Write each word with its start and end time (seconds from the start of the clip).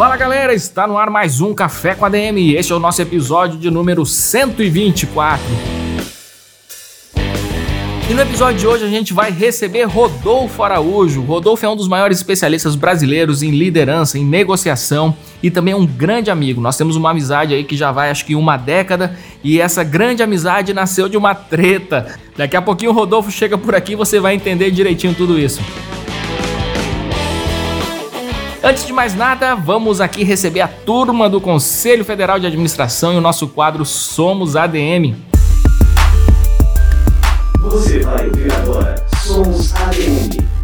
Fala 0.00 0.16
galera, 0.16 0.54
está 0.54 0.86
no 0.86 0.96
ar 0.96 1.10
mais 1.10 1.42
um 1.42 1.52
Café 1.52 1.94
com 1.94 2.06
ADM 2.06 2.38
e 2.38 2.56
este 2.56 2.72
é 2.72 2.74
o 2.74 2.78
nosso 2.78 3.02
episódio 3.02 3.58
de 3.58 3.70
número 3.70 4.06
124. 4.06 5.44
E 8.08 8.14
no 8.14 8.22
episódio 8.22 8.58
de 8.58 8.66
hoje 8.66 8.82
a 8.86 8.88
gente 8.88 9.12
vai 9.12 9.30
receber 9.30 9.82
Rodolfo 9.82 10.62
Araújo. 10.62 11.20
Rodolfo 11.20 11.66
é 11.66 11.68
um 11.68 11.76
dos 11.76 11.86
maiores 11.86 12.16
especialistas 12.16 12.74
brasileiros 12.76 13.42
em 13.42 13.50
liderança, 13.50 14.18
em 14.18 14.24
negociação 14.24 15.14
e 15.42 15.50
também 15.50 15.74
um 15.74 15.84
grande 15.84 16.30
amigo. 16.30 16.62
Nós 16.62 16.78
temos 16.78 16.96
uma 16.96 17.10
amizade 17.10 17.52
aí 17.52 17.62
que 17.62 17.76
já 17.76 17.92
vai 17.92 18.08
acho 18.08 18.24
que 18.24 18.34
uma 18.34 18.56
década 18.56 19.14
e 19.44 19.60
essa 19.60 19.84
grande 19.84 20.22
amizade 20.22 20.72
nasceu 20.72 21.10
de 21.10 21.18
uma 21.18 21.34
treta. 21.34 22.18
Daqui 22.38 22.56
a 22.56 22.62
pouquinho 22.62 22.92
o 22.92 22.94
Rodolfo 22.94 23.30
chega 23.30 23.58
por 23.58 23.74
aqui 23.74 23.92
e 23.92 23.96
você 23.96 24.18
vai 24.18 24.34
entender 24.34 24.70
direitinho 24.70 25.12
tudo 25.12 25.38
isso. 25.38 25.60
Antes 28.62 28.86
de 28.86 28.92
mais 28.92 29.14
nada, 29.14 29.54
vamos 29.54 30.02
aqui 30.02 30.22
receber 30.22 30.60
a 30.60 30.68
turma 30.68 31.30
do 31.30 31.40
Conselho 31.40 32.04
Federal 32.04 32.38
de 32.38 32.46
Administração 32.46 33.14
e 33.14 33.16
o 33.16 33.20
nosso 33.20 33.48
quadro 33.48 33.86
Somos 33.86 34.54
ADM. 34.54 35.16
Você 37.62 38.00
vai 38.00 38.26
ouvir 38.26 38.52
agora 38.52 39.02
Sons 39.16 39.74
ADM. 39.74 40.59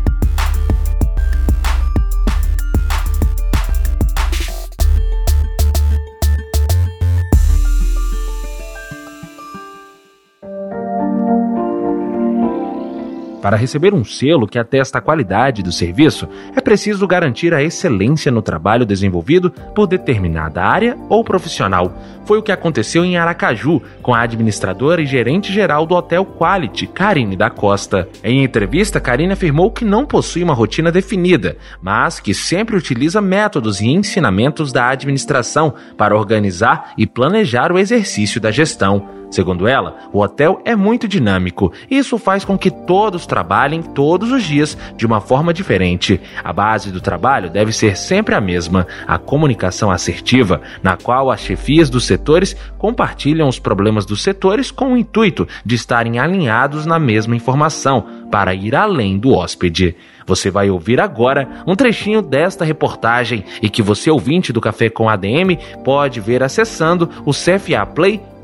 Para 13.46 13.56
receber 13.56 13.94
um 13.94 14.04
selo 14.04 14.48
que 14.48 14.58
atesta 14.58 14.98
a 14.98 15.00
qualidade 15.00 15.62
do 15.62 15.70
serviço, 15.70 16.28
é 16.56 16.60
preciso 16.60 17.06
garantir 17.06 17.54
a 17.54 17.62
excelência 17.62 18.32
no 18.32 18.42
trabalho 18.42 18.84
desenvolvido 18.84 19.52
por 19.72 19.86
determinada 19.86 20.64
área 20.64 20.98
ou 21.08 21.22
profissional. 21.22 21.96
Foi 22.24 22.38
o 22.38 22.42
que 22.42 22.50
aconteceu 22.50 23.04
em 23.04 23.16
Aracaju 23.16 23.80
com 24.02 24.12
a 24.12 24.22
administradora 24.22 25.00
e 25.00 25.06
gerente 25.06 25.52
geral 25.52 25.86
do 25.86 25.94
Hotel 25.94 26.26
Quality, 26.26 26.88
Karine 26.88 27.36
da 27.36 27.48
Costa. 27.48 28.08
Em 28.24 28.42
entrevista, 28.42 28.98
Karine 28.98 29.34
afirmou 29.34 29.70
que 29.70 29.84
não 29.84 30.04
possui 30.04 30.42
uma 30.42 30.52
rotina 30.52 30.90
definida, 30.90 31.56
mas 31.80 32.18
que 32.18 32.34
sempre 32.34 32.74
utiliza 32.74 33.20
métodos 33.20 33.80
e 33.80 33.86
ensinamentos 33.86 34.72
da 34.72 34.88
administração 34.88 35.72
para 35.96 36.16
organizar 36.16 36.94
e 36.98 37.06
planejar 37.06 37.70
o 37.70 37.78
exercício 37.78 38.40
da 38.40 38.50
gestão. 38.50 39.15
Segundo 39.30 39.66
ela, 39.66 40.08
o 40.12 40.20
hotel 40.20 40.60
é 40.64 40.76
muito 40.76 41.08
dinâmico 41.08 41.72
e 41.90 41.98
isso 41.98 42.16
faz 42.18 42.44
com 42.44 42.56
que 42.56 42.70
todos 42.70 43.26
trabalhem 43.26 43.82
todos 43.82 44.30
os 44.30 44.44
dias 44.44 44.76
de 44.96 45.04
uma 45.04 45.20
forma 45.20 45.52
diferente. 45.52 46.20
A 46.42 46.52
base 46.52 46.90
do 46.92 47.00
trabalho 47.00 47.50
deve 47.50 47.72
ser 47.72 47.96
sempre 47.96 48.34
a 48.34 48.40
mesma: 48.40 48.86
a 49.06 49.18
comunicação 49.18 49.90
assertiva, 49.90 50.60
na 50.82 50.96
qual 50.96 51.30
as 51.30 51.40
chefias 51.40 51.90
dos 51.90 52.04
setores 52.04 52.56
compartilham 52.78 53.48
os 53.48 53.58
problemas 53.58 54.06
dos 54.06 54.22
setores 54.22 54.70
com 54.70 54.92
o 54.92 54.96
intuito 54.96 55.46
de 55.64 55.74
estarem 55.74 56.18
alinhados 56.18 56.86
na 56.86 56.98
mesma 56.98 57.34
informação 57.34 58.06
para 58.30 58.54
ir 58.54 58.74
além 58.74 59.18
do 59.18 59.32
hóspede. 59.32 59.96
Você 60.26 60.50
vai 60.50 60.68
ouvir 60.68 61.00
agora 61.00 61.48
um 61.66 61.76
trechinho 61.76 62.20
desta 62.20 62.64
reportagem 62.64 63.44
e 63.62 63.70
que 63.70 63.80
você 63.80 64.10
ouvinte 64.10 64.52
do 64.52 64.60
Café 64.60 64.90
com 64.90 65.08
ADM 65.08 65.56
pode 65.84 66.20
ver 66.20 66.42
acessando 66.42 67.08
o 67.24 67.32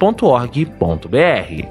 cfaplay.org.br. 0.02 1.66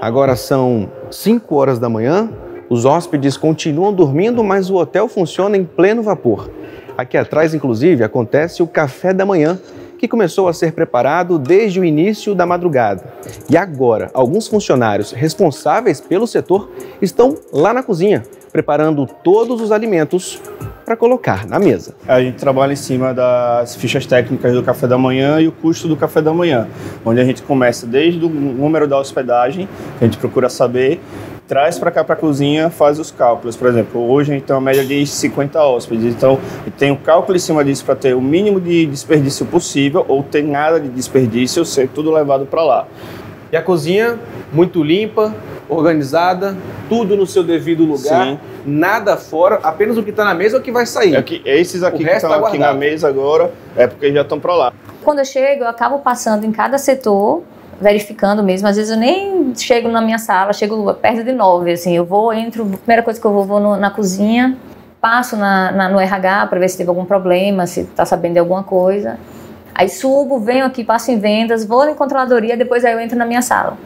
Agora 0.00 0.34
são 0.34 0.90
5 1.08 1.54
horas 1.54 1.78
da 1.78 1.88
manhã, 1.88 2.28
os 2.68 2.84
hóspedes 2.84 3.36
continuam 3.36 3.92
dormindo, 3.92 4.42
mas 4.42 4.68
o 4.68 4.74
hotel 4.74 5.06
funciona 5.06 5.56
em 5.56 5.64
pleno 5.64 6.02
vapor. 6.02 6.50
Aqui 6.98 7.16
atrás, 7.16 7.54
inclusive, 7.54 8.02
acontece 8.02 8.60
o 8.60 8.66
café 8.66 9.14
da 9.14 9.24
manhã 9.24 9.60
que 9.96 10.08
começou 10.08 10.48
a 10.48 10.52
ser 10.52 10.72
preparado 10.72 11.38
desde 11.38 11.78
o 11.78 11.84
início 11.84 12.34
da 12.34 12.44
madrugada. 12.44 13.04
E 13.48 13.56
agora, 13.56 14.10
alguns 14.12 14.48
funcionários 14.48 15.12
responsáveis 15.12 16.00
pelo 16.00 16.26
setor 16.26 16.68
estão 17.00 17.36
lá 17.52 17.72
na 17.72 17.84
cozinha, 17.84 18.24
preparando 18.52 19.08
todos 19.24 19.60
os 19.60 19.72
alimentos 19.72 20.40
para 20.84 20.96
colocar 20.96 21.46
na 21.46 21.58
mesa. 21.58 21.94
A 22.06 22.20
gente 22.20 22.36
trabalha 22.36 22.72
em 22.72 22.76
cima 22.76 23.14
das 23.14 23.74
fichas 23.76 24.04
técnicas 24.04 24.52
do 24.52 24.62
café 24.62 24.86
da 24.86 24.98
manhã 24.98 25.40
e 25.40 25.48
o 25.48 25.52
custo 25.52 25.88
do 25.88 25.96
café 25.96 26.20
da 26.20 26.34
manhã, 26.34 26.68
onde 27.04 27.20
a 27.20 27.24
gente 27.24 27.42
começa 27.42 27.86
desde 27.86 28.24
o 28.24 28.28
número 28.28 28.86
da 28.86 28.98
hospedagem, 28.98 29.68
que 29.98 30.04
a 30.04 30.06
gente 30.06 30.18
procura 30.18 30.48
saber, 30.48 31.00
traz 31.48 31.78
para 31.78 31.90
cá 31.90 32.04
para 32.04 32.14
a 32.14 32.18
cozinha, 32.18 32.68
faz 32.68 32.98
os 32.98 33.10
cálculos. 33.10 33.56
Por 33.56 33.68
exemplo, 33.68 34.10
hoje 34.10 34.32
a 34.32 34.34
gente 34.34 34.44
tem 34.44 34.54
uma 34.54 34.62
média 34.62 34.84
de 34.84 35.06
50 35.06 35.58
hóspedes, 35.62 36.14
então 36.14 36.38
tem 36.76 36.90
um 36.90 36.96
cálculo 36.96 37.36
em 37.36 37.40
cima 37.40 37.64
disso 37.64 37.84
para 37.84 37.94
ter 37.94 38.14
o 38.14 38.20
mínimo 38.20 38.60
de 38.60 38.86
desperdício 38.86 39.46
possível 39.46 40.04
ou 40.08 40.22
ter 40.22 40.42
nada 40.42 40.80
de 40.80 40.88
desperdício, 40.88 41.64
ser 41.64 41.88
tudo 41.88 42.10
levado 42.10 42.44
para 42.46 42.62
lá. 42.62 42.86
E 43.52 43.56
a 43.56 43.60
cozinha 43.60 44.18
muito 44.50 44.82
limpa, 44.82 45.34
organizada, 45.68 46.56
tudo 46.88 47.14
no 47.14 47.26
seu 47.26 47.44
devido 47.44 47.84
lugar, 47.84 48.28
Sim. 48.28 48.38
nada 48.64 49.14
fora, 49.18 49.60
apenas 49.62 49.98
o 49.98 50.02
que 50.02 50.08
está 50.08 50.24
na 50.24 50.32
mesa 50.32 50.56
é 50.56 50.58
o 50.58 50.62
que 50.62 50.72
vai 50.72 50.86
sair. 50.86 51.14
É 51.14 51.20
que, 51.20 51.42
esses 51.44 51.82
aqui 51.82 52.02
que 52.02 52.10
estão 52.10 52.30
tá 52.30 52.48
aqui 52.48 52.56
na 52.56 52.72
mesa 52.72 53.08
agora 53.08 53.52
é 53.76 53.86
porque 53.86 54.10
já 54.10 54.22
estão 54.22 54.40
para 54.40 54.54
lá. 54.54 54.72
Quando 55.04 55.18
eu 55.18 55.24
chego, 55.26 55.64
eu 55.64 55.68
acabo 55.68 55.98
passando 55.98 56.46
em 56.46 56.50
cada 56.50 56.78
setor 56.78 57.42
verificando 57.78 58.42
mesmo. 58.42 58.68
Às 58.68 58.76
vezes 58.76 58.90
eu 58.90 58.96
nem 58.96 59.54
chego 59.54 59.90
na 59.90 60.00
minha 60.00 60.18
sala, 60.18 60.54
chego 60.54 60.94
perto 60.94 61.22
de 61.22 61.32
nove, 61.32 61.72
assim. 61.72 61.94
Eu 61.94 62.06
vou, 62.06 62.32
entro, 62.32 62.62
a 62.62 62.78
primeira 62.78 63.02
coisa 63.02 63.20
que 63.20 63.26
eu 63.26 63.32
vou, 63.34 63.44
vou 63.44 63.60
no, 63.60 63.76
na 63.76 63.90
cozinha, 63.90 64.56
passo 64.98 65.36
na, 65.36 65.70
na, 65.72 65.88
no 65.90 66.00
RH 66.00 66.46
para 66.46 66.58
ver 66.58 66.70
se 66.70 66.78
teve 66.78 66.88
algum 66.88 67.04
problema, 67.04 67.66
se 67.66 67.80
está 67.80 68.06
sabendo 68.06 68.32
de 68.32 68.38
alguma 68.38 68.62
coisa. 68.62 69.18
Aí 69.74 69.88
subo, 69.88 70.38
venho 70.38 70.64
aqui, 70.64 70.84
passo 70.84 71.10
em 71.10 71.18
vendas, 71.18 71.64
vou 71.64 71.86
na 71.86 71.94
controladoria, 71.94 72.56
depois 72.56 72.84
aí 72.84 72.92
eu 72.92 73.00
entro 73.00 73.16
na 73.16 73.24
minha 73.24 73.42
sala. 73.42 73.76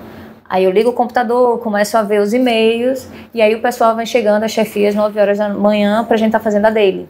Aí 0.48 0.64
eu 0.64 0.70
ligo 0.70 0.90
o 0.90 0.92
computador, 0.92 1.58
começo 1.58 1.96
a 1.96 2.02
ver 2.02 2.20
os 2.20 2.32
e-mails, 2.32 3.08
e 3.34 3.40
aí 3.40 3.54
o 3.54 3.60
pessoal 3.60 3.94
vai 3.94 4.06
chegando, 4.06 4.44
as 4.44 4.52
chefias, 4.52 4.94
9 4.94 5.18
horas 5.18 5.38
da 5.38 5.48
manhã, 5.48 6.04
para 6.04 6.14
a 6.14 6.18
gente 6.18 6.28
estar 6.28 6.38
tá 6.38 6.44
fazendo 6.44 6.66
a 6.66 6.70
dele. 6.70 7.08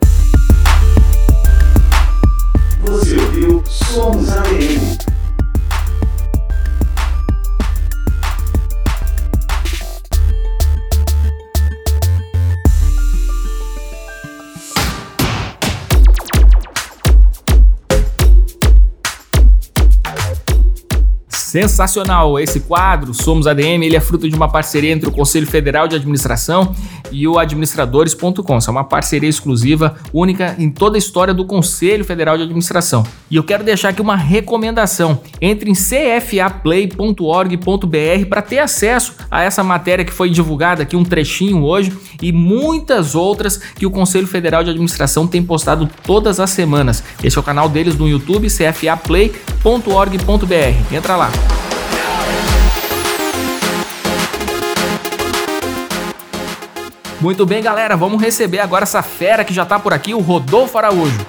Você 2.83 3.17
ouviu 3.17 3.63
Somos 3.67 4.31
ADM. 4.31 5.16
Sensacional 21.57 22.39
esse 22.39 22.61
quadro, 22.61 23.15
Somos 23.15 23.47
ADM, 23.47 23.83
ele 23.83 23.97
é 23.97 24.01
fruto 24.01 24.29
de 24.29 24.37
uma 24.37 24.47
parceria 24.47 24.93
entre 24.93 25.09
o 25.09 25.13
Conselho 25.13 25.47
Federal 25.47 25.89
de 25.89 25.97
Administração 25.97 26.77
e 27.11 27.27
o 27.27 27.39
administradores.com. 27.39 28.59
É 28.67 28.71
uma 28.71 28.85
parceria 28.85 29.29
exclusiva, 29.29 29.97
única 30.13 30.55
em 30.59 30.71
toda 30.71 30.97
a 30.97 30.99
história 30.99 31.35
do 31.35 31.45
Conselho 31.45 32.05
Federal 32.05 32.37
de 32.37 32.45
Administração. 32.45 33.05
E 33.31 33.37
eu 33.37 33.43
quero 33.43 33.65
deixar 33.65 33.91
aqui 33.91 34.03
uma 34.03 34.17
recomendação. 34.17 35.21
Entre 35.41 35.71
em 35.71 35.75
cfaplay.org.br 35.75 38.27
para 38.29 38.43
ter 38.43 38.59
acesso 38.59 39.15
a 39.31 39.43
essa 39.43 39.63
matéria 39.63 40.05
que 40.05 40.13
foi 40.13 40.29
divulgada 40.31 40.83
aqui 40.83 40.97
um 40.97 41.05
trechinho 41.05 41.63
hoje 41.63 41.93
e 42.23 42.33
muitas 42.33 43.15
outras 43.15 43.57
que 43.57 43.87
o 43.87 43.91
Conselho 43.91 44.27
Federal 44.27 44.65
de 44.65 44.71
Administração 44.71 45.27
tem 45.27 45.43
postado 45.43 45.89
todas 46.05 46.41
as 46.41 46.51
semanas. 46.51 47.03
Esse 47.23 47.37
é 47.37 47.41
o 47.41 47.45
canal 47.45 47.69
deles 47.69 47.97
no 47.97 48.09
YouTube, 48.09 48.49
cfaplay.org.br. 48.49 50.95
Entra 50.95 51.17
lá. 51.17 51.31
Muito 57.21 57.47
bem, 57.47 57.63
galera, 57.63 57.97
vamos 57.97 58.21
receber 58.21 58.59
agora 58.59 58.83
essa 58.83 59.03
fera 59.03 59.45
que 59.45 59.55
já 59.55 59.65
tá 59.65 59.79
por 59.79 59.93
aqui, 59.93 60.13
o 60.13 60.21
Rodolfo 60.21 60.77
Araújo. 60.77 61.27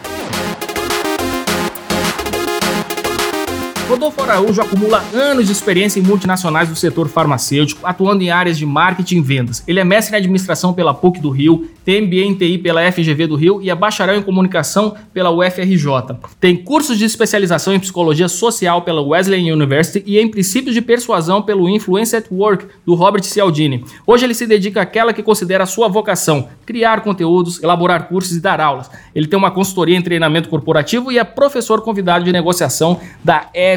Rodolfo 3.88 4.22
Araújo 4.22 4.62
acumula 4.62 5.02
anos 5.14 5.46
de 5.46 5.54
experiência 5.54 5.98
em 5.98 6.04
multinacionais 6.04 6.68
do 6.68 6.76
setor 6.76 7.08
farmacêutico, 7.08 7.88
atuando 7.88 8.22
em 8.22 8.30
áreas 8.30 8.58
de 8.58 8.66
marketing 8.66 9.20
e 9.20 9.22
vendas. 9.22 9.64
Ele 9.66 9.80
é 9.80 9.84
mestre 9.86 10.14
em 10.14 10.18
administração 10.18 10.74
pela 10.74 10.94
PUC 10.94 11.22
do 11.22 11.30
Rio, 11.30 11.70
tem 11.86 12.02
MBA 12.02 12.16
em 12.18 12.34
TI 12.34 12.58
pela 12.58 12.92
FGV 12.92 13.28
do 13.28 13.38
Rio 13.38 13.62
e 13.62 13.70
é 13.70 13.76
bacharel 13.76 14.18
em 14.18 14.22
comunicação 14.22 14.94
pela 15.14 15.32
UFRJ. 15.32 16.18
Tem 16.38 16.58
cursos 16.58 16.98
de 16.98 17.06
especialização 17.06 17.74
em 17.74 17.80
psicologia 17.80 18.28
social 18.28 18.82
pela 18.82 19.02
Wesleyan 19.02 19.54
University 19.54 20.04
e 20.06 20.20
em 20.20 20.28
princípios 20.28 20.76
de 20.76 20.82
persuasão 20.82 21.42
pelo 21.42 21.70
Influence 21.70 22.14
at 22.14 22.26
Work 22.30 22.66
do 22.86 22.94
Robert 22.94 23.24
Cialdini. 23.24 23.86
Hoje 24.06 24.26
ele 24.26 24.34
se 24.34 24.46
dedica 24.46 24.82
àquela 24.82 25.14
que 25.14 25.24
considera 25.24 25.66
sua 25.66 25.88
vocação: 25.88 26.50
criar 26.66 27.00
conteúdos, 27.00 27.64
elaborar 27.64 28.10
cursos 28.10 28.36
e 28.36 28.42
dar 28.42 28.60
aulas. 28.60 28.92
Ele 29.16 29.28
tem 29.28 29.40
uma 29.40 29.50
consultoria 29.50 29.96
em 29.96 30.02
treinamento 30.02 30.50
corporativo 30.50 31.10
e 31.10 31.18
é 31.18 31.24
professor 31.24 31.82
convidado 31.82 32.26
de 32.26 32.34
negociação 32.34 33.00
da 33.24 33.50
FGV. 33.54 33.77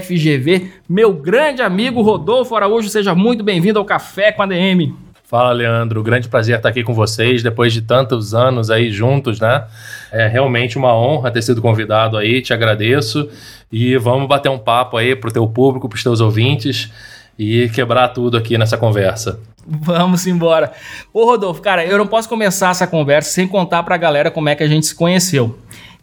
Meu 0.89 1.13
grande 1.13 1.63
amigo 1.63 2.03
Rodolfo 2.03 2.55
Araújo, 2.55 2.89
seja 2.89 3.15
muito 3.15 3.45
bem-vindo 3.45 3.79
ao 3.79 3.85
Café 3.85 4.33
com 4.33 4.43
a 4.43 4.47
DM. 4.47 4.95
Fala, 5.31 5.53
Leandro. 5.53 6.03
Grande 6.03 6.29
prazer 6.29 6.57
estar 6.57 6.69
aqui 6.69 6.83
com 6.83 6.93
vocês 6.93 7.41
depois 7.41 7.73
de 7.73 7.83
tantos 7.83 8.35
anos 8.35 8.69
aí 8.69 8.91
juntos, 8.91 9.39
né? 9.39 9.65
É 10.11 10.27
realmente 10.27 10.77
uma 10.77 10.93
honra 10.93 11.31
ter 11.31 11.41
sido 11.41 11.63
convidado 11.63 12.17
aí, 12.17 12.43
te 12.43 12.53
agradeço. 12.53 13.29
E 13.71 13.97
vamos 13.97 14.27
bater 14.27 14.49
um 14.49 14.59
papo 14.59 14.97
aí 14.97 15.15
pro 15.15 15.31
teu 15.31 15.47
público, 15.47 15.89
pros 15.89 16.03
teus 16.03 16.21
ouvintes 16.21 16.91
e 17.39 17.69
quebrar 17.69 18.09
tudo 18.09 18.37
aqui 18.37 18.59
nessa 18.59 18.77
conversa. 18.77 19.39
Vamos 19.65 20.27
embora. 20.27 20.73
Ô 21.13 21.25
Rodolfo, 21.25 21.63
cara, 21.63 21.85
eu 21.85 21.97
não 21.97 22.07
posso 22.09 22.29
começar 22.29 22.71
essa 22.71 22.87
conversa 22.87 23.31
sem 23.31 23.47
contar 23.47 23.85
pra 23.85 23.97
galera 23.97 24.31
como 24.31 24.49
é 24.49 24.57
que 24.57 24.65
a 24.65 24.69
gente 24.69 24.87
se 24.87 24.95
conheceu. 24.95 25.57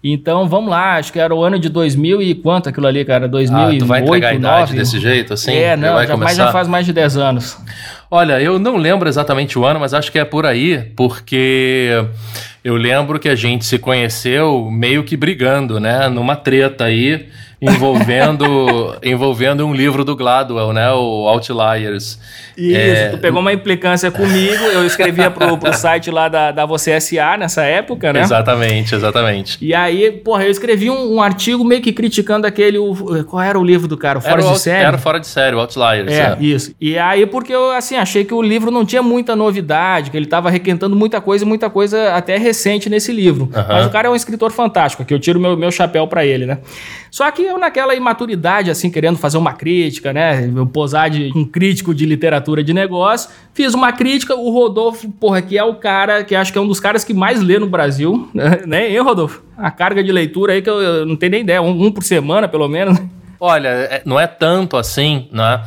Então 0.03 0.47
vamos 0.47 0.69
lá, 0.69 0.95
acho 0.95 1.11
que 1.11 1.19
era 1.19 1.33
o 1.33 1.43
ano 1.43 1.57
de 1.59 1.69
2000 1.69 2.21
e 2.21 2.35
quanto 2.35 2.69
aquilo 2.69 2.87
ali, 2.87 3.03
cara? 3.03 3.27
2008, 3.27 3.75
ah, 3.75 3.79
tu 3.79 3.85
vai 3.85 4.01
entregar 4.01 4.29
a 4.29 4.33
idade 4.33 4.75
desse 4.75 4.99
jeito, 4.99 5.33
assim? 5.33 5.53
É, 5.53 5.75
não, 5.75 6.05
já, 6.05 6.15
mas 6.17 6.37
já 6.37 6.51
faz 6.51 6.67
mais 6.67 6.85
de 6.85 6.93
10 6.93 7.17
anos. 7.17 7.57
Olha, 8.09 8.41
eu 8.41 8.57
não 8.57 8.77
lembro 8.77 9.09
exatamente 9.09 9.59
o 9.59 9.65
ano, 9.65 9.79
mas 9.79 9.93
acho 9.93 10.11
que 10.11 10.19
é 10.19 10.23
por 10.23 10.45
aí, 10.45 10.91
porque 10.95 11.91
eu 12.63 12.75
lembro 12.75 13.19
que 13.19 13.27
a 13.29 13.35
gente 13.35 13.65
se 13.65 13.77
conheceu 13.77 14.69
meio 14.71 15.03
que 15.03 15.17
brigando, 15.17 15.79
né? 15.79 16.07
Numa 16.07 16.35
treta 16.35 16.85
aí 16.85 17.27
envolvendo, 17.61 18.95
envolvendo 19.03 19.65
um 19.65 19.73
livro 19.73 20.05
do 20.05 20.15
Gladwell, 20.15 20.71
né? 20.73 20.91
O 20.91 21.27
Outliers. 21.27 22.19
Isso, 22.55 22.77
é... 22.77 23.09
tu 23.09 23.17
pegou 23.17 23.39
uma 23.39 23.53
implicância 23.53 24.09
comigo, 24.11 24.63
eu 24.65 24.85
escrevia 24.85 25.29
pro, 25.29 25.57
pro 25.57 25.73
site 25.77 26.09
lá 26.09 26.27
da, 26.27 26.51
da 26.51 26.65
Você 26.65 26.99
SA 26.99 27.37
nessa 27.37 27.63
época, 27.63 28.13
né? 28.13 28.21
Exatamente, 28.21 28.95
exatamente. 28.95 29.57
E 29.61 29.73
aí, 29.73 30.11
porra, 30.11 30.43
eu 30.43 30.51
escrevi 30.51 30.89
um, 30.89 31.15
um 31.15 31.21
artigo 31.21 31.63
meio 31.63 31.81
que 31.81 31.91
criticando 31.91 32.47
aquele. 32.47 32.77
O, 32.77 33.23
qual 33.25 33.41
era 33.41 33.59
o 33.59 33.63
livro 33.63 33.87
do 33.87 33.97
cara? 33.97 34.19
O 34.19 34.21
Fora 34.21 34.41
era 34.41 34.51
de 34.51 34.59
Série? 34.59 34.85
Era 34.85 34.97
Fora 34.97 35.19
de 35.19 35.27
Série, 35.27 35.55
o 35.55 35.59
Outliers. 35.59 36.11
É, 36.11 36.21
é, 36.21 36.37
isso. 36.39 36.73
E 36.79 36.97
aí, 36.97 37.25
porque 37.25 37.53
eu, 37.53 37.71
assim, 37.71 37.95
achei 37.97 38.23
que 38.23 38.33
o 38.33 38.41
livro 38.41 38.71
não 38.71 38.85
tinha 38.85 39.01
muita 39.01 39.35
novidade, 39.35 40.11
que 40.11 40.17
ele 40.17 40.25
tava 40.25 40.49
requentando 40.49 40.95
muita 40.95 41.19
coisa, 41.19 41.45
muita 41.45 41.69
coisa 41.69 42.13
até 42.13 42.37
recente 42.37 42.89
nesse 42.89 43.11
livro. 43.11 43.49
Mas 43.67 43.85
o 43.85 43.89
cara 43.89 44.07
é 44.07 44.11
um 44.11 44.15
escritor 44.15 44.51
fantástico, 44.51 45.03
que 45.05 45.13
eu 45.13 45.19
tiro 45.19 45.39
meu, 45.39 45.57
meu 45.57 45.71
chapéu 45.71 46.07
para 46.07 46.25
ele, 46.25 46.45
né? 46.45 46.59
Só 47.09 47.29
que 47.31 47.41
eu, 47.41 47.57
naquela 47.57 47.95
imaturidade, 47.95 48.69
assim, 48.69 48.89
querendo 48.89 49.17
fazer 49.17 49.37
uma 49.37 49.53
crítica, 49.53 50.13
né? 50.13 50.49
Eu 50.55 50.65
posar 50.67 51.09
de 51.09 51.31
um 51.35 51.45
crítico 51.45 51.93
de 51.93 52.05
literatura 52.05 52.63
de 52.63 52.73
negócio, 52.73 53.29
fiz 53.53 53.73
uma 53.73 53.91
crítica. 53.91 54.35
O 54.35 54.51
Rodolfo, 54.51 55.09
porra, 55.11 55.41
que 55.41 55.57
é 55.57 55.63
o 55.63 55.75
cara 55.75 56.23
que 56.23 56.35
acho 56.35 56.51
que 56.51 56.57
é 56.57 56.61
um 56.61 56.67
dos 56.67 56.79
caras 56.79 57.03
que 57.03 57.13
mais 57.13 57.41
lê 57.41 57.57
no 57.57 57.67
Brasil, 57.67 58.29
né? 58.65 58.89
Hein, 58.89 58.99
Rodolfo? 58.99 59.41
A 59.57 59.71
carga 59.71 60.03
de 60.03 60.11
leitura 60.11 60.53
aí 60.53 60.61
que 60.61 60.69
eu, 60.69 60.81
eu 60.81 61.05
não 61.05 61.15
tenho 61.15 61.31
nem 61.31 61.41
ideia, 61.41 61.61
um, 61.61 61.85
um 61.85 61.91
por 61.91 62.03
semana, 62.03 62.47
pelo 62.47 62.67
menos. 62.67 62.99
Olha, 63.39 63.67
é, 63.67 64.01
não 64.05 64.19
é 64.19 64.27
tanto 64.27 64.77
assim, 64.77 65.27
né? 65.31 65.61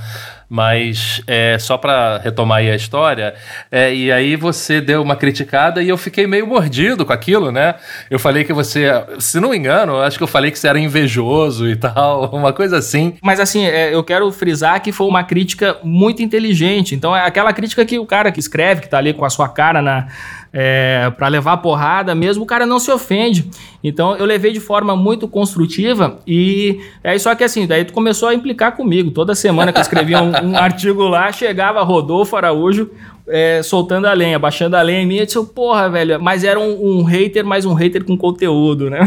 Mas 0.52 1.22
é, 1.28 1.56
só 1.60 1.78
para 1.78 2.18
retomar 2.18 2.58
aí 2.58 2.68
a 2.68 2.74
história, 2.74 3.34
é, 3.70 3.94
e 3.94 4.10
aí 4.10 4.34
você 4.34 4.80
deu 4.80 5.00
uma 5.00 5.14
criticada 5.14 5.80
e 5.80 5.88
eu 5.88 5.96
fiquei 5.96 6.26
meio 6.26 6.44
mordido 6.44 7.06
com 7.06 7.12
aquilo, 7.12 7.52
né? 7.52 7.76
Eu 8.10 8.18
falei 8.18 8.42
que 8.42 8.52
você, 8.52 8.88
se 9.20 9.38
não 9.38 9.50
me 9.50 9.56
engano, 9.56 10.00
acho 10.00 10.18
que 10.18 10.24
eu 10.24 10.28
falei 10.28 10.50
que 10.50 10.58
você 10.58 10.66
era 10.66 10.80
invejoso 10.80 11.68
e 11.68 11.76
tal, 11.78 12.24
uma 12.32 12.52
coisa 12.52 12.78
assim. 12.78 13.14
Mas 13.22 13.38
assim, 13.38 13.64
é, 13.64 13.94
eu 13.94 14.02
quero 14.02 14.28
frisar 14.32 14.82
que 14.82 14.90
foi 14.90 15.06
uma 15.06 15.22
crítica 15.22 15.76
muito 15.84 16.20
inteligente. 16.20 16.96
Então 16.96 17.14
é 17.14 17.24
aquela 17.24 17.52
crítica 17.52 17.86
que 17.86 18.00
o 18.00 18.04
cara 18.04 18.32
que 18.32 18.40
escreve, 18.40 18.80
que 18.80 18.88
tá 18.88 18.98
ali 18.98 19.14
com 19.14 19.24
a 19.24 19.30
sua 19.30 19.48
cara 19.48 19.80
na 19.80 20.08
é, 20.52 21.12
para 21.16 21.28
levar 21.28 21.58
porrada 21.58 22.14
mesmo, 22.14 22.42
o 22.42 22.46
cara 22.46 22.66
não 22.66 22.78
se 22.78 22.90
ofende. 22.90 23.48
Então 23.82 24.16
eu 24.16 24.26
levei 24.26 24.52
de 24.52 24.60
forma 24.60 24.96
muito 24.96 25.28
construtiva 25.28 26.18
e 26.26 26.80
aí 27.04 27.18
só 27.18 27.34
que 27.34 27.44
assim, 27.44 27.66
daí 27.66 27.84
tu 27.84 27.92
começou 27.92 28.28
a 28.28 28.34
implicar 28.34 28.76
comigo. 28.76 29.10
Toda 29.10 29.34
semana 29.34 29.72
que 29.72 29.78
eu 29.78 29.82
escrevia 29.82 30.22
um, 30.22 30.50
um 30.50 30.56
artigo 30.58 31.02
lá, 31.04 31.30
chegava 31.32 31.82
Rodolfo 31.82 32.36
Araújo 32.36 32.90
é, 33.30 33.62
soltando 33.62 34.06
a 34.06 34.12
lenha, 34.12 34.38
baixando 34.38 34.76
a 34.76 34.82
lenha 34.82 35.02
em 35.02 35.06
mim, 35.06 35.16
eu 35.16 35.26
disse, 35.26 35.42
porra, 35.46 35.88
velho, 35.88 36.20
mas 36.20 36.42
era 36.42 36.58
um, 36.58 36.98
um 36.98 37.02
hater, 37.04 37.44
mas 37.44 37.64
um 37.64 37.72
hater 37.72 38.04
com 38.04 38.16
conteúdo, 38.16 38.90
né? 38.90 39.00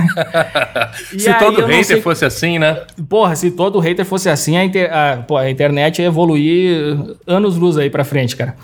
se 1.17 1.33
todo 1.33 1.61
hater 1.65 1.83
sei... 1.83 2.01
fosse 2.01 2.23
assim, 2.23 2.57
né? 2.57 2.81
Porra, 3.09 3.35
se 3.35 3.51
todo 3.51 3.79
hater 3.79 4.05
fosse 4.05 4.29
assim, 4.29 4.55
a, 4.55 4.63
inter... 4.63 4.89
a, 4.91 5.17
pô, 5.17 5.35
a 5.37 5.49
internet 5.49 6.01
ia 6.01 6.07
evoluir 6.07 6.97
anos 7.27 7.57
luz 7.57 7.77
aí 7.77 7.89
pra 7.89 8.05
frente, 8.05 8.35
cara. 8.35 8.55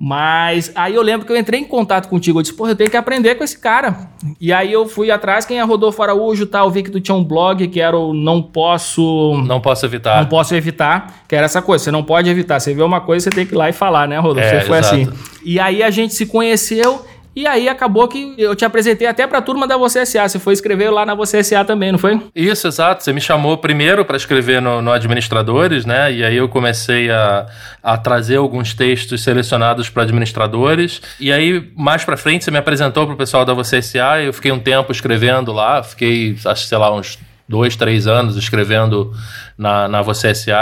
Mas 0.00 0.70
aí 0.76 0.94
eu 0.94 1.02
lembro 1.02 1.26
que 1.26 1.32
eu 1.32 1.36
entrei 1.36 1.60
em 1.60 1.64
contato 1.64 2.08
contigo. 2.08 2.38
Eu 2.38 2.42
disse, 2.42 2.54
porra, 2.54 2.70
eu 2.70 2.76
tenho 2.76 2.90
que 2.90 2.96
aprender 2.96 3.34
com 3.34 3.42
esse 3.42 3.58
cara. 3.58 4.08
E 4.40 4.52
aí 4.52 4.72
eu 4.72 4.86
fui 4.86 5.10
atrás, 5.10 5.44
quem 5.44 5.58
é 5.58 5.62
Rodolfo 5.62 6.00
Araújo 6.02 6.46
tal. 6.46 6.66
Eu 6.66 6.70
vi 6.70 6.84
que 6.84 6.90
tu 6.90 7.00
tinha 7.00 7.14
um 7.14 7.24
blog 7.24 7.66
que 7.66 7.80
era 7.80 7.96
o 7.98 8.14
Não 8.14 8.40
Posso. 8.40 9.34
Não 9.44 9.60
Posso 9.60 9.84
Evitar. 9.86 10.20
Não 10.20 10.28
Posso 10.28 10.54
Evitar, 10.54 11.24
que 11.26 11.34
era 11.34 11.46
essa 11.46 11.60
coisa. 11.60 11.82
Você 11.84 11.90
não 11.90 12.04
pode 12.04 12.30
evitar. 12.30 12.60
Você 12.60 12.72
vê 12.74 12.82
uma 12.82 13.00
coisa, 13.00 13.24
você 13.24 13.30
tem 13.30 13.44
que 13.44 13.54
ir 13.54 13.58
lá 13.58 13.68
e 13.68 13.72
falar, 13.72 14.06
né, 14.06 14.18
Rodolfo? 14.18 14.48
É, 14.48 14.60
você 14.60 14.66
foi 14.66 14.78
exato. 14.78 14.94
assim. 14.94 15.12
E 15.44 15.58
aí 15.58 15.82
a 15.82 15.90
gente 15.90 16.14
se 16.14 16.26
conheceu. 16.26 17.04
E 17.38 17.46
aí 17.46 17.68
acabou 17.68 18.08
que 18.08 18.34
eu 18.36 18.56
te 18.56 18.64
apresentei 18.64 19.06
até 19.06 19.24
para 19.24 19.38
a 19.38 19.40
turma 19.40 19.64
da 19.64 19.76
Você 19.76 20.04
SA. 20.04 20.28
Você 20.28 20.40
foi 20.40 20.54
escrever 20.54 20.90
lá 20.90 21.06
na 21.06 21.14
Você 21.14 21.40
SA 21.44 21.64
também, 21.64 21.92
não 21.92 21.98
foi? 21.98 22.20
Isso, 22.34 22.66
exato. 22.66 23.04
Você 23.04 23.12
me 23.12 23.20
chamou 23.20 23.56
primeiro 23.56 24.04
para 24.04 24.16
escrever 24.16 24.60
no, 24.60 24.82
no, 24.82 24.90
Administradores, 24.90 25.86
né? 25.86 26.12
E 26.12 26.24
aí 26.24 26.36
eu 26.36 26.48
comecei 26.48 27.08
a, 27.12 27.46
a 27.80 27.96
trazer 27.96 28.38
alguns 28.38 28.74
textos 28.74 29.22
selecionados 29.22 29.88
para 29.88 30.02
administradores. 30.02 31.00
E 31.20 31.30
aí, 31.30 31.70
mais 31.76 32.04
para 32.04 32.16
frente, 32.16 32.44
você 32.44 32.50
me 32.50 32.58
apresentou 32.58 33.06
para 33.06 33.14
o 33.14 33.16
pessoal 33.16 33.44
da 33.44 33.54
Você 33.54 33.80
SA. 33.80 34.20
Eu 34.20 34.32
fiquei 34.32 34.50
um 34.50 34.58
tempo 34.58 34.90
escrevendo 34.90 35.52
lá. 35.52 35.80
Fiquei, 35.80 36.36
acho 36.44 36.66
sei 36.66 36.76
lá, 36.76 36.92
uns 36.92 37.20
dois, 37.48 37.76
três 37.76 38.08
anos 38.08 38.36
escrevendo 38.36 39.12
na, 39.56 39.86
na. 39.86 40.02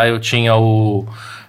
Eu 0.06 0.20
tinha 0.20 0.54
o... 0.54 1.08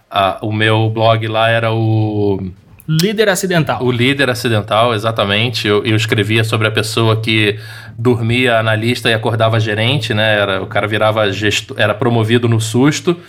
A, 0.09 0.37
o 0.41 0.53
meu 0.53 0.89
blog 0.89 1.27
lá 1.27 1.49
era 1.49 1.73
o 1.73 2.49
Líder 2.87 3.27
acidental. 3.27 3.83
O 3.83 3.91
líder 3.91 4.29
acidental, 4.29 4.93
exatamente. 4.93 5.67
Eu, 5.67 5.83
eu 5.83 5.95
escrevia 5.95 6.43
sobre 6.43 6.67
a 6.67 6.71
pessoa 6.71 7.19
que 7.19 7.59
dormia 7.97 8.59
analista 8.59 9.09
e 9.09 9.13
acordava 9.13 9.59
gerente, 9.59 10.13
né? 10.13 10.39
Era, 10.39 10.63
o 10.63 10.67
cara 10.67 10.87
virava 10.87 11.29
gesto, 11.31 11.75
era 11.77 11.93
promovido 11.93 12.47
no 12.47 12.61
susto. 12.61 13.19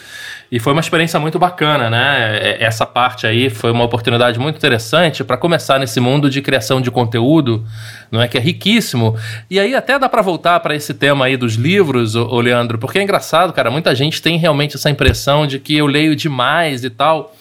E 0.50 0.58
foi 0.58 0.72
uma 0.72 0.80
experiência 0.80 1.20
muito 1.20 1.38
bacana, 1.38 1.90
né? 1.90 2.38
É, 2.40 2.64
essa 2.64 2.86
parte 2.86 3.26
aí 3.26 3.50
foi 3.50 3.70
uma 3.70 3.84
oportunidade 3.84 4.38
muito 4.38 4.56
interessante 4.56 5.22
para 5.22 5.36
começar 5.36 5.78
nesse 5.78 6.00
mundo 6.00 6.30
de 6.30 6.40
criação 6.40 6.80
de 6.80 6.90
conteúdo, 6.90 7.64
não 8.10 8.22
é 8.22 8.28
que 8.28 8.38
é 8.38 8.40
riquíssimo. 8.40 9.14
E 9.50 9.60
aí 9.60 9.74
até 9.74 9.98
dá 9.98 10.08
para 10.08 10.22
voltar 10.22 10.58
para 10.60 10.74
esse 10.74 10.94
tema 10.94 11.26
aí 11.26 11.36
dos 11.36 11.54
livros, 11.54 12.14
ô, 12.14 12.40
Leandro, 12.40 12.78
porque 12.78 12.98
é 12.98 13.02
engraçado, 13.02 13.52
cara, 13.52 13.70
muita 13.70 13.94
gente 13.94 14.22
tem 14.22 14.38
realmente 14.38 14.76
essa 14.76 14.88
impressão 14.88 15.46
de 15.46 15.58
que 15.58 15.76
eu 15.76 15.86
leio 15.86 16.16
demais 16.16 16.82
e 16.82 16.88
tal. 16.88 17.34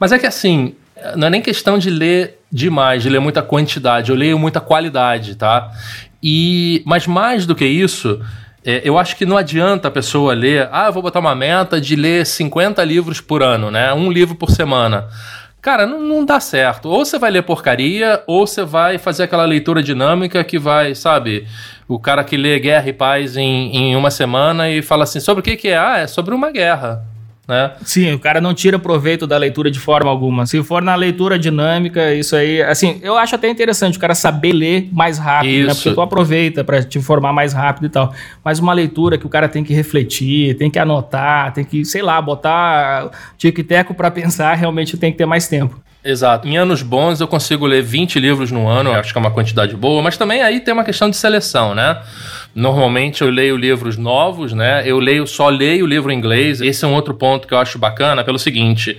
Mas 0.00 0.10
é 0.12 0.18
que 0.18 0.26
assim, 0.26 0.74
não 1.16 1.26
é 1.26 1.30
nem 1.30 1.42
questão 1.42 1.78
de 1.78 1.90
ler 1.90 2.38
demais, 2.50 3.02
de 3.02 3.08
ler 3.08 3.20
muita 3.20 3.42
quantidade, 3.42 4.10
eu 4.10 4.16
leio 4.16 4.38
muita 4.38 4.60
qualidade, 4.60 5.34
tá? 5.34 5.70
E, 6.22 6.82
mas 6.86 7.06
mais 7.06 7.46
do 7.46 7.54
que 7.54 7.64
isso, 7.64 8.20
é, 8.64 8.80
eu 8.84 8.96
acho 8.96 9.16
que 9.16 9.26
não 9.26 9.36
adianta 9.36 9.88
a 9.88 9.90
pessoa 9.90 10.32
ler, 10.32 10.68
ah, 10.72 10.86
eu 10.86 10.92
vou 10.92 11.02
botar 11.02 11.20
uma 11.20 11.34
meta 11.34 11.80
de 11.80 11.94
ler 11.94 12.24
50 12.24 12.82
livros 12.84 13.20
por 13.20 13.42
ano, 13.42 13.70
né? 13.70 13.92
Um 13.92 14.10
livro 14.10 14.34
por 14.34 14.50
semana. 14.50 15.06
Cara, 15.60 15.86
não, 15.86 16.00
não 16.00 16.24
dá 16.24 16.40
certo. 16.40 16.88
Ou 16.88 17.04
você 17.04 17.18
vai 17.18 17.30
ler 17.30 17.42
porcaria, 17.42 18.22
ou 18.26 18.46
você 18.46 18.64
vai 18.64 18.98
fazer 18.98 19.24
aquela 19.24 19.44
leitura 19.44 19.82
dinâmica 19.82 20.42
que 20.44 20.58
vai, 20.58 20.94
sabe, 20.94 21.46
o 21.88 21.98
cara 21.98 22.24
que 22.24 22.36
lê 22.36 22.58
Guerra 22.58 22.88
e 22.88 22.92
Paz 22.92 23.36
em, 23.36 23.74
em 23.74 23.96
uma 23.96 24.10
semana 24.10 24.70
e 24.70 24.80
fala 24.80 25.04
assim, 25.04 25.20
sobre 25.20 25.40
o 25.40 25.44
que, 25.44 25.56
que 25.56 25.68
é? 25.68 25.78
Ah, 25.78 25.98
é 25.98 26.06
sobre 26.06 26.34
uma 26.34 26.50
guerra 26.50 27.13
né? 27.46 27.72
Sim, 27.84 28.12
o 28.14 28.18
cara 28.18 28.40
não 28.40 28.54
tira 28.54 28.78
proveito 28.78 29.26
da 29.26 29.36
leitura 29.36 29.70
de 29.70 29.78
forma 29.78 30.10
alguma. 30.10 30.46
Se 30.46 30.62
for 30.62 30.82
na 30.82 30.94
leitura 30.94 31.38
dinâmica, 31.38 32.14
isso 32.14 32.34
aí, 32.34 32.62
assim, 32.62 32.98
eu 33.02 33.16
acho 33.16 33.34
até 33.34 33.48
interessante 33.48 33.98
o 33.98 34.00
cara 34.00 34.14
saber 34.14 34.52
ler 34.52 34.88
mais 34.90 35.18
rápido, 35.18 35.50
isso. 35.50 35.66
né? 35.66 35.74
Porque 35.74 35.92
tu 35.92 36.00
aproveita 36.00 36.64
para 36.64 36.82
te 36.82 36.98
informar 36.98 37.32
mais 37.32 37.52
rápido 37.52 37.86
e 37.86 37.90
tal. 37.90 38.14
Mas 38.42 38.58
uma 38.58 38.72
leitura 38.72 39.18
que 39.18 39.26
o 39.26 39.28
cara 39.28 39.48
tem 39.48 39.62
que 39.62 39.74
refletir, 39.74 40.56
tem 40.56 40.70
que 40.70 40.78
anotar, 40.78 41.52
tem 41.52 41.64
que, 41.64 41.84
sei 41.84 42.00
lá, 42.00 42.20
botar 42.20 43.10
tic-teco 43.36 43.94
para 43.94 44.10
pensar, 44.12 44.54
realmente 44.54 44.96
tem 44.96 45.12
que 45.12 45.18
ter 45.18 45.26
mais 45.26 45.46
tempo. 45.46 45.83
Exato. 46.04 46.46
Em 46.46 46.58
anos 46.58 46.82
bons 46.82 47.20
eu 47.20 47.26
consigo 47.26 47.64
ler 47.64 47.82
20 47.82 48.20
livros 48.20 48.52
no 48.52 48.68
ano, 48.68 48.92
acho 48.92 49.10
que 49.10 49.18
é 49.18 49.20
uma 49.20 49.30
quantidade 49.30 49.74
boa, 49.74 50.02
mas 50.02 50.18
também 50.18 50.42
aí 50.42 50.60
tem 50.60 50.74
uma 50.74 50.84
questão 50.84 51.08
de 51.08 51.16
seleção, 51.16 51.74
né? 51.74 52.02
Normalmente 52.54 53.22
eu 53.22 53.30
leio 53.30 53.56
livros 53.56 53.96
novos, 53.96 54.52
né? 54.52 54.82
Eu 54.84 54.98
leio 54.98 55.26
só 55.26 55.48
leio 55.48 55.86
livro 55.86 56.12
em 56.12 56.18
inglês. 56.18 56.60
Esse 56.60 56.84
é 56.84 56.88
um 56.88 56.92
outro 56.92 57.14
ponto 57.14 57.48
que 57.48 57.54
eu 57.54 57.58
acho 57.58 57.78
bacana 57.78 58.22
pelo 58.22 58.38
seguinte, 58.38 58.98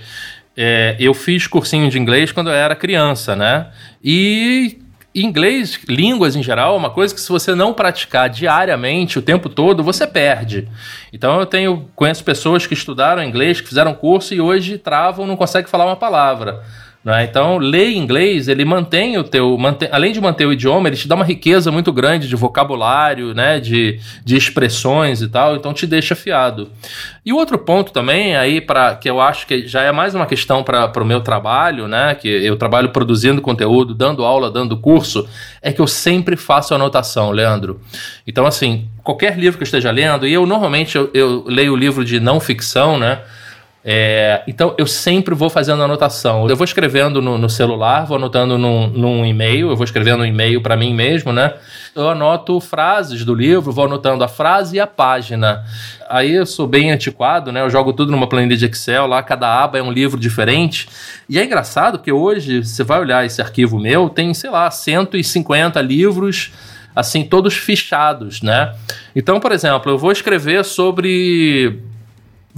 é, 0.56 0.96
eu 0.98 1.14
fiz 1.14 1.46
cursinho 1.46 1.88
de 1.88 1.98
inglês 1.98 2.32
quando 2.32 2.48
eu 2.48 2.54
era 2.54 2.74
criança, 2.74 3.36
né? 3.36 3.68
E 4.02 4.78
inglês, 5.14 5.78
línguas 5.88 6.34
em 6.34 6.42
geral, 6.42 6.74
é 6.74 6.78
uma 6.78 6.90
coisa 6.90 7.14
que 7.14 7.20
se 7.20 7.28
você 7.28 7.54
não 7.54 7.72
praticar 7.72 8.28
diariamente, 8.28 9.18
o 9.18 9.22
tempo 9.22 9.48
todo, 9.48 9.82
você 9.82 10.06
perde. 10.06 10.68
Então 11.12 11.38
eu 11.38 11.46
tenho 11.46 11.88
conheço 11.94 12.24
pessoas 12.24 12.66
que 12.66 12.74
estudaram 12.74 13.22
inglês, 13.22 13.60
que 13.60 13.68
fizeram 13.68 13.94
curso 13.94 14.34
e 14.34 14.40
hoje 14.40 14.76
travam, 14.76 15.26
não 15.26 15.36
conseguem 15.36 15.70
falar 15.70 15.86
uma 15.86 15.96
palavra. 15.96 16.64
Né? 17.06 17.22
Então, 17.22 17.56
ler 17.58 17.92
inglês, 17.92 18.48
ele 18.48 18.64
mantém 18.64 19.16
o 19.16 19.22
teu. 19.22 19.56
Mantém, 19.56 19.88
além 19.92 20.12
de 20.12 20.20
manter 20.20 20.44
o 20.44 20.52
idioma, 20.52 20.88
ele 20.88 20.96
te 20.96 21.06
dá 21.06 21.14
uma 21.14 21.24
riqueza 21.24 21.70
muito 21.70 21.92
grande 21.92 22.26
de 22.26 22.34
vocabulário, 22.34 23.32
né? 23.32 23.60
de, 23.60 24.00
de 24.24 24.36
expressões 24.36 25.22
e 25.22 25.28
tal, 25.28 25.54
então 25.54 25.72
te 25.72 25.86
deixa 25.86 26.14
afiado. 26.14 26.68
E 27.24 27.32
o 27.32 27.36
outro 27.36 27.58
ponto 27.58 27.92
também, 27.92 28.34
aí, 28.34 28.60
para 28.60 28.96
que 28.96 29.08
eu 29.08 29.20
acho 29.20 29.46
que 29.46 29.68
já 29.68 29.82
é 29.82 29.92
mais 29.92 30.16
uma 30.16 30.26
questão 30.26 30.64
para 30.64 31.00
o 31.00 31.04
meu 31.04 31.20
trabalho, 31.20 31.86
né? 31.86 32.12
Que 32.16 32.28
eu 32.28 32.56
trabalho 32.56 32.88
produzindo 32.88 33.40
conteúdo, 33.40 33.94
dando 33.94 34.24
aula, 34.24 34.50
dando 34.50 34.76
curso, 34.76 35.28
é 35.62 35.70
que 35.70 35.80
eu 35.80 35.86
sempre 35.86 36.34
faço 36.36 36.74
anotação, 36.74 37.30
Leandro. 37.30 37.80
Então, 38.26 38.44
assim, 38.46 38.88
qualquer 39.04 39.38
livro 39.38 39.58
que 39.58 39.62
eu 39.62 39.66
esteja 39.66 39.92
lendo, 39.92 40.26
e 40.26 40.32
eu 40.32 40.44
normalmente 40.44 40.96
eu, 40.96 41.08
eu 41.14 41.44
leio 41.46 41.72
o 41.72 41.76
livro 41.76 42.04
de 42.04 42.18
não 42.18 42.40
ficção, 42.40 42.98
né? 42.98 43.20
É, 43.88 44.42
então 44.48 44.74
eu 44.76 44.84
sempre 44.84 45.32
vou 45.32 45.48
fazendo 45.48 45.80
anotação. 45.80 46.48
Eu 46.48 46.56
vou 46.56 46.64
escrevendo 46.64 47.22
no, 47.22 47.38
no 47.38 47.48
celular, 47.48 48.04
vou 48.04 48.16
anotando 48.16 48.58
num, 48.58 48.88
num, 48.88 49.24
e-mail, 49.24 49.70
eu 49.70 49.76
vou 49.76 49.84
escrevendo 49.84 50.22
um 50.22 50.26
e-mail 50.26 50.60
para 50.60 50.76
mim 50.76 50.92
mesmo, 50.92 51.32
né? 51.32 51.54
Eu 51.94 52.08
anoto 52.08 52.58
frases 52.60 53.24
do 53.24 53.32
livro, 53.32 53.70
vou 53.70 53.84
anotando 53.84 54.24
a 54.24 54.28
frase 54.28 54.74
e 54.74 54.80
a 54.80 54.88
página. 54.88 55.64
Aí 56.08 56.32
eu 56.32 56.44
sou 56.44 56.66
bem 56.66 56.90
antiquado, 56.90 57.52
né? 57.52 57.60
Eu 57.60 57.70
jogo 57.70 57.92
tudo 57.92 58.10
numa 58.10 58.28
planilha 58.28 58.56
de 58.56 58.66
Excel, 58.66 59.06
lá 59.06 59.22
cada 59.22 59.62
aba 59.62 59.78
é 59.78 59.82
um 59.82 59.92
livro 59.92 60.18
diferente. 60.18 60.88
E 61.28 61.38
é 61.38 61.44
engraçado 61.44 61.98
porque 61.98 62.10
hoje 62.10 62.64
você 62.64 62.82
vai 62.82 62.98
olhar 62.98 63.24
esse 63.24 63.40
arquivo 63.40 63.78
meu, 63.78 64.08
tem, 64.08 64.34
sei 64.34 64.50
lá, 64.50 64.68
150 64.68 65.80
livros 65.80 66.50
assim, 66.92 67.22
todos 67.22 67.54
fichados, 67.54 68.42
né? 68.42 68.74
Então, 69.14 69.38
por 69.38 69.52
exemplo, 69.52 69.92
eu 69.92 69.98
vou 69.98 70.10
escrever 70.10 70.64
sobre 70.64 71.78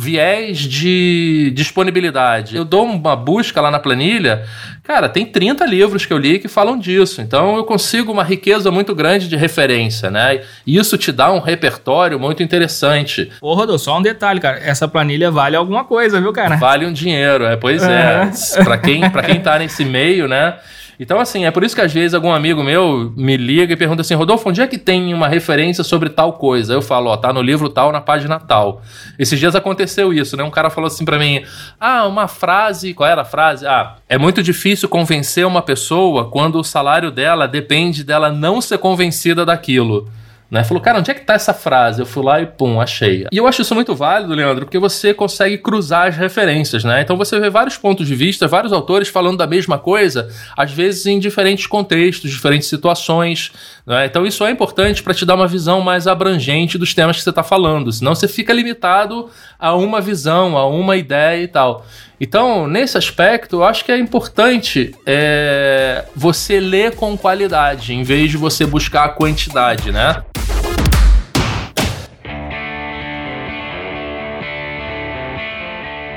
viés 0.01 0.59
de 0.59 1.51
disponibilidade. 1.57 2.57
Eu 2.57 2.65
dou 2.65 2.85
uma 2.85 3.17
busca 3.17 3.61
lá 3.61 3.69
na 3.69 3.81
planilha, 3.81 4.45
cara, 4.85 5.09
tem 5.09 5.27
30 5.27 5.67
livros 5.67 6.07
que 6.07 6.13
eu 6.13 6.19
li 6.19 6.39
que 6.39 6.47
falam 6.47 6.79
disso. 6.79 7.21
Então 7.21 7.57
eu 7.57 7.65
consigo 7.65 8.13
uma 8.13 8.23
riqueza 8.23 8.71
muito 8.71 8.95
grande 8.95 9.27
de 9.27 9.35
referência, 9.35 10.09
né? 10.09 10.43
E 10.65 10.77
isso 10.77 10.97
te 10.97 11.11
dá 11.11 11.33
um 11.33 11.41
repertório 11.41 12.17
muito 12.21 12.45
interessante. 12.45 13.29
Ô, 13.41 13.55
Rodolfo, 13.55 13.85
só 13.85 13.99
um 13.99 14.03
detalhe, 14.03 14.39
cara. 14.39 14.61
Essa 14.61 14.87
planilha 14.87 15.33
vale 15.33 15.57
alguma 15.57 15.85
coisa, 15.85 16.21
viu, 16.21 16.33
cara? 16.33 16.55
Vale 16.55 16.87
um 16.87 16.93
dinheiro, 16.93 17.45
é, 17.45 17.57
pois 17.57 17.83
é. 17.83 18.31
é. 18.55 18.63
para 18.63 18.79
quem, 18.79 19.11
pra 19.11 19.25
quem 19.25 19.41
tá 19.41 19.59
nesse 19.59 19.85
meio, 19.85 20.29
né? 20.29 20.55
Então, 21.01 21.21
assim, 21.21 21.45
é 21.45 21.51
por 21.51 21.63
isso 21.63 21.77
que 21.77 21.81
às 21.81 21.93
vezes 21.93 22.13
algum 22.13 22.33
amigo 22.33 22.63
meu 22.63 23.13
me 23.17 23.37
liga 23.37 23.73
e 23.73 23.77
pergunta 23.77 24.01
assim: 24.01 24.15
Rodolfo, 24.15 24.49
onde 24.49 24.61
é 24.61 24.67
que 24.67 24.77
tem 24.77 25.15
uma 25.15 25.29
referência 25.29 25.85
sobre 25.85 26.09
tal 26.09 26.33
coisa? 26.33 26.73
Eu 26.73 26.83
falo, 26.83 27.11
ó, 27.11 27.17
tá 27.17 27.33
no 27.33 27.41
livro 27.41 27.69
tal, 27.69 27.93
na 27.93 28.01
página 28.01 28.41
tal. 28.41 28.83
Esses 29.17 29.39
dias 29.39 29.55
aconteceu 29.55 30.13
isso, 30.13 30.37
né? 30.37 30.43
Um 30.43 30.51
cara 30.51 30.71
falou 30.71 30.89
assim 30.89 31.05
para 31.05 31.19
mim: 31.19 31.45
ah, 31.79 32.07
uma 32.07 32.27
frase. 32.27 32.95
Qual 32.95 33.09
era 33.09 33.23
a 33.23 33.25
frase? 33.25 33.65
Ah, 33.65 33.97
é 34.09 34.19
muito 34.19 34.43
difícil 34.43 34.89
convencer 34.89 35.47
uma 35.47 35.63
pessoa 35.63 36.31
quando 36.31 36.59
o 36.59 36.65
salário 36.65 37.13
dela 37.13 37.47
depende 37.47 38.03
dela 38.03 38.33
não 38.33 38.61
ser 38.61 38.79
convencida 38.79 39.47
daquilo. 39.47 40.09
Né? 40.51 40.65
Falou, 40.65 40.83
cara, 40.83 40.99
onde 40.99 41.11
é 41.11 41.15
que 41.15 41.21
tá 41.21 41.35
essa 41.35 41.53
frase? 41.53 42.01
Eu 42.01 42.07
fui 42.07 42.25
lá 42.25 42.41
e 42.41 42.47
pum, 42.47 42.81
achei. 42.81 43.27
E 43.31 43.37
eu 43.37 43.47
acho 43.47 43.61
isso 43.61 43.75
muito 43.75 43.95
válido, 43.95 44.33
Leandro, 44.33 44.65
porque 44.65 44.79
você 44.79 45.13
consegue 45.13 45.59
cruzar 45.59 46.09
as 46.09 46.17
referências, 46.17 46.85
né? 46.85 47.03
Então 47.03 47.19
você 47.19 47.39
vê 47.39 47.51
vários 47.51 47.77
pontos 47.77 48.07
de 48.07 48.15
vista, 48.15 48.49
vários 48.49 48.73
autores 48.73 49.09
falando 49.09 49.37
da 49.37 49.47
mesma 49.47 49.79
coisa, 49.79 50.29
às 50.57 50.73
vezes 50.73 51.05
em 51.05 51.19
diferentes 51.19 51.67
contextos, 51.67 52.31
diferentes 52.31 52.67
situações. 52.67 53.53
Né? 53.89 54.05
Então 54.05 54.27
isso 54.27 54.45
é 54.45 54.51
importante 54.51 55.03
para 55.03 55.15
te 55.15 55.25
dar 55.25 55.35
uma 55.35 55.49
visão 55.49 55.81
mais 55.81 56.07
abrangente 56.07 56.77
dos 56.77 56.93
temas 56.93 57.17
que 57.17 57.23
você 57.23 57.31
está 57.31 57.43
falando. 57.43 57.91
Senão 57.91 58.15
você 58.15 58.29
fica 58.29 58.53
limitado 58.53 59.31
a 59.59 59.75
uma 59.75 59.99
visão, 59.99 60.59
a 60.59 60.69
uma 60.69 60.95
ideia 60.95 61.43
e 61.43 61.49
tal. 61.49 61.87
Então, 62.21 62.67
nesse 62.67 62.99
aspecto, 62.99 63.57
eu 63.57 63.65
acho 63.65 63.85
que 63.85 63.93
é 63.93 63.99
importante 63.99 64.95
é, 65.07 66.05
você 66.15 66.61
ler 66.61 66.97
com 66.97 67.17
qualidade, 67.17 67.95
em 67.95 68.03
vez 68.03 68.31
de 68.31 68.37
você 68.37 68.67
buscar 68.67 69.05
a 69.05 69.09
quantidade, 69.09 69.91
né? 69.91 70.23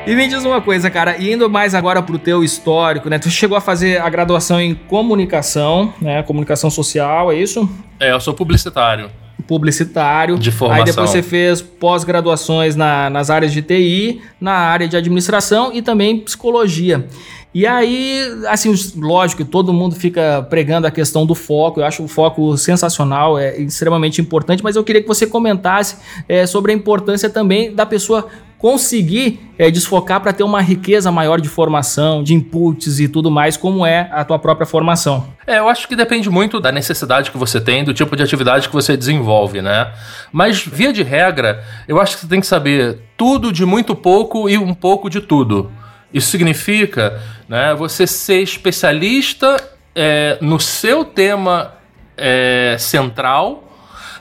E 0.05 0.15
me 0.15 0.27
diz 0.27 0.43
uma 0.43 0.59
coisa, 0.59 0.89
cara, 0.89 1.21
indo 1.21 1.47
mais 1.47 1.75
agora 1.75 2.01
pro 2.01 2.17
teu 2.17 2.43
histórico, 2.43 3.07
né? 3.07 3.19
Tu 3.19 3.29
chegou 3.29 3.55
a 3.55 3.61
fazer 3.61 4.01
a 4.01 4.09
graduação 4.09 4.59
em 4.59 4.73
comunicação, 4.73 5.93
né? 6.01 6.23
Comunicação 6.23 6.71
social, 6.71 7.31
é 7.31 7.35
isso? 7.35 7.69
É, 7.99 8.11
eu 8.11 8.19
sou 8.19 8.33
publicitário 8.33 9.11
publicitário. 9.47 10.37
De 10.37 10.51
formação. 10.51 10.83
Aí 10.83 10.85
depois 10.85 11.09
você 11.09 11.21
fez 11.21 11.61
pós-graduações 11.61 12.75
na, 12.75 13.09
nas 13.09 13.29
áreas 13.29 13.51
de 13.51 13.61
TI, 13.61 14.21
na 14.39 14.53
área 14.53 14.87
de 14.87 14.95
administração 14.95 15.71
e 15.73 15.81
também 15.81 16.19
psicologia. 16.19 17.05
E 17.53 17.67
aí, 17.67 18.21
assim, 18.47 18.73
lógico, 18.95 19.43
todo 19.43 19.73
mundo 19.73 19.93
fica 19.93 20.45
pregando 20.49 20.87
a 20.87 20.91
questão 20.91 21.25
do 21.25 21.35
foco. 21.35 21.81
Eu 21.81 21.85
acho 21.85 22.01
o 22.01 22.07
foco 22.07 22.55
sensacional, 22.57 23.37
é 23.37 23.57
extremamente 23.59 24.21
importante, 24.21 24.63
mas 24.63 24.77
eu 24.77 24.83
queria 24.85 25.01
que 25.01 25.07
você 25.07 25.27
comentasse 25.27 25.97
é, 26.29 26.45
sobre 26.45 26.71
a 26.71 26.75
importância 26.75 27.29
também 27.29 27.75
da 27.75 27.85
pessoa 27.85 28.29
conseguir 28.61 29.39
é, 29.57 29.71
desfocar 29.71 30.21
para 30.21 30.31
ter 30.31 30.43
uma 30.43 30.61
riqueza 30.61 31.11
maior 31.11 31.41
de 31.41 31.49
formação, 31.49 32.23
de 32.23 32.35
inputs 32.35 32.99
e 32.99 33.07
tudo 33.07 33.31
mais, 33.31 33.57
como 33.57 33.83
é 33.83 34.07
a 34.11 34.23
tua 34.23 34.37
própria 34.37 34.67
formação? 34.67 35.33
É, 35.47 35.57
eu 35.57 35.67
acho 35.67 35.87
que 35.87 35.95
depende 35.95 36.29
muito 36.29 36.59
da 36.59 36.71
necessidade 36.71 37.31
que 37.31 37.39
você 37.39 37.59
tem, 37.59 37.83
do 37.83 37.91
tipo 37.91 38.15
de 38.15 38.21
atividade 38.21 38.69
que 38.69 38.73
você 38.73 38.95
desenvolve, 38.95 39.63
né? 39.63 39.91
Mas, 40.31 40.63
via 40.63 40.93
de 40.93 41.01
regra, 41.01 41.63
eu 41.87 41.99
acho 41.99 42.13
que 42.13 42.21
você 42.21 42.27
tem 42.27 42.39
que 42.39 42.45
saber 42.45 42.99
tudo 43.17 43.51
de 43.51 43.65
muito 43.65 43.95
pouco 43.95 44.47
e 44.47 44.59
um 44.59 44.75
pouco 44.75 45.09
de 45.09 45.21
tudo. 45.21 45.71
Isso 46.13 46.29
significa 46.29 47.19
né, 47.49 47.73
você 47.73 48.05
ser 48.05 48.43
especialista 48.43 49.57
é, 49.95 50.37
no 50.39 50.59
seu 50.59 51.03
tema 51.03 51.73
é, 52.15 52.75
central 52.77 53.70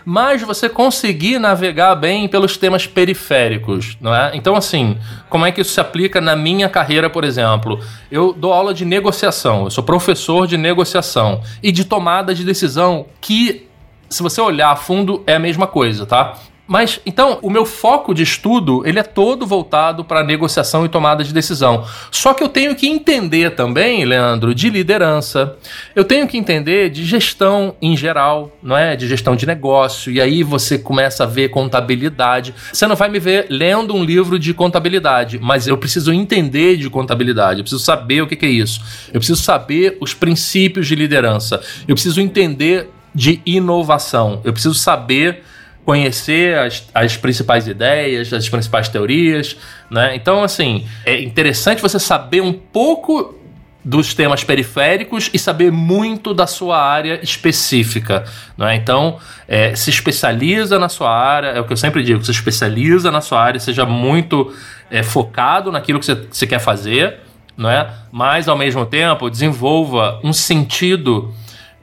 mas 0.04 0.42
você 0.42 0.69
conseguir 0.69 1.38
navegar 1.38 1.95
bem 1.95 2.28
pelos 2.28 2.57
temas 2.57 2.87
periféricos, 2.87 3.97
não 4.00 4.14
é? 4.14 4.30
Então, 4.35 4.57
assim, 4.57 4.97
como 5.28 5.47
é 5.47 5.52
que 5.52 5.61
isso 5.61 5.73
se 5.73 5.80
aplica 5.80 6.21
na 6.21 6.35
minha 6.37 6.69
carreira, 6.69 7.09
por 7.09 7.25
exemplo? 7.25 7.80
Eu 8.11 8.33
dou 8.33 8.52
aula 8.52 8.73
de 8.75 8.85
negociação, 8.85 9.64
eu 9.64 9.71
sou 9.71 9.85
professor 9.85 10.47
de 10.47 10.57
negociação 10.57 11.40
e 11.62 11.71
de 11.73 11.85
tomada 11.85 12.35
de 12.35 12.45
decisão, 12.45 13.07
que, 13.21 13.69
se 14.09 14.23
você 14.23 14.40
olhar 14.40 14.71
a 14.71 14.76
fundo, 14.76 15.23
é 15.26 15.35
a 15.35 15.38
mesma 15.38 15.66
coisa, 15.66 16.07
tá? 16.07 16.35
Mas 16.70 17.00
então, 17.04 17.40
o 17.42 17.50
meu 17.50 17.66
foco 17.66 18.14
de 18.14 18.22
estudo, 18.22 18.86
ele 18.86 19.00
é 19.00 19.02
todo 19.02 19.44
voltado 19.44 20.04
para 20.04 20.22
negociação 20.22 20.86
e 20.86 20.88
tomada 20.88 21.24
de 21.24 21.34
decisão. 21.34 21.84
Só 22.12 22.32
que 22.32 22.44
eu 22.44 22.48
tenho 22.48 22.76
que 22.76 22.86
entender 22.86 23.56
também, 23.56 24.04
Leandro, 24.04 24.54
de 24.54 24.70
liderança. 24.70 25.56
Eu 25.96 26.04
tenho 26.04 26.28
que 26.28 26.38
entender 26.38 26.88
de 26.88 27.04
gestão 27.04 27.74
em 27.82 27.96
geral, 27.96 28.56
não 28.62 28.76
é? 28.76 28.94
De 28.94 29.08
gestão 29.08 29.34
de 29.34 29.46
negócio. 29.46 30.12
E 30.12 30.20
aí 30.20 30.44
você 30.44 30.78
começa 30.78 31.24
a 31.24 31.26
ver 31.26 31.48
contabilidade. 31.48 32.54
Você 32.72 32.86
não 32.86 32.94
vai 32.94 33.08
me 33.08 33.18
ver 33.18 33.48
lendo 33.50 33.92
um 33.92 34.04
livro 34.04 34.38
de 34.38 34.54
contabilidade, 34.54 35.40
mas 35.42 35.66
eu 35.66 35.76
preciso 35.76 36.12
entender 36.12 36.76
de 36.76 36.88
contabilidade. 36.88 37.58
Eu 37.58 37.64
preciso 37.64 37.82
saber 37.82 38.22
o 38.22 38.28
que 38.28 38.46
é 38.46 38.48
isso. 38.48 38.80
Eu 39.08 39.18
preciso 39.18 39.42
saber 39.42 39.98
os 40.00 40.14
princípios 40.14 40.86
de 40.86 40.94
liderança. 40.94 41.60
Eu 41.88 41.96
preciso 41.96 42.20
entender 42.20 42.88
de 43.12 43.42
inovação. 43.44 44.40
Eu 44.44 44.52
preciso 44.52 44.76
saber 44.76 45.42
conhecer 45.90 46.56
as, 46.56 46.88
as 46.94 47.16
principais 47.16 47.66
ideias, 47.66 48.32
as 48.32 48.49
principais 48.49 48.88
teorias, 48.88 49.56
né? 49.90 50.14
Então, 50.14 50.44
assim, 50.44 50.87
é 51.04 51.20
interessante 51.20 51.82
você 51.82 51.99
saber 51.99 52.40
um 52.40 52.52
pouco 52.52 53.35
dos 53.85 54.14
temas 54.14 54.44
periféricos 54.44 55.28
e 55.35 55.38
saber 55.38 55.73
muito 55.73 56.32
da 56.32 56.47
sua 56.47 56.80
área 56.80 57.18
específica. 57.25 58.25
Né? 58.56 58.76
Então, 58.76 59.18
é, 59.49 59.75
se 59.75 59.90
especializa 59.90 60.78
na 60.78 60.88
sua 60.88 61.11
área, 61.11 61.49
é 61.49 61.61
o 61.61 61.64
que 61.64 61.73
eu 61.73 61.76
sempre 61.76 62.04
digo, 62.04 62.23
se 62.25 62.30
especializa 62.30 63.11
na 63.11 63.20
sua 63.20 63.42
área, 63.42 63.59
seja 63.59 63.85
muito 63.85 64.54
é, 64.92 65.02
focado 65.02 65.73
naquilo 65.73 65.99
que 65.99 66.06
você, 66.06 66.47
quer 66.47 66.61
fazer, 66.61 67.18
né? 67.56 67.90
mas 68.12 68.49
ao 68.49 68.56
mesmo 68.56 68.87
tempo 68.87 69.28
desenvolva 69.28 70.20
um 70.23 70.32
sentido 70.32 71.35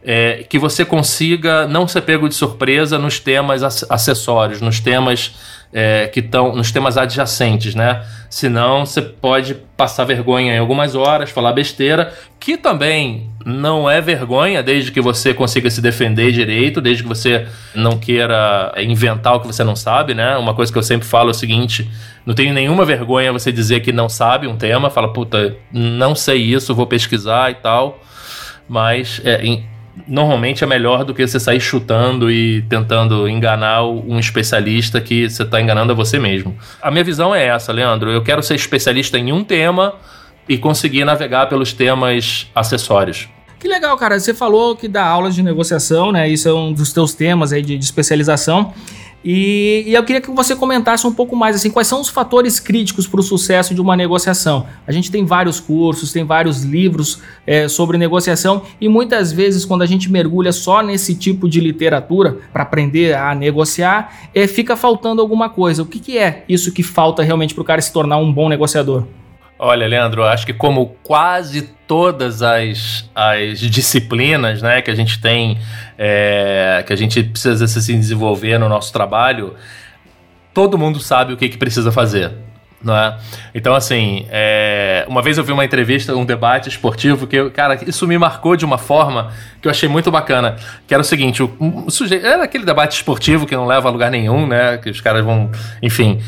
é, 0.04 0.46
que 0.48 0.58
você 0.58 0.86
consiga 0.86 1.68
não 1.68 1.88
ser 1.88 2.01
pego 2.01 2.30
de 2.30 2.36
surpresa 2.36 2.98
nos 2.98 3.20
temas 3.20 3.63
acessórios, 3.89 4.62
nos 4.62 4.80
temas 4.80 5.36
é, 5.74 6.08
que 6.08 6.22
estão 6.22 6.56
nos 6.56 6.72
temas 6.72 6.98
adjacentes, 6.98 7.75
né? 7.75 8.06
Senão 8.30 8.86
você 8.86 9.01
pode 9.01 9.56
passar 9.75 10.06
vergonha 10.06 10.56
em 10.56 10.60
algumas 10.60 10.96
horas, 10.96 11.30
falar 11.30 11.51
besteira, 11.51 12.13
que 12.39 12.58
também 12.58 13.30
não 13.46 13.89
é 13.89 14.00
vergonha, 14.00 14.63
desde 14.63 14.92
que 14.92 15.01
você 15.01 15.34
consiga 15.34 15.70
se 15.70 15.82
defender 15.82 16.32
direito, 16.32 16.82
desde 16.82 17.04
que 17.04 17.10
você 17.10 17.48
não 17.75 17.98
queira 17.98 18.74
inventar 18.77 19.36
o 19.36 19.39
que 19.39 19.48
você 19.48 19.63
não 19.63 19.75
sabe, 19.75 20.13
né? 20.13 20.38
Uma 20.38 20.54
coisa 20.54 20.72
que 20.72 20.77
eu 20.77 20.84
sempre 20.84 21.08
falo 21.08 21.30
é 21.30 21.32
o 21.32 21.36
seguinte: 21.36 21.89
não 22.25 22.34
tenho 22.34 22.54
nenhuma 22.54 22.86
vergonha 22.86 23.32
você 23.32 23.51
dizer 23.51 23.82
que 23.82 23.92
não 23.92 24.08
sabe 24.08 24.48
um 24.48 24.58
tema, 24.58 24.89
fala, 24.89 25.12
puta, 25.12 25.56
não 25.72 26.16
sei 26.16 26.38
isso, 26.42 26.74
vou 26.75 26.88
pesquisar 26.88 27.51
e 27.51 27.56
tal. 27.56 28.01
Mas 28.70 29.22
é, 29.24 29.42
normalmente 30.08 30.63
é 30.63 30.68
melhor 30.68 31.04
do 31.04 31.13
que 31.13 31.25
você 31.25 31.39
sair 31.39 31.60
chutando 31.60 32.30
e 32.30 32.62
tentando 32.63 33.27
enganar 33.27 33.84
um 33.86 34.20
especialista 34.20 35.00
que 35.00 35.30
você 35.30 35.44
está 35.44 35.62
enganando 35.62 35.94
a 35.94 35.96
você 35.96 36.20
mesmo. 36.20 36.58
A 36.82 36.92
minha 36.92 37.04
visão 37.04 37.34
é 37.34 37.46
essa, 37.46 37.72
Leandro. 37.72 38.12
Eu 38.12 38.22
quero 38.22 38.44
ser 38.44 38.56
especialista 38.56 39.18
em 39.18 39.32
um 39.32 39.44
tema 39.44 39.96
e 40.48 40.58
conseguir 40.58 41.06
navegar 41.06 41.48
pelos 41.48 41.74
temas 41.74 42.48
acessórios. 42.54 43.27
Que 43.60 43.68
legal, 43.68 43.98
cara. 43.98 44.20
Você 44.20 44.34
falou 44.34 44.75
que 44.75 44.88
dá 44.88 45.04
aulas 45.04 45.34
de 45.34 45.42
negociação, 45.42 46.12
né? 46.12 46.30
Isso 46.30 46.48
é 46.48 46.54
um 46.54 46.72
dos 46.72 46.94
teus 46.94 47.13
temas 47.13 47.51
aí 47.51 47.62
de, 47.62 47.77
de 47.77 47.84
especialização. 47.84 48.74
E, 49.30 49.84
e, 49.86 49.94
eu 49.94 50.06
queria 50.06 50.22
que 50.22 50.32
você 50.32 50.56
comentasse 50.56 51.06
um 51.06 51.12
pouco 51.12 51.36
mais 51.36 51.54
assim, 51.54 51.70
quais 51.70 51.86
são 51.86 52.00
os 52.00 52.08
fatores 52.08 52.62
críticos 52.62 53.06
para 53.06 53.20
o 53.20 53.24
sucesso 53.24 53.76
de 53.76 53.82
uma 53.82 53.94
negociação. 53.94 54.66
A 54.88 54.92
gente 54.94 55.12
tem 55.12 55.26
vários 55.26 55.60
cursos, 55.60 56.14
tem 56.14 56.24
vários 56.24 56.64
livros 56.64 57.22
é, 57.46 57.68
sobre 57.68 57.98
negociação 57.98 58.62
e 58.80 58.88
muitas 58.88 59.34
vezes 59.34 59.66
quando 59.66 59.82
a 59.82 59.86
gente 59.86 60.10
mergulha 60.10 60.54
só 60.54 60.82
nesse 60.82 61.14
tipo 61.14 61.50
de 61.50 61.60
literatura 61.60 62.38
para 62.54 62.64
aprender 62.64 63.18
a 63.18 63.36
negociar, 63.36 64.30
é, 64.34 64.48
fica 64.48 64.78
faltando 64.78 65.22
alguma 65.22 65.50
coisa. 65.50 65.84
O 65.84 65.86
que, 65.86 66.00
que 66.00 66.18
é 66.18 66.46
isso 66.48 66.72
que 66.72 66.82
falta 66.82 67.22
realmente 67.22 67.54
para 67.54 67.64
o 67.64 67.66
cara 67.66 67.82
se 67.82 67.92
tornar 67.92 68.16
um 68.20 68.32
bom 68.32 68.48
negociador? 68.48 69.04
Olha, 69.60 69.88
Leandro, 69.88 70.24
acho 70.24 70.46
que 70.46 70.54
como 70.54 70.96
quase 71.02 71.64
todas 71.88 72.44
as, 72.44 73.10
as 73.16 73.60
disciplinas 73.60 74.62
né, 74.62 74.82
que 74.82 74.92
a 74.92 74.96
gente 74.96 75.20
tem, 75.20 75.58
é, 75.98 76.84
que 76.86 76.94
a 76.94 76.96
gente 76.96 77.24
precisa 77.24 77.68
se 77.68 77.94
desenvolver 77.94 78.60
no 78.60 78.70
nosso 78.70 78.94
trabalho, 78.94 79.56
todo 80.54 80.78
mundo 80.78 81.00
sabe 81.00 81.34
o 81.34 81.38
que, 81.38 81.50
que 81.50 81.58
precisa 81.58 81.92
fazer. 81.92 82.32
É? 82.86 83.18
Então, 83.56 83.74
assim, 83.74 84.28
é, 84.30 85.04
uma 85.10 85.22
vez 85.22 85.38
eu 85.38 85.44
vi 85.44 85.52
uma 85.52 85.66
entrevista, 85.66 86.16
um 86.16 86.24
debate 86.24 86.70
esportivo, 86.70 87.26
que, 87.26 87.36
eu, 87.36 87.50
cara, 87.50 87.80
isso 87.88 88.08
me 88.08 88.18
marcou 88.20 88.56
de 88.56 88.66
uma 88.66 88.78
forma 88.78 89.34
que 89.60 89.68
eu 89.68 89.72
achei 89.72 89.90
muito 89.90 90.12
bacana. 90.12 90.58
Que 90.88 90.94
era 90.94 91.02
o 91.02 91.04
seguinte: 91.04 91.42
o, 91.42 91.52
o 91.60 91.90
sujeito. 91.90 92.26
Era 92.26 92.44
aquele 92.44 92.66
debate 92.66 92.96
esportivo 92.96 93.48
que 93.48 93.56
não 93.56 93.66
leva 93.66 93.90
a 93.90 93.92
lugar 93.92 94.12
nenhum, 94.12 94.46
né? 94.46 94.78
Que 94.78 94.92
os 94.92 95.02
caras 95.02 95.26
vão. 95.26 95.50
Enfim. 95.82 96.22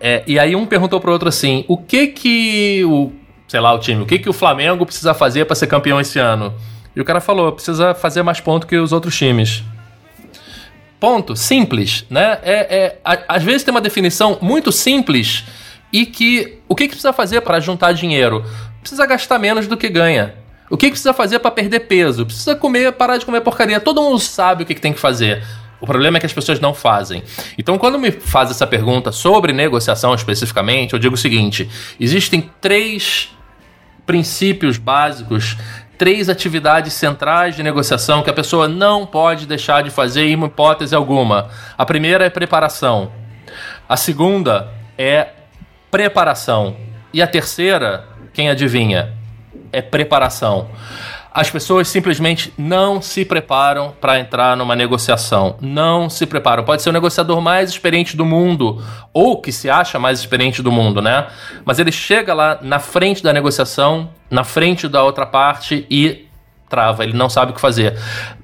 É, 0.00 0.22
e 0.28 0.38
aí 0.38 0.54
um 0.54 0.64
perguntou 0.64 1.00
pro 1.00 1.10
outro 1.10 1.28
assim: 1.28 1.64
o 1.66 1.76
que 1.76 2.06
que 2.06 2.84
o, 2.84 3.12
sei 3.48 3.58
lá, 3.58 3.74
o 3.74 3.78
time, 3.80 4.02
o 4.02 4.06
que 4.06 4.20
que 4.20 4.28
o 4.28 4.32
Flamengo 4.32 4.86
precisa 4.86 5.12
fazer 5.12 5.44
para 5.44 5.56
ser 5.56 5.66
campeão 5.66 6.00
esse 6.00 6.20
ano? 6.20 6.54
E 6.94 7.00
o 7.00 7.04
cara 7.04 7.20
falou: 7.20 7.50
precisa 7.50 7.94
fazer 7.94 8.22
mais 8.22 8.40
pontos 8.40 8.68
que 8.68 8.76
os 8.76 8.92
outros 8.92 9.16
times. 9.16 9.64
Ponto, 11.00 11.34
simples, 11.34 12.06
né? 12.08 12.38
É, 12.42 12.96
é, 13.04 13.22
às 13.28 13.42
vezes 13.42 13.64
tem 13.64 13.74
uma 13.74 13.82
definição 13.82 14.38
muito 14.40 14.70
simples 14.70 15.44
e 15.92 16.06
que 16.06 16.58
o 16.68 16.74
que, 16.74 16.84
que 16.84 16.90
precisa 16.90 17.12
fazer 17.12 17.40
para 17.40 17.60
juntar 17.60 17.92
dinheiro? 17.92 18.44
Precisa 18.80 19.06
gastar 19.06 19.38
menos 19.38 19.66
do 19.66 19.76
que 19.76 19.88
ganha. 19.88 20.34
O 20.68 20.76
que, 20.76 20.86
que 20.86 20.92
precisa 20.92 21.14
fazer 21.14 21.38
para 21.38 21.50
perder 21.50 21.80
peso? 21.80 22.26
Precisa 22.26 22.56
comer, 22.56 22.92
parar 22.92 23.18
de 23.18 23.24
comer 23.24 23.40
porcaria. 23.40 23.78
Todo 23.78 24.02
mundo 24.02 24.18
sabe 24.18 24.62
o 24.62 24.66
que, 24.66 24.74
que 24.74 24.80
tem 24.80 24.92
que 24.92 24.98
fazer. 24.98 25.42
O 25.80 25.86
problema 25.86 26.16
é 26.16 26.20
que 26.20 26.26
as 26.26 26.32
pessoas 26.32 26.58
não 26.58 26.74
fazem. 26.74 27.22
Então, 27.58 27.78
quando 27.78 27.98
me 27.98 28.10
faz 28.10 28.50
essa 28.50 28.66
pergunta 28.66 29.12
sobre 29.12 29.52
negociação 29.52 30.14
especificamente, 30.14 30.94
eu 30.94 30.98
digo 30.98 31.14
o 31.14 31.18
seguinte: 31.18 31.68
existem 32.00 32.50
três 32.60 33.30
princípios 34.06 34.78
básicos, 34.78 35.56
três 35.98 36.28
atividades 36.28 36.92
centrais 36.92 37.54
de 37.54 37.62
negociação 37.62 38.22
que 38.22 38.30
a 38.30 38.32
pessoa 38.32 38.68
não 38.68 39.06
pode 39.06 39.46
deixar 39.46 39.82
de 39.82 39.90
fazer 39.90 40.26
em 40.26 40.44
hipótese 40.44 40.94
alguma. 40.94 41.48
A 41.76 41.84
primeira 41.84 42.24
é 42.24 42.30
preparação. 42.30 43.12
A 43.88 43.96
segunda 43.96 44.72
é 44.96 45.28
preparação. 45.96 46.76
E 47.10 47.22
a 47.22 47.26
terceira, 47.26 48.06
quem 48.34 48.50
adivinha? 48.50 49.14
É 49.72 49.80
preparação. 49.80 50.68
As 51.32 51.48
pessoas 51.48 51.88
simplesmente 51.88 52.52
não 52.58 53.00
se 53.00 53.24
preparam 53.24 53.94
para 53.98 54.20
entrar 54.20 54.58
numa 54.58 54.76
negociação. 54.76 55.56
Não 55.58 56.10
se 56.10 56.26
preparam. 56.26 56.64
Pode 56.64 56.82
ser 56.82 56.90
o 56.90 56.92
negociador 56.92 57.40
mais 57.40 57.70
experiente 57.70 58.14
do 58.14 58.26
mundo, 58.26 58.84
ou 59.10 59.40
que 59.40 59.50
se 59.50 59.70
acha 59.70 59.98
mais 59.98 60.20
experiente 60.20 60.60
do 60.60 60.70
mundo, 60.70 61.00
né? 61.00 61.28
Mas 61.64 61.78
ele 61.78 61.90
chega 61.90 62.34
lá 62.34 62.58
na 62.60 62.78
frente 62.78 63.22
da 63.22 63.32
negociação, 63.32 64.10
na 64.30 64.44
frente 64.44 64.88
da 64.88 65.02
outra 65.02 65.24
parte 65.24 65.86
e 65.88 66.26
trava, 66.68 67.04
ele 67.04 67.16
não 67.16 67.30
sabe 67.30 67.52
o 67.52 67.54
que 67.54 67.60
fazer. 67.60 67.98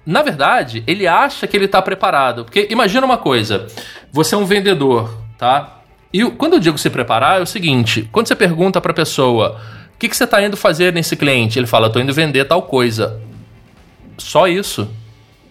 Na 0.07 0.23
verdade, 0.23 0.83
ele 0.87 1.07
acha 1.07 1.47
que 1.47 1.55
ele 1.55 1.67
está 1.67 1.83
preparado. 1.83 2.47
Porque 2.47 2.67
imagina 2.71 3.05
uma 3.05 3.19
coisa: 3.19 3.67
você 4.11 4.35
é 4.35 4.39
um 4.39 4.47
vendedor, 4.47 5.19
tá? 5.37 5.82
E 6.13 6.25
quando 6.31 6.55
eu 6.55 6.61
digo 6.61 6.79
se 6.79 6.91
preparar, 6.91 7.39
é 7.39 7.43
o 7.43 7.47
seguinte: 7.47 8.09
quando 8.13 8.29
você 8.29 8.37
pergunta 8.37 8.81
para 8.81 8.93
a 8.93 8.95
pessoa 8.95 9.61
que, 10.03 10.09
que 10.09 10.17
você 10.17 10.25
está 10.25 10.43
indo 10.43 10.57
fazer 10.57 10.93
nesse 10.93 11.15
cliente? 11.15 11.61
Ele 11.61 11.67
fala, 11.67 11.87
estou 11.87 12.03
indo 12.03 12.13
vender 12.13 12.45
tal 12.45 12.63
coisa. 12.63 13.21
Só 14.19 14.49
isso. 14.49 14.89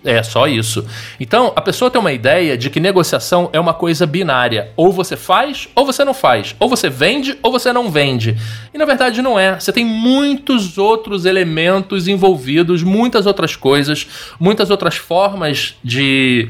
É, 0.03 0.21
só 0.21 0.45
isso. 0.45 0.85
Então, 1.21 1.53
a 1.55 1.61
pessoa 1.61 1.89
tem 1.89 2.01
uma 2.01 2.11
ideia 2.11 2.57
de 2.57 2.69
que 2.69 2.77
negociação 2.77 3.49
é 3.53 3.59
uma 3.59 3.73
coisa 3.73 4.05
binária. 4.05 4.71
Ou 4.75 4.91
você 4.91 5.15
faz, 5.15 5.69
ou 5.73 5.85
você 5.85 6.03
não 6.03 6.13
faz. 6.13 6.53
Ou 6.59 6.67
você 6.67 6.89
vende, 6.89 7.37
ou 7.41 7.49
você 7.49 7.71
não 7.71 7.89
vende. 7.89 8.35
E 8.73 8.77
na 8.77 8.83
verdade 8.83 9.21
não 9.21 9.39
é. 9.39 9.57
Você 9.57 9.71
tem 9.71 9.85
muitos 9.85 10.77
outros 10.77 11.23
elementos 11.23 12.09
envolvidos, 12.09 12.83
muitas 12.83 13.25
outras 13.25 13.55
coisas, 13.55 14.05
muitas 14.37 14.69
outras 14.69 14.97
formas 14.97 15.75
de. 15.81 16.49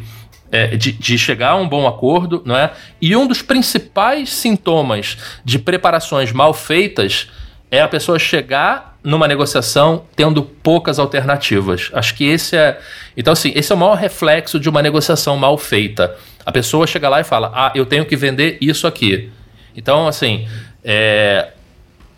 É, 0.51 0.75
de, 0.75 0.91
de, 0.91 1.17
chegar 1.17 1.51
a 1.51 1.55
um 1.55 1.67
bom 1.67 1.87
acordo, 1.87 2.41
não 2.45 2.57
é? 2.57 2.71
E 3.01 3.15
um 3.15 3.25
dos 3.25 3.41
principais 3.41 4.33
sintomas 4.33 5.17
de 5.45 5.57
preparações 5.57 6.33
mal 6.33 6.53
feitas 6.53 7.29
é 7.71 7.81
a 7.81 7.87
pessoa 7.87 8.19
chegar 8.19 8.97
numa 9.01 9.27
negociação 9.27 10.03
tendo 10.15 10.43
poucas 10.43 10.99
alternativas. 10.99 11.89
Acho 11.93 12.13
que 12.15 12.25
esse 12.25 12.57
é. 12.57 12.79
Então, 13.15 13.31
assim, 13.31 13.53
esse 13.55 13.71
é 13.71 13.75
o 13.75 13.77
maior 13.77 13.95
reflexo 13.95 14.59
de 14.59 14.69
uma 14.69 14.81
negociação 14.81 15.37
mal 15.37 15.57
feita. 15.57 16.15
A 16.45 16.51
pessoa 16.51 16.85
chega 16.85 17.07
lá 17.07 17.21
e 17.21 17.23
fala: 17.23 17.51
Ah, 17.53 17.71
eu 17.73 17.85
tenho 17.85 18.05
que 18.05 18.15
vender 18.17 18.57
isso 18.59 18.85
aqui. 18.85 19.31
Então, 19.75 20.05
assim, 20.05 20.47
é, 20.83 21.49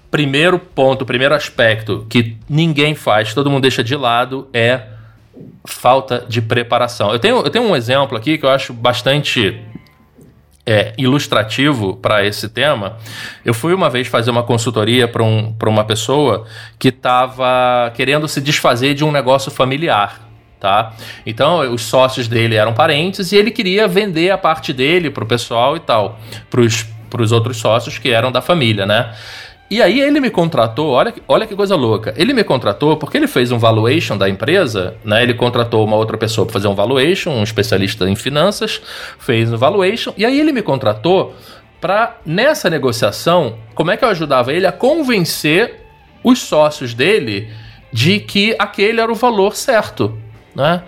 primeiro 0.09 0.59
ponto, 0.59 1.05
primeiro 1.05 1.35
aspecto 1.35 2.05
que 2.09 2.37
ninguém 2.49 2.95
faz, 2.95 3.33
todo 3.33 3.49
mundo 3.49 3.61
deixa 3.61 3.83
de 3.83 3.95
lado 3.95 4.47
é 4.53 4.81
falta 5.65 6.25
de 6.27 6.41
preparação. 6.41 7.11
Eu 7.11 7.19
tenho, 7.19 7.37
eu 7.37 7.49
tenho 7.49 7.65
um 7.65 7.75
exemplo 7.75 8.17
aqui 8.17 8.37
que 8.37 8.45
eu 8.45 8.49
acho 8.49 8.73
bastante 8.73 9.61
é, 10.65 10.93
ilustrativo 10.97 11.95
para 11.95 12.25
esse 12.25 12.47
tema, 12.49 12.97
eu 13.43 13.53
fui 13.53 13.73
uma 13.73 13.89
vez 13.89 14.07
fazer 14.07 14.31
uma 14.31 14.43
consultoria 14.43 15.07
para 15.07 15.23
um, 15.23 15.55
uma 15.65 15.83
pessoa 15.83 16.45
que 16.79 16.87
estava 16.87 17.91
querendo 17.95 18.27
se 18.27 18.39
desfazer 18.39 18.93
de 18.93 19.03
um 19.03 19.11
negócio 19.11 19.51
familiar. 19.51 20.21
Tá? 20.59 20.93
Então, 21.25 21.59
os 21.73 21.81
sócios 21.81 22.29
dele 22.29 22.55
eram 22.55 22.73
parentes 22.73 23.33
e 23.33 23.35
ele 23.35 23.51
queria 23.51 23.85
vender 23.85 24.31
a 24.31 24.37
parte 24.37 24.71
dele 24.71 25.09
para 25.09 25.25
o 25.25 25.27
pessoal 25.27 25.75
e 25.75 25.79
tal, 25.81 26.17
para 26.49 26.61
os 27.21 27.31
outros 27.33 27.57
sócios 27.57 27.97
que 27.97 28.09
eram 28.09 28.31
da 28.31 28.41
família, 28.41 28.85
né? 28.85 29.13
E 29.73 29.81
aí 29.81 29.99
ele 29.99 30.19
me 30.19 30.29
contratou, 30.29 30.91
olha, 30.91 31.11
olha 31.27 31.47
que 31.47 31.55
coisa 31.55 31.75
louca. 31.75 32.13
Ele 32.15 32.31
me 32.31 32.43
contratou 32.43 32.95
porque 32.95 33.17
ele 33.17 33.25
fez 33.25 33.51
um 33.51 33.57
valuation 33.57 34.15
da 34.15 34.29
empresa, 34.29 34.93
né? 35.03 35.23
Ele 35.23 35.33
contratou 35.33 35.83
uma 35.83 35.95
outra 35.95 36.15
pessoa 36.15 36.45
para 36.45 36.53
fazer 36.53 36.67
um 36.67 36.75
valuation, 36.75 37.31
um 37.31 37.41
especialista 37.41 38.07
em 38.07 38.15
finanças, 38.15 38.79
fez 39.17 39.51
um 39.51 39.57
valuation, 39.57 40.13
e 40.15 40.27
aí 40.27 40.39
ele 40.39 40.51
me 40.51 40.61
contratou 40.61 41.35
para 41.81 42.17
nessa 42.23 42.69
negociação, 42.69 43.57
como 43.73 43.89
é 43.89 43.97
que 43.97 44.05
eu 44.05 44.09
ajudava 44.09 44.53
ele 44.53 44.67
a 44.67 44.71
convencer 44.71 45.81
os 46.23 46.37
sócios 46.37 46.93
dele 46.93 47.49
de 47.91 48.19
que 48.19 48.55
aquele 48.59 49.01
era 49.01 49.11
o 49.11 49.15
valor 49.15 49.55
certo, 49.55 50.15
né? 50.55 50.83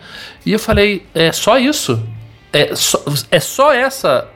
E 0.45 0.54
eu 0.54 0.60
falei, 0.60 1.08
é 1.15 1.32
só 1.32 1.58
isso? 1.58 2.08
É 2.54 2.76
só, 2.76 3.04
é 3.32 3.39
só 3.39 3.74
essa 3.74 4.30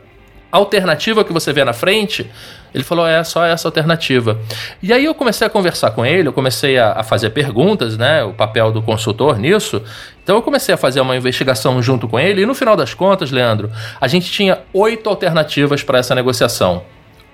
alternativa 0.52 1.24
que 1.24 1.32
você 1.32 1.54
vê 1.54 1.64
na 1.64 1.72
frente? 1.74 2.28
Ele 2.74 2.84
falou: 2.84 3.08
é 3.08 3.24
só 3.24 3.46
essa 3.46 3.68
alternativa. 3.68 4.40
E 4.82 4.94
aí 4.94 5.06
eu 5.06 5.16
comecei 5.16 5.46
a 5.46 5.50
conversar 5.50 5.92
com 5.92 6.06
ele, 6.06 6.28
eu 6.28 6.34
comecei 6.34 6.78
a, 6.78 6.94
a, 6.94 7.04
fazer 7.04 7.32
perguntas, 7.32 7.98
né? 7.98 8.24
O 8.24 8.34
papel 8.34 8.72
do 8.72 8.82
consultor 8.82 9.38
nisso. 9.38 9.82
Então 10.24 10.36
eu 10.36 10.42
comecei 10.42 10.74
a 10.74 10.78
fazer 10.78 11.02
uma 11.02 11.16
investigação 11.16 11.82
junto 11.82 12.08
com 12.08 12.20
ele, 12.20 12.42
e 12.44 12.46
no 12.46 12.54
final 12.54 12.76
das 12.76 12.94
contas, 12.94 13.32
Leandro, 13.32 13.72
a 14.00 14.08
gente 14.08 14.32
tinha 14.32 14.60
oito 14.74 15.10
alternativas 15.10 15.84
para 15.84 16.00
essa 16.00 16.14
negociação. 16.14 16.84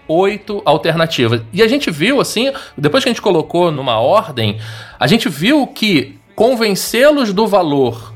Oito 0.08 0.62
alternativas. 0.66 1.42
E 1.52 1.64
a 1.64 1.68
gente 1.68 1.90
viu, 1.90 2.22
assim, 2.22 2.52
depois 2.78 3.04
que 3.04 3.10
a 3.10 3.12
gente 3.12 3.22
colocou 3.22 3.72
numa 3.72 4.00
ordem, 4.00 4.60
a 5.00 5.08
gente 5.08 5.28
viu 5.28 5.66
que 5.66 6.20
convencê-los 6.36 7.34
do 7.34 7.48
valor 7.48 8.14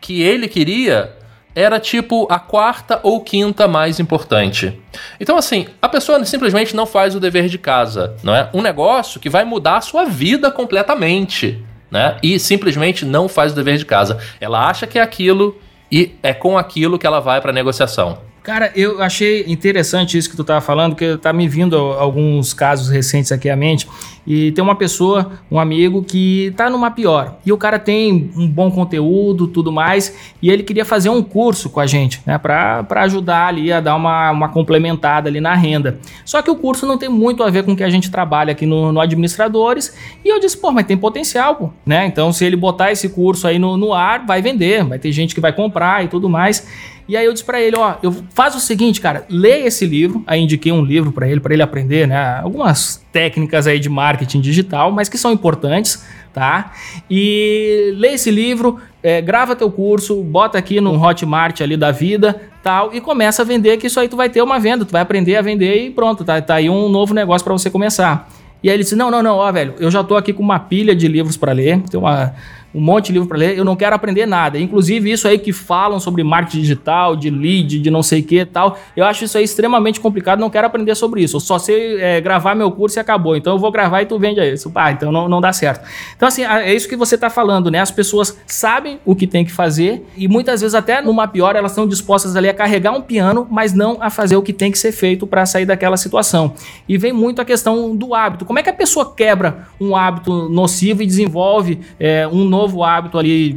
que 0.00 0.22
ele 0.22 0.46
queria 0.46 1.12
era 1.56 1.80
tipo 1.80 2.28
a 2.30 2.38
quarta 2.38 3.00
ou 3.02 3.22
quinta 3.22 3.66
mais 3.66 3.98
importante. 3.98 4.78
Então, 5.18 5.38
assim, 5.38 5.66
a 5.80 5.88
pessoa 5.88 6.22
simplesmente 6.26 6.76
não 6.76 6.84
faz 6.84 7.14
o 7.14 7.20
dever 7.20 7.48
de 7.48 7.56
casa, 7.56 8.14
não 8.22 8.34
é? 8.34 8.50
Um 8.52 8.60
negócio 8.60 9.18
que 9.18 9.30
vai 9.30 9.42
mudar 9.42 9.78
a 9.78 9.80
sua 9.80 10.04
vida 10.04 10.50
completamente, 10.50 11.64
né? 11.90 12.18
E 12.22 12.38
simplesmente 12.38 13.06
não 13.06 13.26
faz 13.26 13.52
o 13.52 13.54
dever 13.54 13.78
de 13.78 13.86
casa. 13.86 14.18
Ela 14.38 14.68
acha 14.68 14.86
que 14.86 14.98
é 14.98 15.02
aquilo 15.02 15.58
e 15.90 16.14
é 16.22 16.34
com 16.34 16.58
aquilo 16.58 16.98
que 16.98 17.06
ela 17.06 17.20
vai 17.20 17.40
para 17.40 17.52
negociação. 17.52 18.18
Cara, 18.46 18.70
eu 18.76 19.02
achei 19.02 19.44
interessante 19.48 20.16
isso 20.16 20.30
que 20.30 20.36
tu 20.36 20.42
estava 20.42 20.60
falando, 20.60 20.92
porque 20.92 21.16
tá 21.16 21.32
me 21.32 21.48
vindo 21.48 21.74
alguns 21.74 22.54
casos 22.54 22.88
recentes 22.88 23.32
aqui 23.32 23.50
à 23.50 23.56
mente. 23.56 23.88
E 24.24 24.52
tem 24.52 24.62
uma 24.62 24.76
pessoa, 24.76 25.32
um 25.50 25.58
amigo, 25.58 26.00
que 26.04 26.54
tá 26.56 26.70
numa 26.70 26.92
pior. 26.92 27.38
E 27.44 27.52
o 27.52 27.56
cara 27.56 27.76
tem 27.76 28.30
um 28.36 28.46
bom 28.46 28.70
conteúdo, 28.70 29.48
tudo 29.48 29.72
mais, 29.72 30.14
e 30.40 30.48
ele 30.48 30.62
queria 30.62 30.84
fazer 30.84 31.08
um 31.08 31.24
curso 31.24 31.68
com 31.68 31.80
a 31.80 31.88
gente, 31.88 32.22
né? 32.24 32.38
Para 32.38 32.86
ajudar 33.02 33.48
ali 33.48 33.72
a 33.72 33.80
dar 33.80 33.96
uma, 33.96 34.30
uma 34.30 34.48
complementada 34.48 35.28
ali 35.28 35.40
na 35.40 35.56
renda. 35.56 35.98
Só 36.24 36.40
que 36.40 36.50
o 36.50 36.54
curso 36.54 36.86
não 36.86 36.96
tem 36.96 37.08
muito 37.08 37.42
a 37.42 37.50
ver 37.50 37.64
com 37.64 37.72
o 37.72 37.76
que 37.76 37.82
a 37.82 37.90
gente 37.90 38.12
trabalha 38.12 38.52
aqui 38.52 38.64
no, 38.64 38.92
no 38.92 39.00
Administradores. 39.00 39.92
E 40.24 40.28
eu 40.28 40.38
disse, 40.38 40.56
pô, 40.56 40.70
mas 40.70 40.86
tem 40.86 40.96
potencial, 40.96 41.56
pô, 41.56 41.70
né? 41.84 42.06
Então, 42.06 42.32
se 42.32 42.44
ele 42.44 42.54
botar 42.54 42.92
esse 42.92 43.08
curso 43.08 43.48
aí 43.48 43.58
no, 43.58 43.76
no 43.76 43.92
ar, 43.92 44.24
vai 44.24 44.40
vender, 44.40 44.84
vai 44.84 45.00
ter 45.00 45.10
gente 45.10 45.34
que 45.34 45.40
vai 45.40 45.52
comprar 45.52 46.04
e 46.04 46.08
tudo 46.08 46.28
mais. 46.28 46.64
E 47.08 47.16
aí 47.16 47.24
eu 47.24 47.32
disse 47.32 47.44
para 47.44 47.60
ele, 47.60 47.76
ó, 47.76 47.94
eu 48.02 48.12
faz 48.34 48.54
o 48.56 48.60
seguinte, 48.60 49.00
cara, 49.00 49.24
lê 49.28 49.60
esse 49.60 49.86
livro. 49.86 50.24
Aí 50.26 50.40
indiquei 50.40 50.72
um 50.72 50.82
livro 50.84 51.12
para 51.12 51.28
ele, 51.28 51.40
para 51.40 51.54
ele 51.54 51.62
aprender, 51.62 52.06
né, 52.08 52.40
algumas 52.42 53.04
técnicas 53.12 53.66
aí 53.66 53.78
de 53.78 53.88
marketing 53.88 54.40
digital, 54.40 54.90
mas 54.90 55.08
que 55.08 55.16
são 55.16 55.30
importantes, 55.32 56.04
tá? 56.32 56.72
E 57.08 57.94
lê 57.96 58.14
esse 58.14 58.30
livro, 58.30 58.80
é, 59.02 59.22
grava 59.22 59.54
teu 59.54 59.70
curso, 59.70 60.20
bota 60.22 60.58
aqui 60.58 60.80
no 60.80 61.00
Hotmart 61.00 61.60
ali 61.60 61.76
da 61.76 61.92
vida, 61.92 62.40
tal, 62.62 62.92
e 62.92 63.00
começa 63.00 63.42
a 63.42 63.44
vender, 63.44 63.76
que 63.76 63.86
isso 63.86 64.00
aí 64.00 64.08
tu 64.08 64.16
vai 64.16 64.28
ter 64.28 64.42
uma 64.42 64.58
venda, 64.58 64.84
tu 64.84 64.90
vai 64.90 65.00
aprender 65.00 65.36
a 65.36 65.42
vender 65.42 65.86
e 65.86 65.90
pronto, 65.90 66.24
tá, 66.24 66.40
tá 66.42 66.56
aí 66.56 66.68
um 66.68 66.88
novo 66.88 67.14
negócio 67.14 67.44
para 67.44 67.52
você 67.52 67.70
começar. 67.70 68.28
E 68.62 68.68
aí 68.68 68.74
ele 68.74 68.82
disse: 68.82 68.96
Não, 68.96 69.10
não, 69.10 69.22
não, 69.22 69.36
ó, 69.36 69.52
velho, 69.52 69.74
eu 69.78 69.90
já 69.90 70.02
tô 70.02 70.16
aqui 70.16 70.32
com 70.32 70.42
uma 70.42 70.58
pilha 70.58 70.94
de 70.94 71.06
livros 71.06 71.36
para 71.36 71.52
ler, 71.52 71.80
tem 71.82 72.00
uma, 72.00 72.34
um 72.74 72.80
monte 72.80 73.06
de 73.06 73.12
livro 73.12 73.28
para 73.28 73.38
ler, 73.38 73.56
eu 73.56 73.64
não 73.64 73.74
quero 73.74 73.94
aprender 73.94 74.26
nada. 74.26 74.58
Inclusive, 74.58 75.10
isso 75.10 75.26
aí 75.26 75.38
que 75.38 75.52
falam 75.52 75.98
sobre 75.98 76.22
marketing 76.22 76.60
digital, 76.60 77.16
de 77.16 77.30
lead, 77.30 77.78
de 77.78 77.90
não 77.90 78.02
sei 78.02 78.20
o 78.20 78.24
que 78.24 78.44
tal, 78.44 78.78
eu 78.96 79.04
acho 79.04 79.24
isso 79.24 79.38
aí 79.38 79.44
extremamente 79.44 80.00
complicado, 80.00 80.38
não 80.38 80.50
quero 80.50 80.66
aprender 80.66 80.94
sobre 80.94 81.22
isso. 81.22 81.36
Eu 81.36 81.40
só 81.40 81.58
sei 81.58 82.00
é, 82.00 82.20
gravar 82.20 82.54
meu 82.54 82.70
curso 82.70 82.98
e 82.98 83.00
acabou. 83.00 83.36
Então 83.36 83.54
eu 83.54 83.58
vou 83.58 83.70
gravar 83.70 84.02
e 84.02 84.06
tu 84.06 84.18
vende 84.18 84.40
isso. 84.40 84.70
Ah, 84.74 84.92
então 84.92 85.10
não, 85.10 85.28
não 85.28 85.40
dá 85.40 85.52
certo. 85.52 85.86
Então, 86.16 86.28
assim, 86.28 86.44
é 86.44 86.74
isso 86.74 86.88
que 86.88 86.96
você 86.96 87.14
está 87.14 87.30
falando, 87.30 87.70
né? 87.70 87.80
As 87.80 87.90
pessoas 87.90 88.36
sabem 88.46 88.98
o 89.04 89.14
que 89.14 89.26
tem 89.26 89.44
que 89.44 89.52
fazer 89.52 90.06
e 90.16 90.28
muitas 90.28 90.60
vezes, 90.60 90.74
até 90.74 91.00
numa 91.00 91.26
pior, 91.26 91.56
elas 91.56 91.72
estão 91.72 91.86
dispostas 91.86 92.36
ali 92.36 92.48
a 92.48 92.54
carregar 92.54 92.92
um 92.92 93.00
piano, 93.00 93.46
mas 93.50 93.72
não 93.72 93.98
a 94.00 94.10
fazer 94.10 94.36
o 94.36 94.42
que 94.42 94.52
tem 94.52 94.70
que 94.70 94.78
ser 94.78 94.92
feito 94.92 95.26
para 95.26 95.46
sair 95.46 95.64
daquela 95.64 95.96
situação. 95.96 96.54
E 96.88 96.98
vem 96.98 97.12
muito 97.12 97.40
a 97.40 97.44
questão 97.44 97.96
do 97.96 98.14
hábito. 98.14 98.44
Como 98.44 98.58
é 98.58 98.62
que 98.62 98.70
a 98.70 98.74
pessoa 98.74 99.14
quebra 99.14 99.66
um 99.80 99.96
hábito 99.96 100.48
nocivo 100.48 101.02
e 101.02 101.06
desenvolve 101.06 101.80
é, 101.98 102.26
um 102.28 102.44
novo 102.44 102.65
novo 102.66 102.82
hábito 102.82 103.18
ali, 103.18 103.56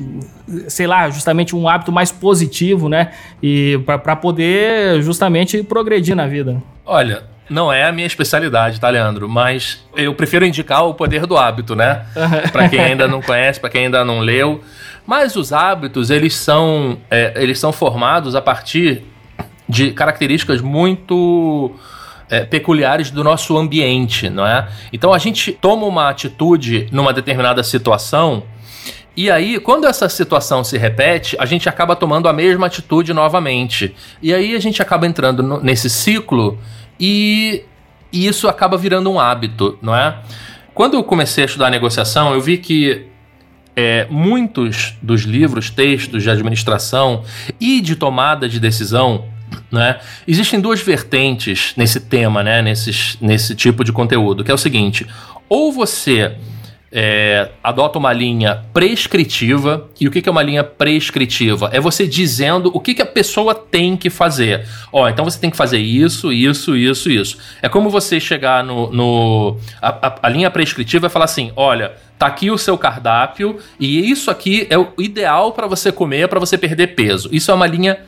sei 0.68 0.86
lá, 0.86 1.10
justamente 1.10 1.56
um 1.56 1.68
hábito 1.68 1.92
mais 1.92 2.12
positivo, 2.12 2.88
né? 2.88 3.12
E 3.42 3.80
para 3.86 4.16
poder 4.16 5.02
justamente 5.02 5.64
progredir 5.64 6.16
na 6.16 6.28
vida. 6.28 6.62
Olha, 6.86 7.24
não 7.50 7.74
é 7.74 7.86
a 7.86 7.92
minha 7.92 8.06
especialidade, 8.06 8.80
tá, 8.80 8.90
Leandro? 8.90 9.28
Mas 9.28 9.84
eu 9.96 10.14
prefiro 10.14 10.46
indicar 10.46 10.86
o 10.86 10.94
poder 10.94 11.26
do 11.26 11.36
hábito, 11.36 11.76
né? 11.76 12.06
para 12.52 12.70
quem 12.70 12.80
ainda 12.80 13.08
não 13.08 13.22
conhece, 13.22 13.60
para 13.60 13.70
quem 13.70 13.86
ainda 13.86 14.06
não 14.06 14.20
leu. 14.20 14.62
Mas 15.06 15.36
os 15.36 15.52
hábitos, 15.52 16.12
eles 16.12 16.36
são, 16.36 17.00
é, 17.10 17.34
eles 17.36 17.60
são 17.60 17.72
formados 17.72 18.36
a 18.36 18.42
partir 18.42 19.04
de 19.68 19.92
características 19.92 20.62
muito 20.62 21.72
é, 22.30 22.42
peculiares 22.42 23.10
do 23.10 23.24
nosso 23.24 23.58
ambiente, 23.58 24.30
não 24.30 24.46
é? 24.46 24.68
Então 24.94 25.12
a 25.14 25.18
gente 25.18 25.52
toma 25.52 25.86
uma 25.88 26.10
atitude 26.10 26.88
numa 26.92 27.12
determinada 27.12 27.64
situação 27.64 28.44
e 29.16 29.30
aí, 29.30 29.60
quando 29.60 29.86
essa 29.86 30.08
situação 30.08 30.64
se 30.64 30.78
repete, 30.78 31.36
a 31.40 31.46
gente 31.46 31.68
acaba 31.68 31.96
tomando 31.96 32.30
a 32.30 32.34
mesma 32.34 32.68
atitude 32.68 33.14
novamente. 33.14 33.94
E 34.22 34.34
aí 34.34 34.56
a 34.56 34.60
gente 34.60 34.82
acaba 34.82 35.06
entrando 35.06 35.44
no, 35.44 35.60
nesse 35.60 35.90
ciclo 35.90 36.58
e, 37.00 37.64
e 38.14 38.28
isso 38.28 38.48
acaba 38.48 38.78
virando 38.78 39.12
um 39.12 39.20
hábito, 39.20 39.78
não 39.82 39.96
é? 39.96 40.20
Quando 40.74 40.94
eu 40.94 41.04
comecei 41.04 41.44
a 41.44 41.48
estudar 41.48 41.70
negociação, 41.70 42.34
eu 42.34 42.40
vi 42.40 42.58
que 42.58 43.08
é, 43.76 44.08
muitos 44.10 44.96
dos 45.02 45.24
livros, 45.24 45.70
textos 45.70 46.24
de 46.24 46.30
administração 46.30 47.24
e 47.60 47.82
de 47.82 47.96
tomada 47.96 48.48
de 48.48 48.60
decisão, 48.60 49.26
né, 49.72 50.00
existem 50.28 50.60
duas 50.60 50.82
vertentes 50.82 51.74
nesse 51.76 52.00
tema, 52.00 52.44
né, 52.44 52.62
nesses, 52.62 53.18
nesse 53.20 53.56
tipo 53.56 53.84
de 53.84 53.92
conteúdo, 53.92 54.44
que 54.44 54.52
é 54.52 54.54
o 54.54 54.58
seguinte: 54.58 55.06
ou 55.48 55.72
você 55.72 56.36
é, 56.92 57.50
adota 57.64 58.00
uma 58.00 58.12
linha 58.12 58.64
prescritiva. 58.74 59.88
E 60.00 60.08
o 60.08 60.12
que, 60.12 60.28
é 60.28 60.32
uma 60.32 60.42
linha 60.42 60.64
prescritiva? 60.64 61.70
É 61.72 61.80
você 61.80 62.08
dizendo 62.08 62.72
o 62.74 62.80
que, 62.80 62.94
que 62.94 63.02
a 63.02 63.06
pessoa 63.06 63.54
tem 63.54 63.96
que 63.96 64.10
fazer. 64.10 64.68
Ó, 64.92 65.08
então 65.08 65.26
você 65.26 65.40
tem 65.40 65.50
que 65.50 65.58
fazer 65.58 65.80
isso, 65.80 66.32
isso, 66.32 66.76
isso, 66.76 67.10
isso. 67.10 67.38
É 67.62 67.70
como 67.70 67.90
você 67.90 68.20
chegar 68.20 68.64
no. 68.64 68.92
no 68.92 69.58
a, 69.82 70.08
a, 70.08 70.20
a 70.24 70.30
linha 70.30 70.50
prescritiva 70.50 71.08
e 71.08 71.10
falar 71.10 71.26
assim: 71.26 71.52
olha, 71.56 71.94
tá 72.18 72.26
aqui 72.26 72.50
o 72.50 72.58
seu 72.58 72.78
cardápio 72.78 73.58
e 73.80 74.10
isso 74.10 74.32
aqui 74.32 74.68
é 74.70 74.78
o 74.78 74.94
ideal 74.98 75.52
para 75.52 75.68
você 75.68 75.92
comer, 75.92 76.28
para 76.28 76.40
você 76.40 76.58
perder 76.58 76.88
peso. 76.96 77.30
Isso 77.32 77.52
é 77.52 77.54
uma 77.54 77.68
linha 77.68 78.00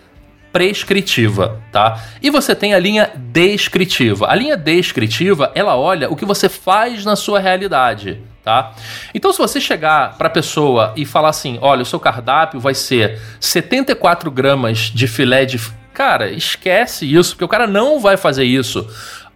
prescritiva, 0.51 1.61
tá? 1.71 2.03
E 2.21 2.29
você 2.29 2.53
tem 2.53 2.73
a 2.73 2.79
linha 2.79 3.09
descritiva. 3.15 4.27
A 4.29 4.35
linha 4.35 4.57
descritiva, 4.57 5.49
ela 5.55 5.77
olha 5.77 6.11
o 6.11 6.15
que 6.15 6.25
você 6.25 6.49
faz 6.49 7.05
na 7.05 7.15
sua 7.15 7.39
realidade 7.39 8.19
tá? 8.43 8.73
Então, 9.13 9.31
se 9.31 9.37
você 9.37 9.59
chegar 9.59 10.17
para 10.17 10.27
a 10.27 10.31
pessoa 10.31 10.93
e 10.95 11.05
falar 11.05 11.29
assim, 11.29 11.57
olha, 11.61 11.83
o 11.83 11.85
seu 11.85 11.99
cardápio 11.99 12.59
vai 12.59 12.73
ser 12.73 13.19
74 13.39 14.29
gramas 14.31 14.77
de 14.93 15.07
filé 15.07 15.45
de... 15.45 15.59
Cara, 15.93 16.31
esquece 16.31 17.05
isso, 17.05 17.31
porque 17.31 17.43
o 17.43 17.49
cara 17.49 17.67
não 17.67 17.99
vai 17.99 18.15
fazer 18.17 18.45
isso. 18.45 18.87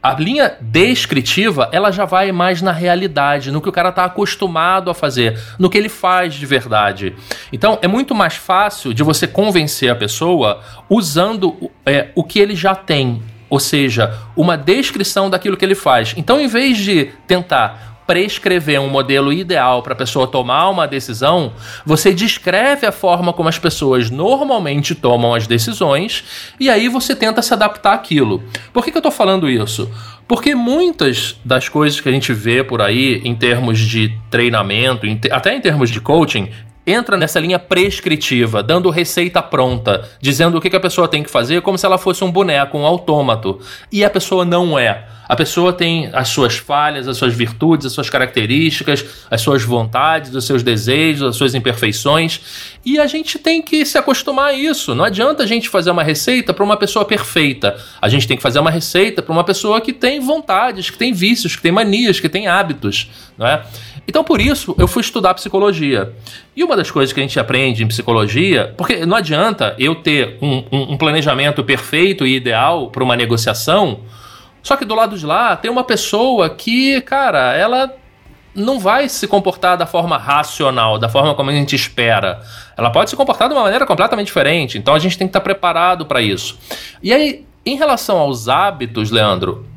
A 0.02 0.14
linha 0.14 0.56
descritiva, 0.62 1.68
ela 1.72 1.92
já 1.92 2.06
vai 2.06 2.32
mais 2.32 2.62
na 2.62 2.72
realidade, 2.72 3.52
no 3.52 3.60
que 3.60 3.68
o 3.68 3.72
cara 3.72 3.90
está 3.90 4.06
acostumado 4.06 4.90
a 4.90 4.94
fazer, 4.94 5.38
no 5.58 5.68
que 5.70 5.78
ele 5.78 5.90
faz 5.90 6.36
de 6.36 6.46
verdade. 6.46 7.16
Então, 7.52 7.80
é 7.82 7.88
muito 7.88 8.14
mais 8.14 8.36
fácil 8.36 8.94
de 8.94 9.02
você 9.02 9.28
convencer 9.28 9.90
a 9.90 9.96
pessoa 9.96 10.62
usando 10.88 11.72
é, 11.86 12.10
o 12.14 12.24
que 12.24 12.40
ele 12.40 12.56
já 12.56 12.76
tem, 12.76 13.22
ou 13.50 13.60
seja, 13.60 14.16
uma 14.36 14.56
descrição 14.56 15.28
daquilo 15.30 15.58
que 15.58 15.66
ele 15.66 15.76
faz. 15.76 16.14
Então, 16.16 16.40
em 16.40 16.48
vez 16.48 16.78
de 16.78 17.06
tentar 17.28 17.95
prescrever 18.06 18.80
um 18.80 18.90
modelo 18.90 19.34
ideal 19.34 19.82
para 19.82 19.94
a 19.94 19.96
pessoa 19.96 20.28
tomar 20.28 20.70
uma 20.70 20.88
decisão, 20.88 21.54
você 21.86 22.14
descreve 22.14 22.86
a 22.86 22.92
forma 22.92 23.34
como 23.34 23.50
as 23.50 23.58
pessoas 23.58 24.10
normalmente 24.10 24.94
tomam 24.94 25.34
as 25.34 25.48
decisões 25.48 26.24
e 26.60 26.70
aí 26.70 26.88
você 26.88 27.16
tenta 27.16 27.42
se 27.42 27.54
adaptar 27.54 27.94
àquilo. 27.94 28.44
Por 28.72 28.84
que, 28.84 28.92
que 28.92 28.98
eu 28.98 29.00
estou 29.00 29.12
falando 29.12 29.50
isso? 29.50 29.90
Porque 30.28 30.56
muitas 30.56 31.40
das 31.46 31.70
coisas 31.70 32.00
que 32.00 32.10
a 32.10 32.12
gente 32.12 32.34
vê 32.34 32.64
por 32.64 32.82
aí 32.82 33.22
em 33.24 33.36
termos 33.36 33.80
de 33.80 34.12
treinamento, 34.30 35.06
até 35.32 35.56
em 35.56 35.62
termos 35.62 35.90
de 35.90 36.02
coaching, 36.02 36.50
entra 36.86 37.18
nessa 37.18 37.40
linha 37.40 37.58
prescritiva, 37.58 38.62
dando 38.62 38.90
receita 38.90 39.42
pronta, 39.42 40.08
dizendo 40.22 40.58
o 40.58 40.62
que 40.62 40.76
a 40.76 40.80
pessoa 40.80 41.08
tem 41.08 41.24
que 41.24 41.30
fazer 41.30 41.62
como 41.62 41.78
se 41.78 41.86
ela 41.86 41.98
fosse 41.98 42.24
um 42.24 42.32
boneco, 42.32 42.78
um 42.78 42.86
autômato. 42.86 43.60
E 43.92 44.04
a 44.04 44.10
pessoa 44.10 44.46
não 44.46 44.78
é. 44.78 45.06
A 45.28 45.36
pessoa 45.36 45.74
tem 45.74 46.10
as 46.14 46.30
suas 46.30 46.58
falhas, 46.58 47.08
as 47.08 47.18
suas 47.18 47.34
virtudes, 47.34 47.88
as 47.88 47.94
suas 47.94 48.10
características, 48.10 49.04
as 49.30 49.42
suas 49.42 49.64
vontades, 49.64 50.34
os 50.34 50.46
seus 50.46 50.62
desejos, 50.62 51.28
as 51.28 51.36
suas 51.36 51.56
imperfeições. 51.56 52.40
E 52.86 53.00
a 53.00 53.08
gente 53.08 53.40
tem 53.40 53.62
que 53.62 53.84
se 53.86 53.98
acostumar 53.98 54.50
a 54.50 54.54
isso. 54.54 54.94
Não 54.94 55.04
adianta 55.04 55.42
a 55.42 55.48
gente 55.48 55.68
fazer 55.68 55.90
uma 55.90 56.04
receita 56.04 56.54
para 56.54 56.64
uma 56.64 56.78
pessoa 56.78 57.04
perfeita. 57.04 57.76
A 58.00 58.08
gente 58.08 58.28
tem 58.28 58.38
que 58.38 58.44
fazer 58.44 58.60
uma 58.60 58.70
receita 58.70 59.24
para 59.24 59.34
uma 59.34 59.44
pessoa 59.44 59.82
que 59.82 59.92
tem 59.92 60.20
vontades, 60.20 60.92
que 60.92 60.98
tem 60.98 61.12
vícios, 61.12 61.56
que 61.56 61.62
tem 61.62 61.72
manias, 61.72 62.20
que 62.20 62.30
tem 62.30 62.48
hábitos. 62.48 63.10
Não 63.38 63.48
é? 63.48 63.66
Então, 64.08 64.24
por 64.24 64.40
isso, 64.40 64.76
eu 64.78 64.88
fui 64.88 65.02
estudar 65.02 65.34
psicologia. 65.34 66.14
E 66.56 66.64
uma 66.64 66.76
das 66.76 66.92
coisas 66.92 67.12
que 67.12 67.20
a 67.20 67.24
gente 67.24 67.40
aprende 67.40 67.84
em 67.84 67.88
psicologia, 67.88 68.74
porque 68.78 69.06
não 69.06 69.18
adianta 69.18 69.76
eu 69.80 69.96
ter 69.96 70.38
um, 70.42 70.64
um, 70.72 70.94
um 70.94 70.98
planejamento 70.98 71.64
perfeito 71.64 72.26
e 72.26 72.36
ideal 72.36 72.90
para 72.90 73.04
uma 73.04 73.16
negociação 73.16 74.02
só 74.66 74.76
que 74.76 74.84
do 74.84 74.96
lado 74.96 75.16
de 75.16 75.24
lá 75.28 75.56
tem 75.56 75.70
uma 75.70 75.84
pessoa 75.84 76.50
que, 76.50 77.00
cara, 77.02 77.54
ela 77.54 77.94
não 78.56 78.80
vai 78.80 79.08
se 79.08 79.28
comportar 79.28 79.78
da 79.78 79.86
forma 79.86 80.18
racional, 80.18 80.98
da 80.98 81.08
forma 81.08 81.36
como 81.36 81.52
a 81.52 81.54
gente 81.54 81.76
espera. 81.76 82.42
Ela 82.76 82.90
pode 82.90 83.12
se 83.12 83.16
comportar 83.16 83.48
de 83.48 83.54
uma 83.54 83.62
maneira 83.62 83.86
completamente 83.86 84.26
diferente. 84.26 84.80
Então 84.80 84.96
a 84.96 84.98
gente 84.98 85.20
tem 85.20 85.28
que 85.28 85.30
estar 85.30 85.42
preparado 85.42 86.08
para 86.08 86.20
isso. 86.20 86.58
E 87.04 87.14
aí, 87.14 87.46
em 87.64 87.76
relação 87.76 88.18
aos 88.18 88.50
hábitos, 88.50 89.12
Leandro, 89.12 89.68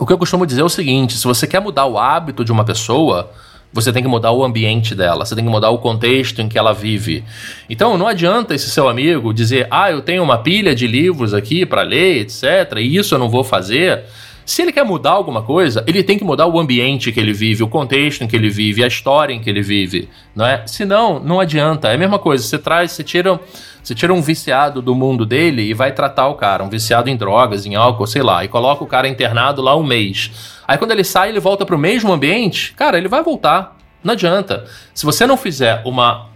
o 0.00 0.04
que 0.04 0.12
eu 0.12 0.18
costumo 0.18 0.44
dizer 0.44 0.62
é 0.62 0.64
o 0.64 0.68
seguinte: 0.68 1.16
se 1.16 1.24
você 1.24 1.46
quer 1.46 1.60
mudar 1.60 1.86
o 1.86 1.96
hábito 1.96 2.44
de 2.44 2.50
uma 2.50 2.64
pessoa, 2.64 3.30
você 3.72 3.92
tem 3.92 4.02
que 4.02 4.08
mudar 4.08 4.32
o 4.32 4.44
ambiente 4.44 4.94
dela, 4.94 5.24
você 5.24 5.34
tem 5.34 5.44
que 5.44 5.50
mudar 5.50 5.70
o 5.70 5.78
contexto 5.78 6.40
em 6.40 6.48
que 6.48 6.58
ela 6.58 6.72
vive. 6.72 7.24
Então 7.68 7.98
não 7.98 8.08
adianta 8.08 8.54
esse 8.54 8.70
seu 8.70 8.88
amigo 8.88 9.32
dizer, 9.32 9.66
ah, 9.70 9.90
eu 9.90 10.00
tenho 10.00 10.22
uma 10.22 10.38
pilha 10.38 10.74
de 10.74 10.86
livros 10.86 11.34
aqui 11.34 11.66
para 11.66 11.82
ler, 11.82 12.20
etc., 12.20 12.78
e 12.78 12.96
isso 12.96 13.14
eu 13.14 13.18
não 13.18 13.28
vou 13.28 13.44
fazer. 13.44 14.04
Se 14.48 14.62
ele 14.62 14.72
quer 14.72 14.82
mudar 14.82 15.10
alguma 15.10 15.42
coisa, 15.42 15.84
ele 15.86 16.02
tem 16.02 16.16
que 16.16 16.24
mudar 16.24 16.46
o 16.46 16.58
ambiente 16.58 17.12
que 17.12 17.20
ele 17.20 17.34
vive, 17.34 17.62
o 17.62 17.68
contexto 17.68 18.24
em 18.24 18.26
que 18.26 18.34
ele 18.34 18.48
vive, 18.48 18.82
a 18.82 18.86
história 18.86 19.34
em 19.34 19.40
que 19.40 19.50
ele 19.50 19.60
vive, 19.60 20.08
não 20.34 20.46
é? 20.46 20.66
Senão, 20.66 21.20
não 21.20 21.38
adianta. 21.38 21.88
É 21.88 21.96
a 21.96 21.98
mesma 21.98 22.18
coisa. 22.18 22.42
Você 22.42 22.56
traz, 22.56 22.92
você 22.92 23.04
tira, 23.04 23.38
você 23.82 23.94
tira 23.94 24.14
um 24.14 24.22
viciado 24.22 24.80
do 24.80 24.94
mundo 24.94 25.26
dele 25.26 25.60
e 25.60 25.74
vai 25.74 25.92
tratar 25.92 26.28
o 26.28 26.34
cara, 26.34 26.64
um 26.64 26.70
viciado 26.70 27.10
em 27.10 27.16
drogas, 27.16 27.66
em 27.66 27.74
álcool, 27.74 28.06
sei 28.06 28.22
lá, 28.22 28.42
e 28.42 28.48
coloca 28.48 28.82
o 28.82 28.86
cara 28.86 29.06
internado 29.06 29.60
lá 29.60 29.76
um 29.76 29.84
mês. 29.84 30.30
Aí 30.66 30.78
quando 30.78 30.92
ele 30.92 31.04
sai, 31.04 31.28
ele 31.28 31.40
volta 31.40 31.66
pro 31.66 31.76
mesmo 31.76 32.10
ambiente, 32.10 32.72
cara, 32.72 32.96
ele 32.96 33.06
vai 33.06 33.22
voltar. 33.22 33.76
Não 34.02 34.14
adianta. 34.14 34.64
Se 34.94 35.04
você 35.04 35.26
não 35.26 35.36
fizer 35.36 35.82
uma, 35.84 36.26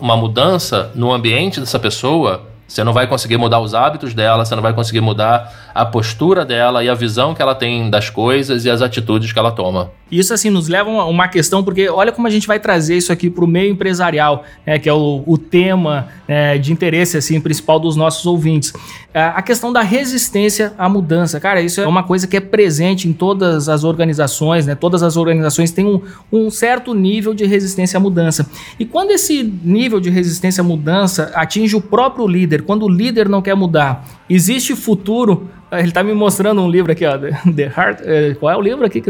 uma 0.00 0.16
mudança 0.16 0.92
no 0.94 1.10
ambiente 1.12 1.58
dessa 1.58 1.80
pessoa, 1.80 2.46
você 2.68 2.84
não 2.84 2.92
vai 2.92 3.06
conseguir 3.06 3.38
mudar 3.38 3.60
os 3.60 3.72
hábitos 3.72 4.12
dela, 4.12 4.44
você 4.44 4.54
não 4.54 4.62
vai 4.62 4.74
conseguir 4.74 5.00
mudar 5.00 5.70
a 5.74 5.86
postura 5.86 6.44
dela 6.44 6.84
e 6.84 6.88
a 6.88 6.94
visão 6.94 7.34
que 7.34 7.40
ela 7.40 7.54
tem 7.54 7.88
das 7.88 8.10
coisas 8.10 8.66
e 8.66 8.70
as 8.70 8.82
atitudes 8.82 9.32
que 9.32 9.38
ela 9.38 9.50
toma. 9.50 9.90
Isso 10.10 10.32
assim 10.32 10.50
nos 10.50 10.68
leva 10.68 10.90
a 10.90 11.06
uma 11.06 11.28
questão, 11.28 11.62
porque 11.62 11.88
olha 11.88 12.12
como 12.12 12.26
a 12.26 12.30
gente 12.30 12.46
vai 12.46 12.58
trazer 12.58 12.96
isso 12.96 13.12
aqui 13.12 13.28
para 13.28 13.44
o 13.44 13.46
meio 13.46 13.72
empresarial, 13.72 14.44
né, 14.66 14.78
que 14.78 14.88
é 14.88 14.92
o, 14.92 15.22
o 15.26 15.36
tema 15.36 16.08
né, 16.26 16.58
de 16.58 16.72
interesse 16.72 17.16
assim 17.16 17.40
principal 17.40 17.80
dos 17.80 17.96
nossos 17.96 18.24
ouvintes. 18.26 18.72
É, 19.12 19.22
a 19.22 19.40
questão 19.40 19.72
da 19.72 19.80
resistência 19.80 20.74
à 20.78 20.88
mudança, 20.88 21.40
cara, 21.40 21.60
isso 21.62 21.80
é 21.80 21.86
uma 21.86 22.02
coisa 22.02 22.26
que 22.26 22.36
é 22.36 22.40
presente 22.40 23.08
em 23.08 23.12
todas 23.12 23.68
as 23.68 23.82
organizações, 23.82 24.66
né? 24.66 24.74
Todas 24.74 25.02
as 25.02 25.16
organizações 25.16 25.70
têm 25.70 25.86
um, 25.86 26.02
um 26.30 26.50
certo 26.50 26.94
nível 26.94 27.32
de 27.32 27.46
resistência 27.46 27.96
à 27.96 28.00
mudança. 28.00 28.46
E 28.78 28.84
quando 28.84 29.10
esse 29.10 29.42
nível 29.64 29.98
de 29.98 30.10
resistência 30.10 30.60
à 30.60 30.64
mudança 30.64 31.32
atinge 31.34 31.74
o 31.74 31.80
próprio 31.80 32.26
líder, 32.26 32.57
quando 32.62 32.84
o 32.84 32.88
líder 32.88 33.28
não 33.28 33.42
quer 33.42 33.54
mudar, 33.54 34.04
existe 34.28 34.74
futuro 34.74 35.48
ele 35.70 35.88
está 35.88 36.02
me 36.02 36.14
mostrando 36.14 36.62
um 36.62 36.70
livro 36.70 36.90
aqui, 36.90 37.04
ó, 37.04 37.18
The 37.18 37.72
Heart. 37.76 38.00
É, 38.04 38.34
qual 38.34 38.52
é 38.52 38.56
o 38.56 38.60
livro 38.60 38.86
aqui? 38.86 39.02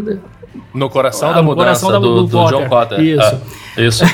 No 0.74 0.90
Coração 0.90 1.30
ah, 1.30 1.34
da 1.34 1.42
no 1.42 1.48
Mudança, 1.48 1.86
coração 1.86 1.92
da, 1.92 1.98
do, 1.98 2.22
do, 2.22 2.26
do 2.26 2.48
John 2.48 2.68
Cotter. 2.68 3.00
Isso. 3.00 3.40
Ah, 3.76 3.80
isso. 3.80 4.04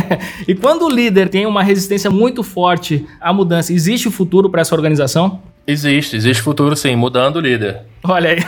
e 0.46 0.54
quando 0.54 0.84
o 0.84 0.90
líder 0.90 1.28
tem 1.28 1.46
uma 1.46 1.62
resistência 1.62 2.10
muito 2.10 2.42
forte 2.42 3.06
à 3.20 3.32
mudança, 3.32 3.72
existe 3.72 4.10
futuro 4.10 4.50
para 4.50 4.60
essa 4.60 4.74
organização? 4.74 5.40
Existe, 5.66 6.14
existe 6.14 6.42
futuro 6.42 6.76
sim, 6.76 6.94
mudando 6.94 7.36
o 7.36 7.40
líder. 7.40 7.80
Olha 8.02 8.30
aí. 8.30 8.38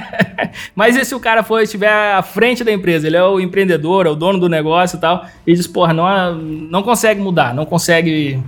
Mas 0.76 0.94
e 0.94 1.04
se 1.06 1.14
o 1.14 1.20
cara 1.20 1.42
for, 1.42 1.62
estiver 1.62 1.90
à 2.12 2.20
frente 2.20 2.62
da 2.62 2.70
empresa, 2.70 3.06
ele 3.06 3.16
é 3.16 3.24
o 3.24 3.40
empreendedor, 3.40 4.06
é 4.06 4.10
o 4.10 4.14
dono 4.14 4.38
do 4.38 4.48
negócio 4.48 4.98
e 4.98 5.00
tal, 5.00 5.24
e 5.46 5.54
diz, 5.54 5.66
porra, 5.66 5.94
não, 5.94 6.34
não 6.34 6.82
consegue 6.82 7.18
mudar, 7.18 7.54
não 7.54 7.64
consegue 7.64 8.38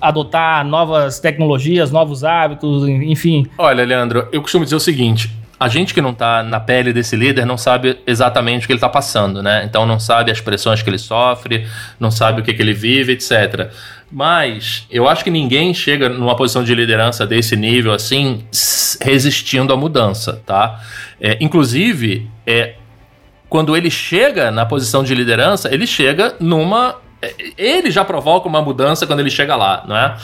adotar 0.00 0.64
novas 0.64 1.20
tecnologias, 1.20 1.90
novos 1.90 2.24
hábitos, 2.24 2.88
enfim. 2.88 3.46
Olha, 3.58 3.84
Leandro, 3.84 4.28
eu 4.32 4.40
costumo 4.42 4.64
dizer 4.64 4.76
o 4.76 4.80
seguinte: 4.80 5.30
a 5.60 5.68
gente 5.68 5.92
que 5.92 6.00
não 6.00 6.12
está 6.12 6.42
na 6.42 6.58
pele 6.58 6.90
desse 6.90 7.14
líder 7.14 7.44
não 7.44 7.58
sabe 7.58 7.98
exatamente 8.06 8.64
o 8.64 8.66
que 8.66 8.72
ele 8.72 8.78
está 8.78 8.88
passando, 8.88 9.42
né? 9.42 9.62
Então 9.62 9.84
não 9.84 10.00
sabe 10.00 10.30
as 10.30 10.40
pressões 10.40 10.80
que 10.80 10.88
ele 10.88 10.96
sofre, 10.96 11.66
não 12.00 12.10
sabe 12.10 12.40
o 12.40 12.44
que, 12.44 12.54
que 12.54 12.62
ele 12.62 12.72
vive, 12.72 13.12
etc. 13.12 13.70
Mas 14.10 14.86
eu 14.90 15.06
acho 15.06 15.22
que 15.22 15.30
ninguém 15.30 15.74
chega 15.74 16.08
numa 16.08 16.34
posição 16.34 16.64
de 16.64 16.74
liderança 16.74 17.26
desse 17.26 17.56
nível 17.56 17.92
assim 17.92 18.42
resistindo 19.02 19.70
à 19.70 19.76
mudança, 19.76 20.42
tá? 20.46 20.80
É, 21.20 21.36
inclusive, 21.42 22.26
é, 22.46 22.76
quando 23.46 23.76
ele 23.76 23.90
chega 23.90 24.50
na 24.50 24.64
posição 24.64 25.04
de 25.04 25.14
liderança, 25.14 25.68
ele 25.70 25.86
chega 25.86 26.36
numa 26.40 26.96
ele 27.56 27.90
já 27.90 28.04
provoca 28.04 28.48
uma 28.48 28.62
mudança 28.62 29.06
quando 29.06 29.20
ele 29.20 29.30
chega 29.30 29.54
lá, 29.56 29.84
não 29.86 29.96
é? 29.96 30.16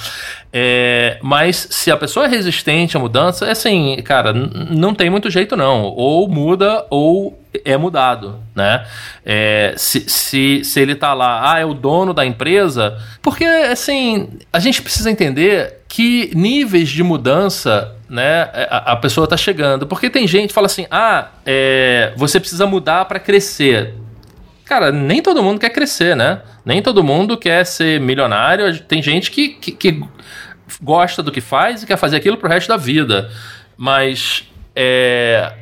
é 0.53 1.19
mas 1.23 1.69
se 1.71 1.91
a 1.91 1.97
pessoa 1.97 2.27
é 2.27 2.29
resistente 2.29 2.97
à 2.97 3.01
mudança, 3.01 3.47
é 3.47 3.51
assim, 3.51 3.97
cara, 4.03 4.33
não 4.33 4.95
tem 4.95 5.11
muito 5.11 5.31
jeito 5.31 5.57
não. 5.57 5.85
Ou 5.85 6.29
muda 6.29 6.87
ou 6.91 7.39
é 7.65 7.77
mudado, 7.77 8.39
né? 8.55 8.87
É, 9.25 9.75
se, 9.77 10.09
se, 10.09 10.63
se 10.65 10.81
ele 10.81 10.95
tá 10.95 11.15
lá, 11.15 11.53
ah, 11.53 11.59
é 11.59 11.65
o 11.65 11.75
dono 11.75 12.13
da 12.13 12.25
empresa, 12.25 12.97
porque 13.23 13.45
assim, 13.45 14.29
a 14.53 14.59
gente 14.59 14.83
precisa 14.83 15.11
entender 15.11 15.83
que 15.89 16.31
níveis 16.35 16.89
de 16.89 17.03
mudança 17.03 17.97
né, 18.09 18.43
a, 18.71 18.93
a 18.93 18.97
pessoa 18.97 19.27
tá 19.27 19.37
chegando. 19.37 19.87
Porque 19.87 20.09
tem 20.09 20.27
gente 20.27 20.49
que 20.49 20.55
fala 20.55 20.67
assim, 20.67 20.87
ah, 20.91 21.29
é, 21.45 22.13
você 22.17 22.39
precisa 22.41 22.67
mudar 22.67 23.05
para 23.05 23.19
crescer. 23.19 23.95
Cara, 24.67 24.91
nem 24.91 25.23
todo 25.23 25.43
mundo 25.43 25.61
quer 25.61 25.71
crescer, 25.71 26.17
né? 26.17 26.43
Nem 26.65 26.83
todo 26.83 27.03
mundo 27.03 27.39
quer 27.39 27.65
ser 27.65 28.01
milionário. 28.01 28.81
Tem 28.81 29.01
gente 29.01 29.31
que, 29.31 29.51
que, 29.51 29.71
que 29.71 30.05
gosta 30.83 31.23
do 31.23 31.31
que 31.31 31.41
faz 31.41 31.83
e 31.83 31.87
quer 31.87 31.97
fazer 31.97 32.17
aquilo 32.17 32.37
pro 32.37 32.49
resto 32.49 32.69
da 32.69 32.77
vida. 32.77 33.31
Mas 33.79 34.51
é, 34.75 35.53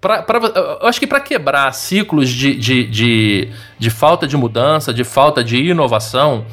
Pra, 0.00 0.22
pra, 0.22 0.38
eu 0.38 0.86
acho 0.86 1.00
que 1.00 1.06
para 1.06 1.18
quebrar 1.18 1.72
ciclos 1.72 2.28
de, 2.30 2.54
de, 2.54 2.84
de, 2.84 3.48
de, 3.76 3.90
falta 3.90 4.24
de 4.24 4.36
mudança, 4.36 4.94
de 4.94 5.02
falta 5.02 5.42
de 5.42 5.56
inovação, 5.56 6.46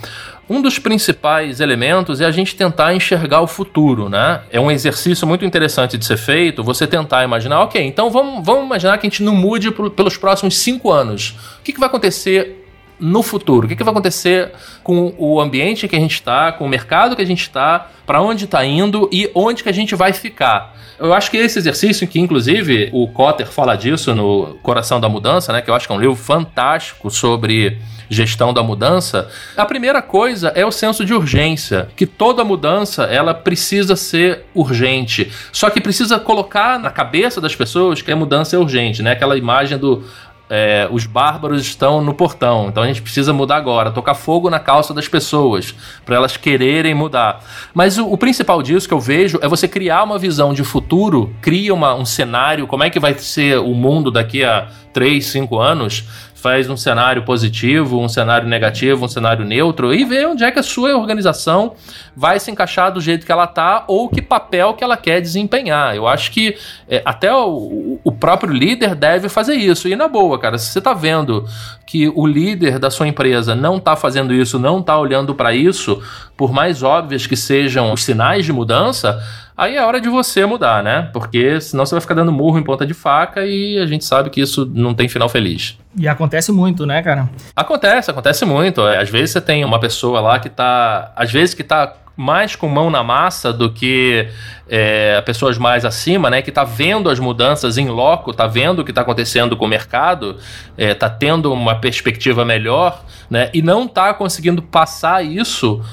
um 0.50 0.62
dos 0.62 0.78
principais 0.78 1.60
elementos 1.60 2.20
é 2.20 2.26
a 2.26 2.32
gente 2.32 2.56
tentar 2.56 2.94
enxergar 2.94 3.42
o 3.42 3.48
futuro, 3.48 4.10
né? 4.10 4.42
É 4.52 4.60
um 4.60 4.70
exercício 4.70 5.26
muito 5.26 5.46
interessante 5.46 5.98
de 5.98 6.06
ser 6.06 6.18
feito, 6.18 6.64
você 6.64 6.86
tentar 6.86 7.24
imaginar, 7.24 7.62
ok, 7.62 7.82
então 7.82 8.10
vamos, 8.10 8.46
vamos 8.46 8.66
imaginar 8.66 8.98
que 8.98 9.08
a 9.08 9.10
gente 9.10 9.24
não 9.24 9.36
mude 9.36 9.72
pelos 9.72 10.18
próximos 10.18 10.58
cinco 10.58 10.92
anos. 10.92 11.36
O 11.60 11.64
que, 11.64 11.72
que 11.72 11.80
vai 11.80 11.88
acontecer 11.88 12.63
no 13.04 13.22
futuro? 13.22 13.66
O 13.66 13.70
que, 13.70 13.76
que 13.76 13.84
vai 13.84 13.92
acontecer 13.92 14.54
com 14.82 15.14
o 15.18 15.42
ambiente 15.42 15.90
que 15.90 15.96
a 15.96 16.00
gente 16.00 16.14
está, 16.14 16.54
com 16.54 16.66
o 16.66 16.70
mercado 16.70 17.18
que 17.18 17.22
a 17.22 17.26
gente 17.26 17.42
está, 17.42 17.90
para 18.06 18.22
onde 18.22 18.46
está 18.46 18.64
indo 18.66 19.10
e 19.12 19.30
onde 19.36 19.62
que 19.62 19.68
a 19.68 19.74
gente 19.74 19.94
vai 19.94 20.14
ficar? 20.14 20.74
Eu 20.98 21.14
acho 21.14 21.30
que 21.30 21.36
esse 21.36 21.60
exercício, 21.60 22.08
que 22.08 22.20
inclusive 22.20 22.90
o 22.94 23.08
Cotter 23.10 23.48
fala 23.48 23.76
disso 23.76 24.16
no 24.16 24.58
Coração 24.64 25.02
da 25.02 25.10
Mudança, 25.10 25.52
né, 25.52 25.62
que 25.62 25.70
eu 25.70 25.76
acho 25.76 25.86
que 25.86 25.92
é 25.92 25.96
um 25.96 26.00
livro 26.00 26.16
fantástico 26.16 27.12
sobre 27.12 27.78
gestão 28.10 28.54
da 28.54 28.62
mudança, 28.62 29.28
a 29.58 29.66
primeira 29.66 30.02
coisa 30.02 30.50
é 30.56 30.66
o 30.66 30.72
senso 30.72 31.04
de 31.04 31.14
urgência, 31.14 31.90
que 31.96 32.06
toda 32.06 32.44
mudança 32.44 33.04
ela 33.06 33.34
precisa 33.34 33.96
ser 33.96 34.46
urgente. 34.54 35.32
Só 35.52 35.70
que 35.70 35.82
precisa 35.82 36.20
colocar 36.20 36.78
na 36.80 36.92
cabeça 36.92 37.42
das 37.42 37.56
pessoas 37.56 38.02
que 38.02 38.12
a 38.12 38.16
mudança 38.16 38.56
é 38.56 38.60
urgente, 38.60 39.02
né? 39.02 39.12
Aquela 39.12 39.38
imagem 39.38 39.78
do 39.78 40.04
é, 40.50 40.88
os 40.92 41.06
bárbaros 41.06 41.62
estão 41.62 42.02
no 42.02 42.14
portão, 42.14 42.68
então 42.68 42.84
a 42.84 42.88
gente 42.88 43.02
precisa 43.02 43.32
mudar 43.34 43.56
agora, 43.56 43.92
tocar 43.92 44.14
fogo 44.14 44.50
na 44.50 44.60
calça 44.60 44.94
das 44.94 45.08
pessoas, 45.08 45.74
para 46.06 46.16
elas 46.16 46.38
quererem 46.38 46.94
mudar. 46.94 47.44
Mas 47.74 47.98
o, 47.98 48.12
o, 48.12 48.18
principal 48.18 48.62
disso 48.62 48.88
que 48.88 48.94
eu 48.94 49.00
vejo 49.00 49.40
é 49.42 49.48
você 49.48 49.68
criar 49.68 50.04
uma 50.04 50.20
visão 50.20 50.54
de 50.54 50.64
futuro, 50.64 51.34
cria 51.42 51.74
uma, 51.74 51.96
um 51.96 52.06
cenário, 52.06 52.68
como 52.68 52.84
é 52.84 52.90
que 52.90 53.00
vai 53.00 53.18
ser 53.18 53.58
o 53.60 53.74
mundo 53.74 54.12
daqui 54.12 54.44
a 54.44 54.68
3, 54.92 55.26
5 55.26 55.60
anos, 55.60 56.04
faz 56.44 56.70
um 56.70 56.76
cenário 56.76 57.24
positivo, 57.24 58.02
um 58.02 58.10
cenário 58.10 58.50
negativo, 58.50 59.06
um 59.06 59.08
cenário 59.08 59.46
neutro 59.46 59.94
e 59.94 60.04
vê 60.04 60.26
onde 60.26 60.44
é 60.44 60.52
que 60.52 60.60
a 60.60 60.64
sua 60.64 60.94
organização 60.94 61.74
vai 62.14 62.38
se 62.38 62.52
encaixar 62.52 62.92
do 62.92 63.00
jeito 63.00 63.26
que 63.26 63.32
ela 63.32 63.48
tá 63.48 63.86
ou 63.88 64.10
que 64.10 64.22
papel 64.22 64.74
que 64.74 64.84
ela 64.84 64.98
quer 64.98 65.22
desempenhar. 65.22 65.96
Eu 65.96 66.06
acho 66.06 66.32
que 66.32 66.58
é, 66.90 67.02
até 67.06 67.34
o, 67.34 67.98
o, 68.04 68.12
próprio 68.12 68.52
líder 68.52 68.94
deve 68.94 69.30
fazer 69.30 69.56
isso. 69.56 69.88
E 69.88 69.96
na 69.96 70.10
boa, 70.10 70.38
cara, 70.38 70.58
se 70.58 70.66
você 70.66 70.82
tá 70.82 70.94
vendo 70.94 71.48
que 71.94 72.12
o 72.16 72.26
líder 72.26 72.80
da 72.80 72.90
sua 72.90 73.08
empresa 73.08 73.54
não 73.54 73.80
tá 73.80 73.96
fazendo 73.96 74.34
isso, 74.34 74.58
não 74.58 74.82
tá 74.82 74.98
olhando 74.98 75.36
para 75.36 75.54
isso, 75.54 76.02
por 76.36 76.52
mais 76.52 76.82
óbvios 76.82 77.28
que 77.28 77.36
sejam 77.36 77.94
os 77.94 78.04
sinais 78.04 78.46
de 78.46 78.52
mudança, 78.52 79.22
Aí 79.56 79.76
é 79.76 79.86
hora 79.86 80.02
de 80.02 80.10
você 80.10 80.48
mudar, 80.48 80.82
né? 80.84 81.12
Porque 81.14 81.62
senão 81.62 81.86
você 81.86 81.94
vai 81.94 82.02
ficar 82.02 82.16
dando 82.16 82.32
murro 82.32 82.58
em 82.58 82.64
ponta 82.64 82.88
de 82.88 82.94
faca 82.96 83.46
e 83.46 83.78
a 83.78 83.86
gente 83.86 84.04
sabe 84.04 84.32
que 84.32 84.42
isso 84.42 84.68
não 84.74 84.96
tem 84.96 85.08
final 85.08 85.30
feliz. 85.30 85.78
E 85.96 86.08
acontece 86.08 86.52
muito, 86.52 86.88
né, 86.88 87.04
cara? 87.04 87.30
Acontece, 87.56 88.10
acontece 88.10 88.46
muito. 88.46 88.82
É, 88.82 88.98
às 88.98 89.12
vezes 89.12 89.30
você 89.30 89.40
tem 89.40 89.64
uma 89.64 89.80
pessoa 89.80 90.20
lá 90.20 90.40
que 90.40 90.50
tá. 90.50 91.14
Às 91.16 91.32
vezes 91.32 91.54
que 91.54 91.64
tá 91.64 91.94
mais 92.16 92.56
com 92.56 92.68
mão 92.68 92.90
na 92.90 93.04
massa 93.04 93.52
do 93.52 93.72
que 93.72 94.28
é, 94.70 95.20
pessoas 95.22 95.58
mais 95.58 95.84
acima, 95.84 96.30
né, 96.30 96.42
que 96.42 96.50
está 96.50 96.64
vendo 96.64 97.10
as 97.10 97.20
mudanças 97.20 97.78
em 97.78 97.90
loco, 97.90 98.32
está 98.32 98.48
vendo 98.48 98.80
o 98.80 98.86
que 98.86 98.92
está 98.92 99.02
acontecendo 99.02 99.58
com 99.58 99.66
o 99.66 99.68
mercado, 99.68 100.38
está 100.78 101.08
é, 101.08 101.10
tendo 101.10 101.52
uma 101.52 101.76
perspectiva 101.76 102.46
melhor, 102.46 103.04
né, 103.30 103.50
e 103.54 103.62
não 103.62 103.86
está 103.86 104.14
conseguindo 104.14 104.62
passar 104.62 105.26
isso 105.26 105.84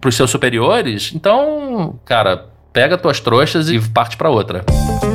para 0.00 0.08
os 0.08 0.14
seus 0.16 0.30
superiores. 0.30 1.12
Então, 1.14 1.98
cara, 2.04 2.46
pega 2.72 2.98
tuas 2.98 3.20
trouxas 3.20 3.70
e 3.70 3.78
parte 3.78 4.16
para 4.16 4.28
outra. 4.28 4.64
Ô 4.68 5.11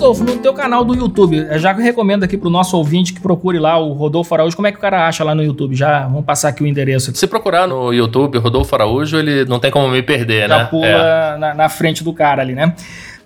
Rodolfo, 0.00 0.24
no 0.24 0.38
teu 0.38 0.54
canal 0.54 0.82
do 0.82 0.94
YouTube, 0.94 1.46
já 1.58 1.72
recomendo 1.72 2.24
aqui 2.24 2.38
pro 2.38 2.48
nosso 2.48 2.74
ouvinte 2.74 3.12
que 3.12 3.20
procure 3.20 3.58
lá 3.58 3.76
o 3.76 3.92
Rodolfo 3.92 4.34
Araújo. 4.34 4.56
Como 4.56 4.66
é 4.66 4.72
que 4.72 4.78
o 4.78 4.80
cara 4.80 5.06
acha 5.06 5.22
lá 5.22 5.34
no 5.34 5.42
YouTube? 5.42 5.76
Já 5.76 6.04
vamos 6.04 6.24
passar 6.24 6.48
aqui 6.48 6.62
o 6.62 6.66
endereço. 6.66 7.14
Se 7.14 7.26
procurar 7.26 7.68
no 7.68 7.92
YouTube 7.92 8.38
Rodolfo 8.38 8.74
Araújo, 8.74 9.18
ele 9.18 9.44
não 9.44 9.60
tem 9.60 9.70
como 9.70 9.90
me 9.90 10.02
perder, 10.02 10.48
já 10.48 10.58
né? 10.60 10.64
pula 10.64 10.86
é. 10.86 11.36
na, 11.36 11.52
na 11.52 11.68
frente 11.68 12.02
do 12.02 12.14
cara 12.14 12.40
ali, 12.40 12.54
né? 12.54 12.74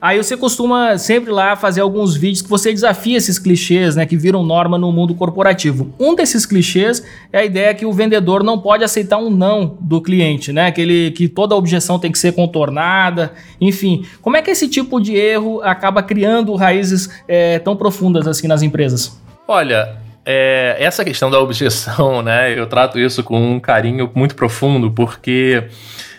Aí 0.05 0.23
você 0.23 0.37
costuma 0.37 0.99
sempre 0.99 1.33
lá 1.33 1.57
fazer 1.57 1.81
alguns 1.81 2.15
vídeos 2.15 2.43
que 2.43 2.51
você 2.51 2.71
desafia 2.71 3.17
esses 3.17 3.39
clichês, 3.39 3.97
né, 3.97 4.05
que 4.05 4.19
viram 4.19 4.45
norma 4.45 4.77
no 4.77 4.93
mundo 4.93 5.15
corporativo. 5.15 5.95
Um 5.99 6.15
desses 6.15 6.45
clichês 6.45 7.03
é 7.33 7.39
a 7.39 7.45
ideia 7.47 7.75
que 7.75 7.87
o 7.87 7.91
vendedor 7.91 8.45
não 8.45 8.59
pode 8.59 8.85
aceitar 8.85 9.17
um 9.17 9.31
não 9.31 9.79
do 9.81 10.03
cliente, 10.03 10.53
né, 10.53 10.71
que, 10.71 10.83
ele, 10.83 11.11
que 11.13 11.27
toda 11.27 11.55
objeção 11.55 11.99
tem 11.99 12.13
que 12.13 12.19
ser 12.19 12.33
contornada, 12.33 13.33
enfim. 13.59 14.05
Como 14.21 14.37
é 14.37 14.43
que 14.43 14.51
esse 14.51 14.69
tipo 14.69 15.01
de 15.01 15.17
erro 15.17 15.63
acaba 15.63 16.03
criando 16.03 16.55
raízes 16.55 17.09
é, 17.27 17.59
tão 17.59 17.75
profundas 17.75 18.27
assim 18.27 18.47
nas 18.47 18.61
empresas? 18.61 19.19
Olha, 19.49 19.97
é, 20.23 20.77
essa 20.79 21.03
questão 21.03 21.31
da 21.31 21.41
objeção, 21.41 22.21
né? 22.21 22.53
Eu 22.53 22.67
trato 22.67 23.01
isso 23.01 23.25
com 23.25 23.55
um 23.55 23.59
carinho 23.59 24.11
muito 24.15 24.35
profundo, 24.35 24.91
porque 24.91 25.65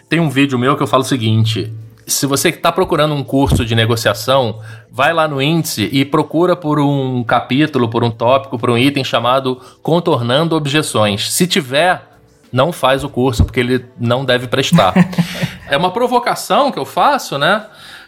tem 0.09 0.19
um 0.19 0.29
vídeo 0.31 0.57
meu 0.57 0.75
que 0.75 0.81
eu 0.81 0.87
falo 0.87 1.03
o 1.03 1.05
seguinte: 1.05 1.71
se 2.07 2.25
você 2.25 2.49
está 2.49 2.71
procurando 2.71 3.13
um 3.13 3.23
curso 3.23 3.65
de 3.65 3.75
negociação, 3.75 4.59
vai 4.91 5.13
lá 5.13 5.27
no 5.27 5.41
índice 5.41 5.89
e 5.91 6.05
procura 6.05 6.55
por 6.55 6.79
um 6.79 7.23
capítulo, 7.23 7.89
por 7.89 8.03
um 8.03 8.11
tópico, 8.11 8.57
por 8.57 8.69
um 8.69 8.77
item 8.77 9.03
chamado 9.03 9.59
Contornando 9.81 10.55
Objeções. 10.55 11.31
Se 11.31 11.47
tiver, 11.47 12.01
não 12.51 12.71
faz 12.71 13.03
o 13.03 13.09
curso, 13.09 13.43
porque 13.43 13.59
ele 13.59 13.85
não 13.99 14.23
deve 14.23 14.47
prestar. 14.47 14.93
é 15.69 15.75
uma 15.75 15.91
provocação 15.91 16.71
que 16.71 16.79
eu 16.79 16.85
faço, 16.85 17.37
né? 17.37 17.65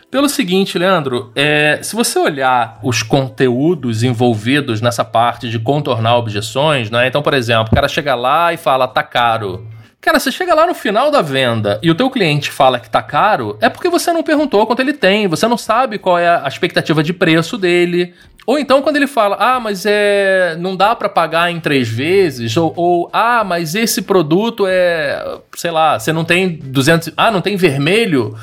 Pelo 0.09 0.29
seguinte, 0.29 0.79
Leandro, 0.79 1.33
é, 1.35 1.79
se 1.81 1.93
você 1.93 2.17
olhar 2.17 2.79
os 2.81 3.03
conteúdos 3.03 4.03
envolvidos 4.03 4.79
nessa 4.79 5.03
parte 5.03 5.49
de 5.49 5.59
contornar 5.59 6.15
objeções, 6.15 6.89
né? 6.89 7.07
Então, 7.07 7.21
por 7.21 7.33
exemplo, 7.33 7.67
o 7.71 7.75
cara 7.75 7.89
chega 7.89 8.15
lá 8.15 8.53
e 8.53 8.57
fala, 8.57 8.87
tá 8.87 9.03
caro. 9.03 9.67
Cara, 9.99 10.19
você 10.19 10.31
chega 10.31 10.53
lá 10.53 10.65
no 10.65 10.73
final 10.73 11.09
da 11.09 11.21
venda 11.21 11.79
e 11.81 11.89
o 11.89 11.95
teu 11.95 12.09
cliente 12.09 12.51
fala 12.51 12.79
que 12.79 12.89
tá 12.89 13.01
caro, 13.01 13.57
é 13.59 13.67
porque 13.67 13.89
você 13.89 14.13
não 14.13 14.23
perguntou 14.23 14.65
quanto 14.65 14.79
ele 14.79 14.93
tem, 14.93 15.27
você 15.27 15.47
não 15.47 15.57
sabe 15.57 15.97
qual 15.97 16.17
é 16.17 16.27
a 16.27 16.47
expectativa 16.47 17.03
de 17.03 17.11
preço 17.11 17.57
dele. 17.57 18.13
Ou 18.45 18.57
então 18.57 18.81
quando 18.81 18.95
ele 18.95 19.07
fala, 19.07 19.35
ah, 19.37 19.59
mas 19.59 19.85
é, 19.85 20.55
não 20.59 20.75
dá 20.75 20.95
para 20.95 21.09
pagar 21.09 21.51
em 21.51 21.59
três 21.59 21.89
vezes, 21.89 22.55
ou, 22.55 22.71
ou, 22.77 23.09
ah, 23.11 23.43
mas 23.43 23.75
esse 23.75 24.03
produto 24.03 24.65
é, 24.67 25.39
sei 25.55 25.71
lá, 25.71 25.99
você 25.99 26.13
não 26.13 26.23
tem 26.23 26.55
200, 26.55 27.11
ah, 27.17 27.31
não 27.31 27.41
tem 27.41 27.57
vermelho. 27.57 28.37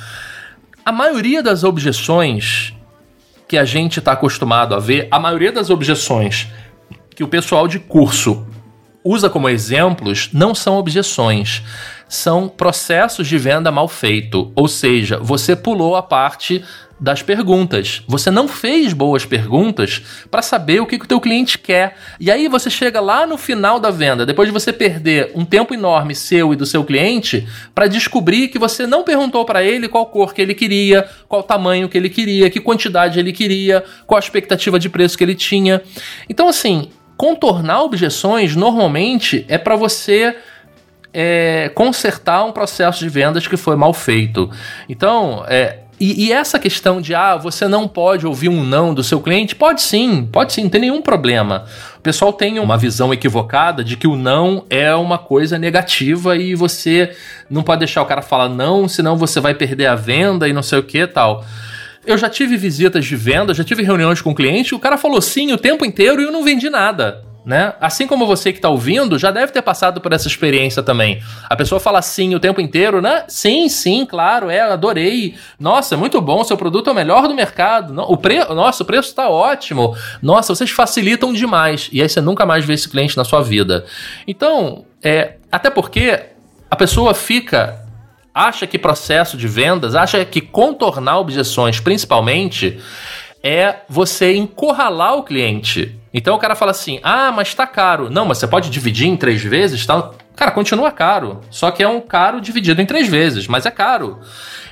A 0.85 0.93
maioria 0.93 1.43
das 1.43 1.65
objeções 1.65 2.75
que 3.49 3.57
a 3.57 3.65
gente 3.65 4.01
está 4.01 4.13
acostumado 4.13 4.75
a 4.75 4.79
ver, 4.79 5.09
a 5.11 5.19
maioria 5.19 5.53
das 5.53 5.71
objeções 5.71 6.49
que 7.15 7.25
o 7.25 7.29
pessoal 7.29 7.67
de 7.67 7.79
curso 7.79 8.47
usa 9.05 9.29
como 9.29 9.49
exemplos 9.49 10.31
não 10.33 10.55
são 10.55 10.77
objeções, 10.77 11.63
são 12.09 12.49
processos 12.49 13.27
de 13.27 13.37
venda 13.37 13.71
mal 13.71 13.87
feito. 13.87 14.51
Ou 14.55 14.67
seja, 14.67 15.19
você 15.19 15.55
pulou 15.55 15.95
a 15.95 16.03
parte 16.03 16.65
das 16.99 17.23
perguntas. 17.23 18.03
Você 18.07 18.31
não 18.31 18.47
fez 18.47 18.93
boas 18.93 19.27
perguntas 19.27 20.01
para 20.31 20.41
saber 20.41 20.81
o 20.81 20.87
que, 20.87 20.99
que 20.99 21.05
o 21.05 21.09
teu 21.09 21.21
cliente 21.21 21.59
quer. 21.59 21.97
E 22.21 22.31
aí 22.31 22.49
você 22.49 22.71
chega 22.71 23.01
lá 23.01 23.27
no 23.27 23.37
final 23.37 23.81
da 23.81 23.91
venda, 23.91 24.25
depois 24.25 24.49
de 24.49 24.53
você 24.53 24.73
perder 24.73 25.33
um 25.35 25.45
tempo 25.45 25.75
enorme 25.75 26.15
seu 26.15 26.53
e 26.53 26.57
do 26.57 26.65
seu 26.65 26.85
cliente, 26.85 27.47
para 27.75 27.89
descobrir 27.89 28.49
que 28.49 28.59
você 28.59 28.87
não 28.87 29.03
perguntou 29.03 29.45
para 29.45 29.63
ele 29.63 29.89
qual 29.89 30.07
cor 30.07 30.33
que 30.33 30.41
ele 30.41 30.55
queria, 30.55 31.07
qual 31.29 31.43
tamanho 31.43 31.89
que 31.89 31.99
ele 31.99 32.09
queria, 32.09 32.49
que 32.49 32.61
quantidade 32.61 33.19
ele 33.19 33.33
queria, 33.33 33.85
qual 34.07 34.17
a 34.17 34.21
expectativa 34.21 34.79
de 34.79 34.89
preço 34.89 35.19
que 35.19 35.25
ele 35.25 35.35
tinha. 35.35 35.83
Então 36.29 36.49
assim, 36.49 36.89
contornar 37.25 37.83
objeções 37.83 38.55
normalmente 38.55 39.47
é 39.49 39.57
para 39.57 39.77
você 39.77 40.37
é, 41.11 41.71
consertar 41.75 42.45
um 42.45 42.53
processo 42.53 42.99
de 42.99 43.09
vendas 43.09 43.47
que 43.47 43.57
foi 43.57 43.77
mal 43.77 43.95
feito. 43.95 44.51
Então, 44.91 45.43
é, 45.49 45.79
e, 45.99 46.27
e, 46.27 46.33
essa 46.33 46.59
questão 46.59 47.01
de, 47.01 47.15
ah, 47.15 47.35
você 47.37 47.67
não 47.67 47.89
pode 47.89 48.27
ouvir 48.27 48.51
um 48.51 48.63
não 48.63 48.93
do 48.93 49.03
seu 49.03 49.23
cliente? 49.23 49.57
Pode 49.57 49.81
sim, 49.81 50.29
pode 50.31 50.53
sim, 50.53 50.65
não 50.65 50.69
tem 50.69 50.83
nenhum 50.83 51.01
problema. 51.01 51.65
O 51.97 52.01
pessoal 52.03 52.31
tem 52.31 52.59
uma 52.59 52.77
visão 52.77 53.11
equivocada 53.11 53.83
de 53.83 53.97
que 53.97 54.07
o 54.07 54.17
não 54.17 54.67
é 54.69 54.95
uma 54.95 55.17
coisa 55.17 55.59
negativa 55.59 56.37
e 56.37 56.55
você 56.55 57.17
não 57.49 57.63
pode 57.63 57.79
deixar 57.79 58.03
o 58.03 58.07
cara 58.07 58.21
falar 58.21 58.51
não, 58.51 58.87
senão 58.87 59.17
você 59.17 59.41
vai 59.41 59.55
perder 59.55 59.87
a 59.87 59.95
venda 59.95 60.47
e 60.47 60.53
não 60.53 60.63
sei 60.63 60.79
o 60.79 60.83
que 60.83 61.07
tal. 61.07 61.43
Eu 62.07 62.19
já 62.19 62.29
tive 62.29 62.57
visitas 62.57 63.05
de 63.05 63.17
venda, 63.17 63.55
já 63.55 63.65
tive 63.65 63.83
reuniões 63.83 64.21
com 64.21 64.31
o 64.31 64.35
cliente, 64.35 64.75
o 64.75 64.79
cara 64.79 64.99
falou 64.99 65.21
sim 65.21 65.53
o 65.53 65.59
tempo 65.59 65.85
inteiro 65.85 66.21
e 66.21 66.25
eu 66.25 66.33
não 66.33 66.45
vendi 66.45 66.69
nada 66.69 67.25
né? 67.45 67.75
Assim 67.81 68.07
como 68.07 68.27
você 68.27 68.53
que 68.53 68.59
está 68.59 68.71
ouvindo 68.71 69.19
já 69.19 69.31
deve 69.31 69.53
ter 69.53 69.63
passado 69.63 70.01
por 70.01 70.13
essa 70.13 70.27
experiência 70.27 70.83
também. 70.83 71.23
A 71.49 71.55
pessoa 71.55 71.79
fala 71.79 72.01
sim 72.01 72.35
o 72.35 72.41
tempo 72.41 72.61
inteiro, 72.61 73.03
né? 73.03 73.25
Sim, 73.29 73.69
sim, 73.69 74.07
claro, 74.07 74.49
é, 74.49 74.61
adorei. 74.61 75.35
Nossa, 75.59 75.97
muito 75.97 76.21
bom, 76.21 76.43
seu 76.43 76.57
produto 76.57 76.89
é 76.89 76.93
o 76.93 76.97
melhor 76.97 77.29
do 77.29 77.35
mercado. 77.35 77.95
O 78.09 78.17
pre... 78.17 78.45
Nossa, 78.47 78.83
o 78.83 78.87
preço 78.87 79.11
está 79.11 79.29
ótimo. 79.29 79.95
Nossa, 80.23 80.55
vocês 80.55 80.71
facilitam 80.71 81.33
demais. 81.33 81.91
E 81.93 82.01
aí 82.01 82.09
você 82.09 82.21
nunca 82.21 82.47
mais 82.47 82.65
vê 82.65 82.73
esse 82.73 82.89
cliente 82.89 83.17
na 83.17 83.25
sua 83.25 83.43
vida. 83.43 83.85
Então, 84.27 84.87
é, 85.03 85.35
até 85.53 85.69
porque 85.69 86.21
a 86.71 86.77
pessoa 86.77 87.13
fica 87.13 87.84
acha 88.35 88.67
que 88.67 88.79
processo 88.79 89.37
de 89.37 89.47
vendas, 89.47 89.95
acha 89.95 90.25
que 90.25 90.41
contornar 90.41 91.19
objeções, 91.19 91.79
principalmente, 91.79 92.81
é 93.43 93.77
você 93.89 94.35
encurralar 94.35 95.17
o 95.17 95.23
cliente. 95.23 95.99
Então 96.13 96.35
o 96.35 96.39
cara 96.39 96.55
fala 96.55 96.71
assim: 96.71 96.99
ah, 97.03 97.31
mas 97.31 97.55
tá 97.55 97.67
caro. 97.67 98.11
Não, 98.11 98.25
mas 98.25 98.39
você 98.39 98.47
pode 98.47 98.71
dividir 98.71 99.07
em 99.07 99.17
três 99.17 99.43
vezes, 99.43 99.85
tá? 99.87 100.11
Cara, 100.35 100.51
continua 100.51 100.91
caro. 100.91 101.41
Só 101.51 101.71
que 101.71 101.83
é 101.83 101.89
um 101.89 102.01
caro 102.01 102.41
dividido 102.41 102.81
em 102.81 102.87
três 102.87 103.09
vezes, 103.09 103.47
mas 103.47 103.67
é 103.67 103.71
caro. 103.71 104.19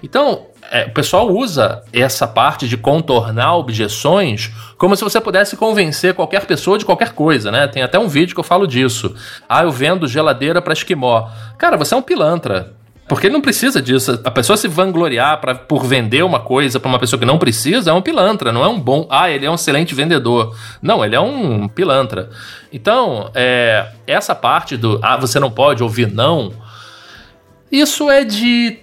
Então, 0.03 0.47
é, 0.71 0.87
o 0.87 0.91
pessoal 0.91 1.29
usa 1.29 1.83
essa 1.93 2.27
parte 2.27 2.67
de 2.67 2.77
contornar 2.77 3.57
objeções 3.57 4.51
como 4.79 4.97
se 4.97 5.05
você 5.05 5.21
pudesse 5.21 5.57
convencer 5.57 6.15
qualquer 6.15 6.47
pessoa 6.47 6.79
de 6.79 6.85
qualquer 6.85 7.13
coisa, 7.13 7.51
né? 7.51 7.69
Tem 7.69 7.83
até 7.83 7.99
um 7.99 8.09
vídeo 8.09 8.35
que 8.35 8.41
eu 8.41 8.45
falo 8.45 8.67
disso. 8.67 9.15
Ah, 9.49 9.63
eu 9.63 9.71
vendo 9.71 10.09
geladeira 10.09 10.63
para 10.63 10.73
esquimó. 10.73 11.29
Cara, 11.59 11.77
você 11.77 11.95
é 11.95 11.97
um 11.97 12.03
pilantra. 12.03 12.75
Porque 13.13 13.27
ele 13.27 13.35
não 13.35 13.43
precisa 13.43 13.83
disso. 13.83 14.19
A 14.25 14.31
pessoa 14.31 14.57
se 14.57 14.67
vangloriar 14.67 15.39
pra, 15.39 15.55
por 15.55 15.85
vender 15.85 16.23
uma 16.23 16.41
coisa 16.41 16.81
para 16.81 16.89
uma 16.89 16.99
pessoa 16.99 17.21
que 17.21 17.27
não 17.27 17.37
precisa 17.37 17.91
é 17.91 17.93
um 17.93 18.01
pilantra, 18.01 18.51
não 18.51 18.65
é 18.65 18.69
um 18.69 18.81
bom. 18.81 19.07
Ah, 19.11 19.31
ele 19.31 19.45
é 19.45 19.51
um 19.51 19.55
excelente 19.55 19.95
vendedor. 19.95 20.57
Não, 20.81 21.05
ele 21.05 21.15
é 21.15 21.21
um 21.21 21.69
pilantra. 21.69 22.31
Então, 22.73 23.31
é, 23.35 23.87
essa 24.07 24.35
parte 24.35 24.79
do. 24.79 24.99
Ah, 25.03 25.19
você 25.19 25.39
não 25.39 25.51
pode 25.51 25.83
ouvir 25.83 26.11
não. 26.11 26.53
Isso 27.71 28.11
é 28.11 28.25
de 28.25 28.79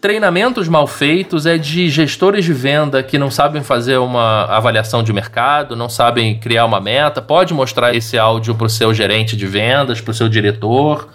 treinamentos 0.00 0.68
mal 0.68 0.86
feitos, 0.86 1.44
é 1.44 1.58
de 1.58 1.90
gestores 1.90 2.44
de 2.44 2.52
venda 2.52 3.02
que 3.02 3.18
não 3.18 3.32
sabem 3.32 3.64
fazer 3.64 3.96
uma 3.96 4.44
avaliação 4.44 5.02
de 5.02 5.12
mercado, 5.12 5.74
não 5.74 5.88
sabem 5.88 6.38
criar 6.38 6.66
uma 6.66 6.80
meta. 6.80 7.20
Pode 7.20 7.52
mostrar 7.52 7.96
esse 7.96 8.16
áudio 8.16 8.54
para 8.54 8.68
o 8.68 8.70
seu 8.70 8.94
gerente 8.94 9.36
de 9.36 9.46
vendas, 9.48 10.00
para 10.00 10.12
o 10.12 10.14
seu 10.14 10.28
diretor. 10.28 11.08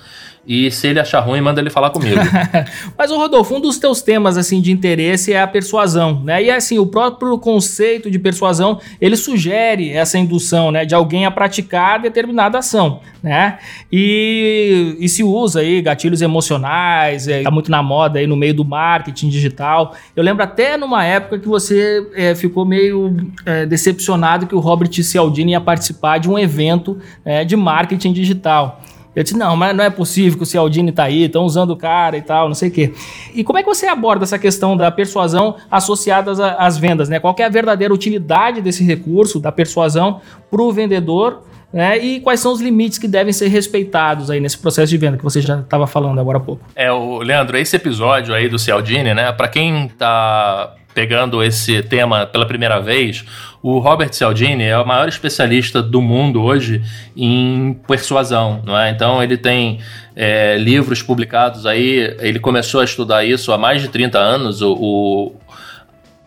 E 0.48 0.72
se 0.72 0.88
ele 0.88 1.00
achar 1.00 1.20
ruim, 1.20 1.42
manda 1.42 1.60
ele 1.60 1.70
falar 1.70 1.90
comigo. 1.90 2.16
Mas, 2.98 3.12
o 3.12 3.18
Rodolfo, 3.18 3.54
um 3.54 3.60
dos 3.60 3.78
teus 3.78 4.02
temas 4.02 4.38
assim 4.38 4.62
de 4.62 4.72
interesse 4.72 5.34
é 5.34 5.42
a 5.42 5.48
persuasão, 5.48 6.22
né? 6.24 6.42
E 6.42 6.50
assim, 6.50 6.80
o 6.80 6.86
próprio 6.86 7.38
conceito 7.38 8.10
de 8.10 8.18
persuasão, 8.18 8.80
ele 9.02 9.18
sugere 9.18 9.92
essa 9.92 10.18
indução, 10.18 10.72
né, 10.72 10.86
de 10.86 10.96
alguém 10.96 11.26
a 11.26 11.32
praticar 11.32 12.00
determinada 12.00 12.60
ação, 12.60 13.02
né? 13.22 13.58
E, 13.92 14.96
e 15.00 15.10
se 15.10 15.22
usa 15.22 15.60
aí 15.60 15.82
gatilhos 15.82 16.22
emocionais, 16.22 17.28
é, 17.28 17.44
tá 17.44 17.52
muito 17.52 17.70
na 17.70 17.84
moda 17.84 18.20
aí 18.20 18.26
no 18.26 18.38
meio 18.38 18.54
do 18.54 18.64
marketing 18.64 19.28
digital. 19.28 19.96
Eu 20.16 20.24
lembro 20.24 20.44
até 20.44 20.78
numa 20.78 21.04
época 21.04 21.40
que 21.40 21.48
você 21.48 22.08
é, 22.16 22.34
ficou 22.36 22.66
meio 22.66 23.18
é, 23.46 23.66
decepcionado 23.66 24.48
que 24.48 24.56
o 24.56 24.60
Robert 24.60 24.94
Cialdini 24.94 25.52
ia 25.52 25.62
participar 25.62 26.20
de 26.20 26.30
um 26.30 26.40
evento 26.40 26.98
é, 27.26 27.44
de 27.44 27.58
marketing 27.58 28.14
digital. 28.14 28.82
Eu 29.18 29.24
disse, 29.24 29.36
não, 29.36 29.56
mas 29.56 29.76
não 29.76 29.84
é 29.84 29.90
possível 29.90 30.38
que 30.38 30.44
o 30.44 30.46
Cialdini 30.46 30.92
tá 30.92 31.06
aí, 31.06 31.24
estão 31.24 31.44
usando 31.44 31.72
o 31.72 31.76
cara 31.76 32.16
e 32.16 32.22
tal, 32.22 32.48
não 32.48 32.54
sei 32.54 32.70
o 32.70 32.72
quê. 32.72 32.94
E 33.34 33.44
como 33.44 33.58
é 33.58 33.64
que 33.64 33.68
você 33.68 33.88
aborda 33.88 34.24
essa 34.24 34.38
questão 34.38 34.78
da 34.78 34.92
persuasão 34.92 35.56
associada 35.72 36.32
às 36.56 36.78
vendas, 36.78 37.10
né? 37.10 37.20
Qual 37.20 37.36
é 37.40 37.44
a 37.44 37.50
verdadeira 37.50 37.92
utilidade 37.92 38.62
desse 38.62 38.84
recurso, 38.84 39.40
da 39.40 39.52
persuasão, 39.52 40.22
para 40.52 40.62
o 40.62 40.72
vendedor 40.72 41.42
né? 41.74 41.98
E 41.98 42.22
quais 42.22 42.40
são 42.40 42.54
os 42.54 42.62
limites 42.62 42.98
que 42.98 43.08
devem 43.08 43.34
ser 43.34 43.48
respeitados 43.50 44.32
aí 44.32 44.40
nesse 44.40 44.58
processo 44.58 44.90
de 44.90 44.98
venda 44.98 45.18
que 45.18 45.24
você 45.24 45.42
já 45.42 45.60
estava 45.60 45.86
falando 45.86 46.18
agora 46.20 46.38
há 46.38 46.42
pouco? 46.42 46.64
É, 46.76 46.92
o 46.92 47.18
Leandro, 47.18 47.58
esse 47.58 47.76
episódio 47.76 48.34
aí 48.34 48.48
do 48.48 48.58
Cialdini, 48.58 49.14
né? 49.14 49.32
Para 49.34 49.50
quem 49.50 49.90
tá 49.90 50.76
pegando 50.98 51.44
esse 51.44 51.84
tema 51.84 52.26
pela 52.26 52.44
primeira 52.44 52.80
vez, 52.80 53.24
o 53.62 53.78
Robert 53.78 54.12
Cialdini 54.12 54.64
é 54.64 54.76
o 54.80 54.84
maior 54.84 55.08
especialista 55.08 55.80
do 55.80 56.02
mundo 56.02 56.42
hoje 56.42 56.82
em 57.16 57.80
persuasão, 57.88 58.64
não 58.66 58.76
é? 58.76 58.90
Então 58.90 59.22
ele 59.22 59.38
tem 59.38 59.80
é, 60.16 60.58
livros 60.58 61.04
publicados 61.04 61.68
aí, 61.68 62.18
ele 62.20 62.40
começou 62.40 62.82
a 62.82 62.84
estudar 62.84 63.24
isso 63.24 63.52
há 63.52 63.60
mais 63.60 63.80
de 63.80 63.90
30 63.90 64.18
anos, 64.18 64.64
o, 64.64 64.74
o 64.74 65.36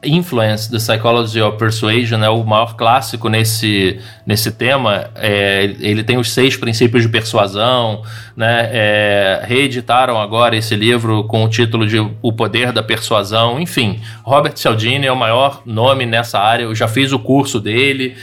Influence, 0.02 0.70
The 0.70 0.78
Psychology 0.78 1.42
of 1.42 1.58
Persuasion, 1.58 2.22
é 2.22 2.30
o 2.30 2.42
maior 2.42 2.74
clássico 2.74 3.28
nesse, 3.28 4.00
nesse 4.26 4.50
tema. 4.50 5.10
É, 5.14 5.74
ele 5.78 6.02
tem 6.02 6.16
os 6.16 6.32
seis 6.32 6.56
princípios 6.56 7.02
de 7.02 7.08
persuasão, 7.08 8.02
né? 8.34 8.70
É, 8.72 9.42
reeditaram 9.44 10.20
agora 10.20 10.56
esse 10.56 10.74
livro 10.74 11.24
com 11.24 11.44
o 11.44 11.48
título 11.48 11.86
de 11.86 11.98
O 12.22 12.32
Poder 12.32 12.72
da 12.72 12.82
Persuasão. 12.82 13.60
Enfim, 13.60 14.00
Robert 14.22 14.56
Cialdini 14.56 15.06
é 15.06 15.12
o 15.12 15.16
maior 15.16 15.62
nome 15.66 16.06
nessa 16.06 16.38
área. 16.38 16.64
Eu 16.64 16.74
já 16.74 16.88
fiz 16.88 17.12
o 17.12 17.18
curso 17.18 17.60
dele. 17.60 18.16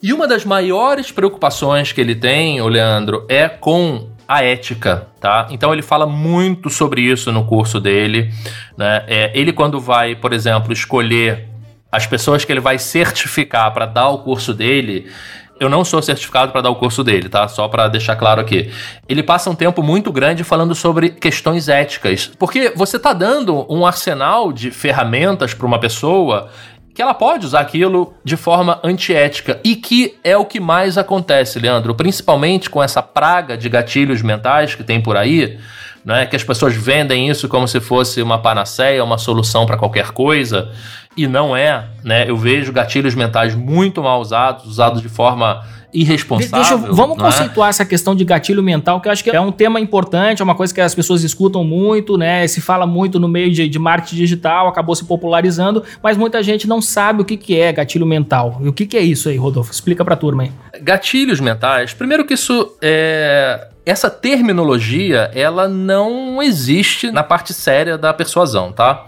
E 0.00 0.12
uma 0.12 0.28
das 0.28 0.44
maiores 0.44 1.10
preocupações 1.10 1.90
que 1.90 2.00
ele 2.00 2.14
tem, 2.14 2.60
o 2.60 2.68
Leandro, 2.68 3.26
é 3.28 3.48
com 3.48 4.06
a 4.28 4.44
ética, 4.44 5.08
tá? 5.18 5.46
Então 5.50 5.72
ele 5.72 5.80
fala 5.80 6.06
muito 6.06 6.68
sobre 6.68 7.00
isso 7.00 7.32
no 7.32 7.46
curso 7.46 7.80
dele, 7.80 8.30
né? 8.76 9.02
É, 9.06 9.30
ele 9.34 9.54
quando 9.54 9.80
vai, 9.80 10.14
por 10.14 10.34
exemplo, 10.34 10.70
escolher 10.70 11.48
as 11.90 12.06
pessoas 12.06 12.44
que 12.44 12.52
ele 12.52 12.60
vai 12.60 12.78
certificar 12.78 13.72
para 13.72 13.86
dar 13.86 14.10
o 14.10 14.18
curso 14.18 14.52
dele, 14.52 15.10
eu 15.58 15.68
não 15.68 15.82
sou 15.84 16.02
certificado 16.02 16.52
para 16.52 16.60
dar 16.60 16.70
o 16.70 16.76
curso 16.76 17.02
dele, 17.02 17.28
tá? 17.28 17.48
Só 17.48 17.66
para 17.68 17.88
deixar 17.88 18.16
claro 18.16 18.40
aqui. 18.40 18.70
Ele 19.08 19.22
passa 19.22 19.48
um 19.48 19.54
tempo 19.54 19.82
muito 19.82 20.12
grande 20.12 20.44
falando 20.44 20.74
sobre 20.74 21.08
questões 21.08 21.68
éticas, 21.68 22.30
porque 22.38 22.70
você 22.76 22.98
tá 22.98 23.14
dando 23.14 23.66
um 23.72 23.86
arsenal 23.86 24.52
de 24.52 24.70
ferramentas 24.70 25.54
para 25.54 25.66
uma 25.66 25.80
pessoa 25.80 26.50
que 26.98 27.02
ela 27.02 27.14
pode 27.14 27.46
usar 27.46 27.60
aquilo 27.60 28.12
de 28.24 28.36
forma 28.36 28.80
antiética. 28.82 29.60
E 29.62 29.76
que 29.76 30.18
é 30.24 30.36
o 30.36 30.44
que 30.44 30.58
mais 30.58 30.98
acontece, 30.98 31.60
Leandro, 31.60 31.94
principalmente 31.94 32.68
com 32.68 32.82
essa 32.82 33.00
praga 33.00 33.56
de 33.56 33.68
gatilhos 33.68 34.20
mentais 34.20 34.74
que 34.74 34.82
tem 34.82 35.00
por 35.00 35.16
aí, 35.16 35.60
né, 36.04 36.26
que 36.26 36.34
as 36.34 36.42
pessoas 36.42 36.74
vendem 36.74 37.28
isso 37.28 37.48
como 37.48 37.68
se 37.68 37.78
fosse 37.78 38.20
uma 38.20 38.42
panaceia, 38.42 39.04
uma 39.04 39.16
solução 39.16 39.64
para 39.64 39.76
qualquer 39.76 40.10
coisa, 40.10 40.72
e 41.18 41.26
não 41.26 41.56
é, 41.56 41.84
né? 42.04 42.30
Eu 42.30 42.36
vejo 42.36 42.72
gatilhos 42.72 43.12
mentais 43.12 43.52
muito 43.52 44.00
mal 44.00 44.20
usados, 44.20 44.64
usados 44.66 45.02
de 45.02 45.08
forma 45.08 45.64
irresponsável. 45.92 46.78
Deixa, 46.78 46.94
vamos 46.94 47.18
é? 47.18 47.20
conceituar 47.20 47.68
é? 47.68 47.70
essa 47.70 47.84
questão 47.84 48.14
de 48.14 48.24
gatilho 48.24 48.62
mental, 48.62 49.00
que 49.00 49.08
eu 49.08 49.12
acho 49.12 49.24
que 49.24 49.30
é 49.30 49.40
um 49.40 49.50
tema 49.50 49.80
importante, 49.80 50.40
é 50.40 50.44
uma 50.44 50.54
coisa 50.54 50.72
que 50.72 50.80
as 50.80 50.94
pessoas 50.94 51.24
escutam 51.24 51.64
muito, 51.64 52.16
né? 52.16 52.46
Se 52.46 52.60
fala 52.60 52.86
muito 52.86 53.18
no 53.18 53.26
meio 53.26 53.50
de, 53.50 53.68
de 53.68 53.78
marketing 53.80 54.14
digital, 54.14 54.68
acabou 54.68 54.94
se 54.94 55.04
popularizando, 55.04 55.82
mas 56.00 56.16
muita 56.16 56.40
gente 56.40 56.68
não 56.68 56.80
sabe 56.80 57.22
o 57.22 57.24
que, 57.24 57.36
que 57.36 57.58
é 57.58 57.72
gatilho 57.72 58.06
mental. 58.06 58.60
E 58.62 58.68
o 58.68 58.72
que, 58.72 58.86
que 58.86 58.96
é 58.96 59.02
isso 59.02 59.28
aí, 59.28 59.36
Rodolfo? 59.36 59.72
Explica 59.72 60.04
pra 60.04 60.14
turma 60.14 60.44
aí. 60.44 60.52
Gatilhos 60.80 61.40
mentais, 61.40 61.94
primeiro 61.94 62.24
que 62.24 62.34
isso 62.34 62.76
é 62.80 63.66
essa 63.88 64.10
terminologia 64.10 65.30
ela 65.34 65.66
não 65.66 66.42
existe 66.42 67.10
na 67.10 67.22
parte 67.22 67.54
séria 67.54 67.96
da 67.96 68.12
persuasão, 68.12 68.70
tá? 68.70 69.06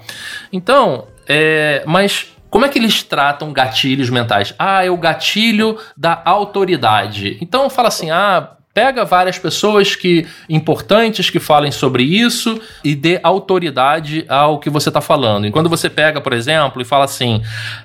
Então, 0.50 1.04
é, 1.32 1.84
mas 1.86 2.26
como 2.50 2.66
é 2.66 2.68
que 2.68 2.76
eles 2.76 3.04
tratam 3.04 3.52
gatilhos 3.52 4.10
mentais? 4.10 4.52
Ah, 4.58 4.84
é 4.84 4.90
o 4.90 4.96
gatilho 4.96 5.78
da 5.96 6.20
autoridade. 6.24 7.38
Então 7.40 7.70
fala 7.70 7.86
assim: 7.86 8.10
ah, 8.10 8.56
pega 8.72 9.04
várias 9.04 9.36
pessoas 9.36 9.96
que 9.96 10.26
importantes 10.48 11.28
que 11.28 11.40
falem 11.40 11.72
sobre 11.72 12.04
isso 12.04 12.60
e 12.84 12.94
dê 12.94 13.18
autoridade 13.20 14.24
ao 14.28 14.60
que 14.60 14.70
você 14.70 14.90
está 14.90 15.00
falando. 15.00 15.46
E 15.46 15.50
quando 15.50 15.68
você 15.68 15.90
pega, 15.90 16.20
por 16.20 16.32
exemplo, 16.32 16.80
e 16.80 16.84
fala 16.84 17.04
assim, 17.04 17.42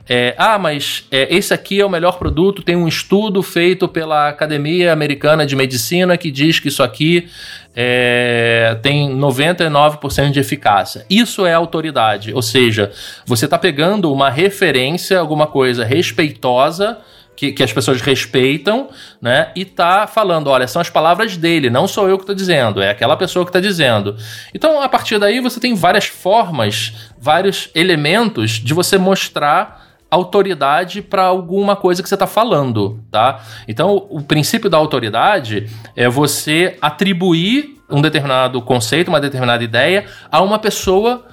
é, 0.07 0.35
ah, 0.37 0.59
mas 0.59 1.05
é, 1.09 1.33
esse 1.35 1.53
aqui 1.53 1.81
é 1.81 1.85
o 1.85 1.89
melhor 1.89 2.19
produto, 2.19 2.61
tem 2.61 2.75
um 2.75 2.87
estudo 2.87 3.41
feito 3.41 3.87
pela 3.87 4.29
Academia 4.29 4.93
Americana 4.93 5.43
de 5.43 5.55
Medicina 5.55 6.17
que 6.17 6.29
diz 6.29 6.59
que 6.59 6.67
isso 6.67 6.83
aqui 6.83 7.27
é, 7.75 8.77
tem 8.83 9.09
99% 9.09 10.29
de 10.29 10.39
eficácia. 10.39 11.03
Isso 11.09 11.47
é 11.47 11.53
autoridade, 11.53 12.31
ou 12.31 12.43
seja, 12.43 12.91
você 13.25 13.45
está 13.45 13.57
pegando 13.57 14.13
uma 14.13 14.29
referência, 14.29 15.19
alguma 15.19 15.47
coisa 15.47 15.83
respeitosa 15.83 16.99
que, 17.35 17.51
que, 17.51 17.63
as 17.63 17.73
pessoas 17.73 18.01
respeitam, 18.01 18.89
né? 19.21 19.51
E 19.55 19.65
tá 19.65 20.07
falando, 20.07 20.47
olha, 20.47 20.67
são 20.67 20.81
as 20.81 20.89
palavras 20.89 21.37
dele, 21.37 21.69
não 21.69 21.87
sou 21.87 22.07
eu 22.07 22.17
que 22.17 22.23
estou 22.23 22.35
dizendo, 22.35 22.81
é 22.81 22.89
aquela 22.89 23.17
pessoa 23.17 23.45
que 23.45 23.49
está 23.49 23.59
dizendo. 23.59 24.15
Então, 24.53 24.81
a 24.81 24.87
partir 24.87 25.19
daí, 25.19 25.39
você 25.39 25.59
tem 25.59 25.75
várias 25.75 26.05
formas, 26.05 27.11
vários 27.19 27.69
elementos 27.75 28.51
de 28.51 28.73
você 28.73 28.97
mostrar 28.97 29.85
autoridade 30.09 31.01
para 31.01 31.23
alguma 31.23 31.75
coisa 31.75 32.01
que 32.01 32.07
você 32.07 32.15
está 32.15 32.27
falando, 32.27 32.99
tá? 33.11 33.41
Então, 33.67 34.07
o 34.09 34.21
princípio 34.21 34.69
da 34.69 34.77
autoridade 34.77 35.69
é 35.95 36.07
você 36.07 36.77
atribuir 36.81 37.75
um 37.89 38.01
determinado 38.01 38.61
conceito, 38.61 39.09
uma 39.09 39.19
determinada 39.19 39.63
ideia 39.63 40.05
a 40.31 40.41
uma 40.41 40.57
pessoa 40.57 41.25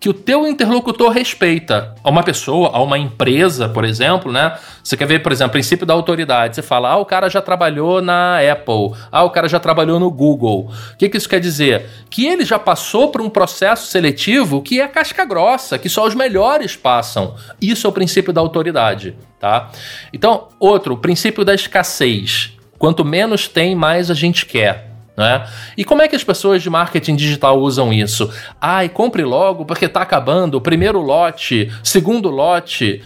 que 0.00 0.08
o 0.08 0.14
teu 0.14 0.46
interlocutor 0.46 1.10
respeita. 1.10 1.94
A 2.04 2.08
uma 2.08 2.22
pessoa, 2.22 2.70
a 2.72 2.80
uma 2.80 2.96
empresa, 2.98 3.68
por 3.68 3.84
exemplo, 3.84 4.30
né? 4.30 4.56
Você 4.82 4.96
quer 4.96 5.06
ver, 5.06 5.22
por 5.22 5.32
exemplo, 5.32 5.48
o 5.48 5.52
princípio 5.52 5.84
da 5.84 5.92
autoridade. 5.92 6.54
Você 6.54 6.62
fala, 6.62 6.90
ah, 6.90 6.96
o 6.96 7.04
cara 7.04 7.28
já 7.28 7.42
trabalhou 7.42 8.00
na 8.00 8.38
Apple, 8.38 8.92
ah, 9.10 9.24
o 9.24 9.30
cara 9.30 9.48
já 9.48 9.58
trabalhou 9.58 9.98
no 9.98 10.10
Google. 10.10 10.70
O 10.92 10.96
que, 10.96 11.08
que 11.08 11.16
isso 11.16 11.28
quer 11.28 11.40
dizer? 11.40 11.86
Que 12.08 12.26
ele 12.26 12.44
já 12.44 12.58
passou 12.58 13.08
por 13.08 13.20
um 13.20 13.28
processo 13.28 13.86
seletivo 13.88 14.62
que 14.62 14.80
é 14.80 14.86
casca 14.86 15.24
grossa, 15.24 15.78
que 15.78 15.88
só 15.88 16.06
os 16.06 16.14
melhores 16.14 16.76
passam. 16.76 17.34
Isso 17.60 17.86
é 17.86 17.90
o 17.90 17.92
princípio 17.92 18.32
da 18.32 18.40
autoridade, 18.40 19.16
tá? 19.40 19.70
Então, 20.12 20.48
outro, 20.60 20.94
o 20.94 20.98
princípio 20.98 21.44
da 21.44 21.54
escassez. 21.54 22.52
Quanto 22.78 23.04
menos 23.04 23.48
tem, 23.48 23.74
mais 23.74 24.08
a 24.08 24.14
gente 24.14 24.46
quer. 24.46 24.87
Né? 25.18 25.44
E 25.76 25.84
como 25.84 26.00
é 26.00 26.06
que 26.06 26.14
as 26.14 26.22
pessoas 26.22 26.62
de 26.62 26.70
marketing 26.70 27.16
digital 27.16 27.58
usam 27.58 27.92
isso? 27.92 28.32
Ai, 28.60 28.88
compre 28.88 29.24
logo 29.24 29.64
porque 29.64 29.86
está 29.86 30.00
acabando, 30.00 30.60
primeiro 30.60 31.00
lote, 31.00 31.72
segundo 31.82 32.30
lote. 32.30 33.02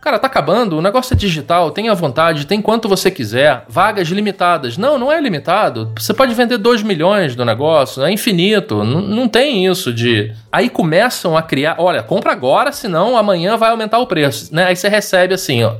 Cara, 0.00 0.18
tá 0.18 0.26
acabando, 0.26 0.76
o 0.76 0.82
negócio 0.82 1.14
é 1.14 1.16
digital, 1.16 1.70
tenha 1.70 1.92
vontade, 1.94 2.46
tem 2.46 2.60
quanto 2.60 2.88
você 2.88 3.10
quiser, 3.10 3.64
vagas 3.68 4.06
limitadas. 4.08 4.76
Não, 4.76 4.96
não 4.96 5.10
é 5.10 5.18
limitado. 5.18 5.92
Você 5.98 6.14
pode 6.14 6.34
vender 6.34 6.58
2 6.58 6.82
milhões 6.82 7.34
do 7.34 7.44
negócio, 7.44 8.04
é 8.04 8.12
infinito. 8.12 8.84
N 8.84 9.08
não 9.08 9.26
tem 9.26 9.66
isso 9.66 9.92
de. 9.92 10.32
Aí 10.52 10.68
começam 10.68 11.36
a 11.36 11.42
criar, 11.42 11.76
olha, 11.78 12.02
compra 12.02 12.30
agora, 12.30 12.70
senão 12.70 13.16
amanhã 13.16 13.56
vai 13.56 13.70
aumentar 13.70 13.98
o 13.98 14.06
preço. 14.06 14.54
Né? 14.54 14.66
Aí 14.66 14.76
você 14.76 14.88
recebe 14.88 15.34
assim, 15.34 15.64
ó, 15.64 15.74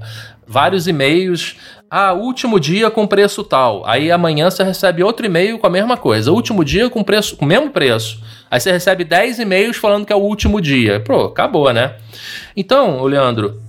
vários 0.46 0.86
e-mails 0.86 1.56
ah, 1.96 2.12
último 2.12 2.58
dia 2.58 2.90
com 2.90 3.06
preço 3.06 3.44
tal. 3.44 3.86
Aí 3.86 4.10
amanhã 4.10 4.50
você 4.50 4.64
recebe 4.64 5.04
outro 5.04 5.24
e-mail 5.24 5.60
com 5.60 5.66
a 5.68 5.70
mesma 5.70 5.96
coisa. 5.96 6.32
Último 6.32 6.64
dia 6.64 6.90
com 6.90 7.04
preço, 7.04 7.36
com 7.36 7.44
o 7.44 7.48
mesmo 7.48 7.70
preço. 7.70 8.20
Aí 8.50 8.58
você 8.58 8.72
recebe 8.72 9.04
10 9.04 9.38
e-mails 9.38 9.76
falando 9.76 10.04
que 10.04 10.12
é 10.12 10.16
o 10.16 10.20
último 10.20 10.60
dia. 10.60 10.98
Pô, 10.98 11.26
acabou, 11.26 11.72
né? 11.72 11.94
Então, 12.56 13.04
Leandro, 13.04 13.62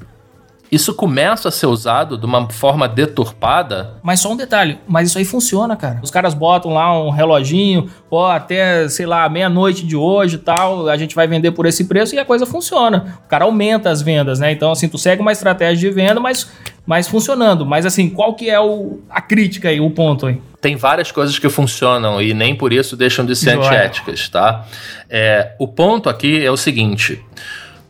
isso 0.71 0.93
começa 0.93 1.49
a 1.49 1.51
ser 1.51 1.67
usado 1.67 2.17
de 2.17 2.25
uma 2.25 2.49
forma 2.49 2.87
deturpada. 2.87 3.95
Mas 4.01 4.19
só 4.19 4.31
um 4.31 4.35
detalhe, 4.35 4.79
mas 4.87 5.09
isso 5.09 5.17
aí 5.17 5.25
funciona, 5.25 5.75
cara. 5.75 5.99
Os 6.01 6.11
caras 6.11 6.33
botam 6.33 6.73
lá 6.73 7.01
um 7.01 7.09
reloginho, 7.09 7.89
ó, 8.09 8.31
até, 8.31 8.87
sei 8.89 9.05
lá, 9.05 9.27
meia-noite 9.29 9.85
de 9.85 9.95
hoje 9.95 10.35
e 10.35 10.39
tal, 10.39 10.87
a 10.89 10.97
gente 10.97 11.15
vai 11.15 11.27
vender 11.27 11.51
por 11.51 11.65
esse 11.65 11.85
preço 11.85 12.15
e 12.15 12.19
a 12.19 12.25
coisa 12.25 12.45
funciona. 12.45 13.19
O 13.25 13.27
cara 13.27 13.45
aumenta 13.45 13.89
as 13.89 14.01
vendas, 14.01 14.39
né? 14.39 14.51
Então, 14.51 14.71
assim, 14.71 14.87
tu 14.87 14.97
segue 14.97 15.21
uma 15.21 15.31
estratégia 15.31 15.89
de 15.89 15.95
venda, 15.95 16.19
mas, 16.19 16.51
mas 16.85 17.07
funcionando. 17.07 17.65
Mas, 17.65 17.85
assim, 17.85 18.09
qual 18.09 18.33
que 18.33 18.49
é 18.49 18.59
o, 18.59 18.99
a 19.09 19.21
crítica 19.21 19.69
aí, 19.69 19.79
o 19.79 19.89
ponto 19.89 20.25
aí? 20.25 20.41
Tem 20.59 20.75
várias 20.75 21.11
coisas 21.11 21.37
que 21.37 21.47
funcionam 21.47 22.19
e 22.21 22.33
nem 22.33 22.55
por 22.55 22.73
isso 22.73 22.97
deixam 22.97 23.23
de 23.23 23.35
ser 23.35 23.51
antiéticas, 23.51 24.27
tá? 24.29 24.65
É, 25.07 25.53
o 25.59 25.67
ponto 25.67 26.09
aqui 26.09 26.43
é 26.43 26.49
o 26.49 26.57
seguinte. 26.57 27.23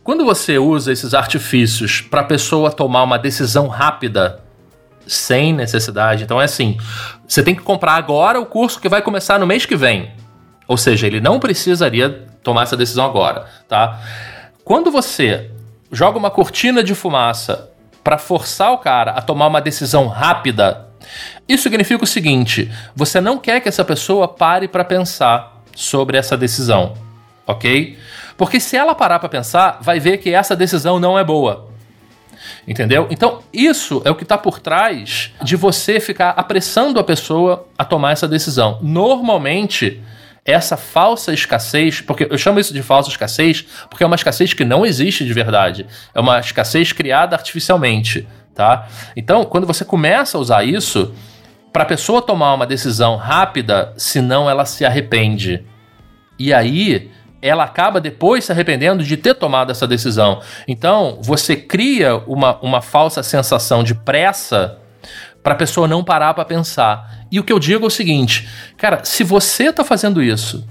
Quando 0.06 0.24
você 0.24 0.56
usa 0.56 0.92
esses 0.92 1.14
artifícios 1.14 2.00
para 2.00 2.20
a 2.20 2.24
pessoa 2.24 2.70
tomar 2.70 3.02
uma 3.02 3.18
decisão 3.18 3.66
rápida, 3.66 4.40
sem 5.04 5.52
necessidade, 5.52 6.22
então 6.22 6.40
é 6.40 6.44
assim: 6.44 6.78
você 7.26 7.42
tem 7.42 7.56
que 7.56 7.62
comprar 7.62 7.94
agora 7.94 8.40
o 8.40 8.46
curso 8.46 8.80
que 8.80 8.88
vai 8.88 9.02
começar 9.02 9.36
no 9.36 9.48
mês 9.48 9.66
que 9.66 9.74
vem. 9.74 10.12
Ou 10.68 10.76
seja, 10.76 11.08
ele 11.08 11.20
não 11.20 11.40
precisaria 11.40 12.24
tomar 12.40 12.62
essa 12.62 12.76
decisão 12.76 13.04
agora, 13.04 13.46
tá? 13.68 14.00
Quando 14.64 14.92
você 14.92 15.50
joga 15.90 16.16
uma 16.16 16.30
cortina 16.30 16.84
de 16.84 16.94
fumaça 16.94 17.68
para 18.04 18.16
forçar 18.16 18.70
o 18.72 18.78
cara 18.78 19.10
a 19.10 19.20
tomar 19.20 19.48
uma 19.48 19.60
decisão 19.60 20.06
rápida, 20.06 20.86
isso 21.48 21.64
significa 21.64 22.04
o 22.04 22.06
seguinte: 22.06 22.70
você 22.94 23.20
não 23.20 23.38
quer 23.38 23.60
que 23.60 23.68
essa 23.68 23.84
pessoa 23.84 24.28
pare 24.28 24.68
para 24.68 24.84
pensar 24.84 25.64
sobre 25.74 26.16
essa 26.16 26.36
decisão, 26.36 26.94
ok? 27.44 27.98
Porque 28.36 28.60
se 28.60 28.76
ela 28.76 28.94
parar 28.94 29.18
para 29.18 29.28
pensar, 29.28 29.78
vai 29.80 29.98
ver 29.98 30.18
que 30.18 30.32
essa 30.32 30.54
decisão 30.54 30.98
não 30.98 31.18
é 31.18 31.24
boa. 31.24 31.68
Entendeu? 32.66 33.06
Então, 33.10 33.42
isso 33.52 34.02
é 34.04 34.10
o 34.10 34.14
que 34.14 34.22
está 34.22 34.36
por 34.36 34.58
trás 34.58 35.32
de 35.42 35.56
você 35.56 36.00
ficar 36.00 36.30
apressando 36.30 36.98
a 36.98 37.04
pessoa 37.04 37.66
a 37.78 37.84
tomar 37.84 38.12
essa 38.12 38.28
decisão. 38.28 38.78
Normalmente, 38.82 40.02
essa 40.44 40.76
falsa 40.76 41.32
escassez, 41.32 42.00
porque 42.00 42.26
eu 42.30 42.38
chamo 42.38 42.60
isso 42.60 42.72
de 42.72 42.82
falsa 42.82 43.08
escassez, 43.08 43.66
porque 43.90 44.04
é 44.04 44.06
uma 44.06 44.16
escassez 44.16 44.52
que 44.52 44.64
não 44.64 44.84
existe 44.84 45.24
de 45.24 45.32
verdade. 45.32 45.86
É 46.14 46.20
uma 46.20 46.38
escassez 46.38 46.92
criada 46.92 47.34
artificialmente, 47.34 48.26
tá? 48.54 48.86
Então, 49.16 49.44
quando 49.44 49.66
você 49.66 49.84
começa 49.84 50.38
a 50.38 50.40
usar 50.40 50.64
isso, 50.64 51.12
para 51.72 51.82
a 51.82 51.86
pessoa 51.86 52.22
tomar 52.22 52.54
uma 52.54 52.66
decisão 52.66 53.16
rápida, 53.16 53.92
senão 53.96 54.48
ela 54.48 54.64
se 54.64 54.84
arrepende. 54.84 55.64
E 56.38 56.52
aí, 56.52 57.10
ela 57.46 57.64
acaba 57.64 58.00
depois 58.00 58.44
se 58.44 58.52
arrependendo 58.52 59.04
de 59.04 59.16
ter 59.16 59.34
tomado 59.34 59.70
essa 59.70 59.86
decisão. 59.86 60.40
Então, 60.66 61.18
você 61.22 61.56
cria 61.56 62.16
uma, 62.26 62.58
uma 62.60 62.82
falsa 62.82 63.22
sensação 63.22 63.82
de 63.82 63.94
pressa 63.94 64.78
para 65.42 65.54
a 65.54 65.56
pessoa 65.56 65.86
não 65.86 66.02
parar 66.02 66.34
para 66.34 66.44
pensar. 66.44 67.24
E 67.30 67.38
o 67.38 67.44
que 67.44 67.52
eu 67.52 67.58
digo 67.58 67.84
é 67.84 67.86
o 67.86 67.90
seguinte, 67.90 68.48
cara, 68.76 69.04
se 69.04 69.22
você 69.22 69.68
está 69.68 69.84
fazendo 69.84 70.20
isso, 70.22 70.66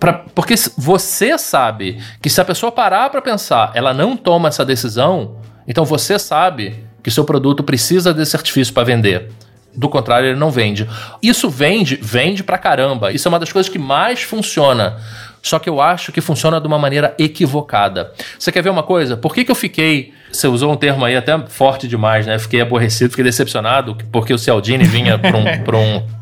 pra, 0.00 0.12
porque 0.34 0.54
você 0.76 1.38
sabe 1.38 2.02
que 2.20 2.28
se 2.28 2.40
a 2.40 2.44
pessoa 2.44 2.72
parar 2.72 3.08
para 3.10 3.22
pensar, 3.22 3.70
ela 3.72 3.94
não 3.94 4.16
toma 4.16 4.48
essa 4.48 4.64
decisão, 4.64 5.36
então 5.66 5.84
você 5.84 6.18
sabe 6.18 6.84
que 7.02 7.10
seu 7.10 7.24
produto 7.24 7.62
precisa 7.62 8.12
desse 8.12 8.34
artifício 8.34 8.74
para 8.74 8.82
vender. 8.82 9.30
Do 9.74 9.88
contrário, 9.88 10.28
ele 10.28 10.38
não 10.38 10.50
vende. 10.50 10.88
Isso 11.22 11.48
vende, 11.48 11.96
vende 11.96 12.42
pra 12.42 12.58
caramba. 12.58 13.12
Isso 13.12 13.28
é 13.28 13.30
uma 13.30 13.38
das 13.38 13.52
coisas 13.52 13.70
que 13.70 13.78
mais 13.78 14.22
funciona. 14.22 14.98
Só 15.42 15.58
que 15.58 15.68
eu 15.68 15.80
acho 15.80 16.12
que 16.12 16.20
funciona 16.20 16.60
de 16.60 16.66
uma 16.66 16.78
maneira 16.78 17.14
equivocada. 17.18 18.12
Você 18.38 18.52
quer 18.52 18.62
ver 18.62 18.70
uma 18.70 18.82
coisa? 18.82 19.16
Por 19.16 19.34
que, 19.34 19.44
que 19.44 19.50
eu 19.50 19.54
fiquei. 19.54 20.12
Você 20.30 20.46
usou 20.46 20.72
um 20.72 20.76
termo 20.76 21.04
aí 21.04 21.16
até 21.16 21.38
forte 21.48 21.88
demais, 21.88 22.26
né? 22.26 22.38
Fiquei 22.38 22.60
aborrecido, 22.60 23.10
fiquei 23.10 23.24
decepcionado, 23.24 23.96
porque 24.12 24.32
o 24.32 24.38
Cialdini 24.38 24.84
vinha 24.84 25.18
para 25.18 25.36
um. 25.36 25.44
Um 25.80 26.20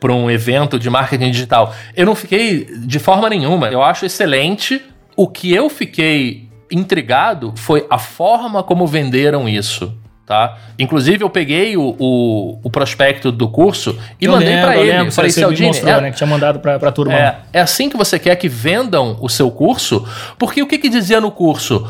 para 0.00 0.14
um 0.14 0.30
evento 0.30 0.78
de 0.78 0.88
marketing 0.88 1.30
digital. 1.30 1.74
Eu 1.94 2.06
não 2.06 2.14
fiquei 2.14 2.64
de 2.64 2.98
forma 2.98 3.28
nenhuma. 3.28 3.68
Eu 3.68 3.82
acho 3.82 4.06
excelente. 4.06 4.80
O 5.14 5.28
que 5.28 5.52
eu 5.52 5.68
fiquei 5.68 6.48
intrigado 6.70 7.52
foi 7.56 7.86
a 7.90 7.98
forma 7.98 8.62
como 8.62 8.86
venderam 8.86 9.46
isso. 9.46 9.94
Tá? 10.30 10.58
Inclusive, 10.78 11.24
eu 11.24 11.28
peguei 11.28 11.76
o, 11.76 11.96
o, 11.98 12.60
o 12.62 12.70
prospecto 12.70 13.32
do 13.32 13.48
curso 13.48 13.98
e 14.20 14.26
eu 14.26 14.30
mandei 14.30 14.60
para 14.60 14.76
ele. 14.76 14.92
Lembro, 14.92 15.10
falei, 15.10 15.32
Cialdini, 15.32 15.66
mostrou, 15.66 15.92
é, 15.92 16.00
né, 16.02 16.10
que 16.12 16.16
tinha 16.18 16.26
mandado 16.28 16.60
para 16.60 16.76
a 16.76 16.92
turma. 16.92 17.12
É, 17.12 17.38
é 17.52 17.60
assim 17.60 17.90
que 17.90 17.96
você 17.96 18.16
quer 18.16 18.36
que 18.36 18.48
vendam 18.48 19.18
o 19.20 19.28
seu 19.28 19.50
curso? 19.50 20.06
Porque 20.38 20.62
o 20.62 20.68
que, 20.68 20.78
que 20.78 20.88
dizia 20.88 21.20
no 21.20 21.32
curso? 21.32 21.84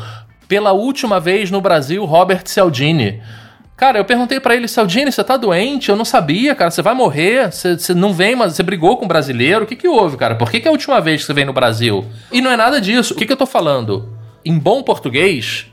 Pela 0.47 0.71
última 0.71 1.19
vez 1.19 1.51
no 1.51 1.61
Brasil, 1.61 2.03
Robert 2.03 2.41
Cialdini. 2.45 3.21
Cara, 3.77 3.99
eu 3.99 4.05
perguntei 4.05 4.39
para 4.39 4.55
ele, 4.55 4.67
Cialdini, 4.67 5.11
você 5.11 5.23
tá 5.23 5.37
doente? 5.37 5.89
Eu 5.89 5.95
não 5.95 6.03
sabia, 6.03 6.55
cara, 6.55 6.71
você 6.71 6.81
vai 6.81 6.95
morrer, 6.95 7.51
você, 7.51 7.77
você 7.77 7.93
não 7.93 8.11
vem, 8.11 8.35
mas 8.35 8.55
você 8.55 8.63
brigou 8.63 8.97
com 8.97 9.05
um 9.05 9.07
brasileiro, 9.07 9.65
o 9.65 9.67
que 9.67 9.75
que 9.75 9.87
houve, 9.87 10.17
cara? 10.17 10.33
Por 10.33 10.49
que, 10.49 10.59
que 10.59 10.67
é 10.67 10.69
a 10.69 10.71
última 10.71 10.99
vez 10.99 11.21
que 11.21 11.27
você 11.27 11.33
vem 11.33 11.45
no 11.45 11.53
Brasil? 11.53 12.07
E 12.31 12.41
não 12.41 12.49
é 12.49 12.57
nada 12.57 12.81
disso. 12.81 13.13
O 13.13 13.17
que 13.17 13.27
que 13.27 13.33
eu 13.33 13.37
tô 13.37 13.45
falando? 13.45 14.17
Em 14.43 14.57
bom 14.57 14.81
português, 14.81 15.67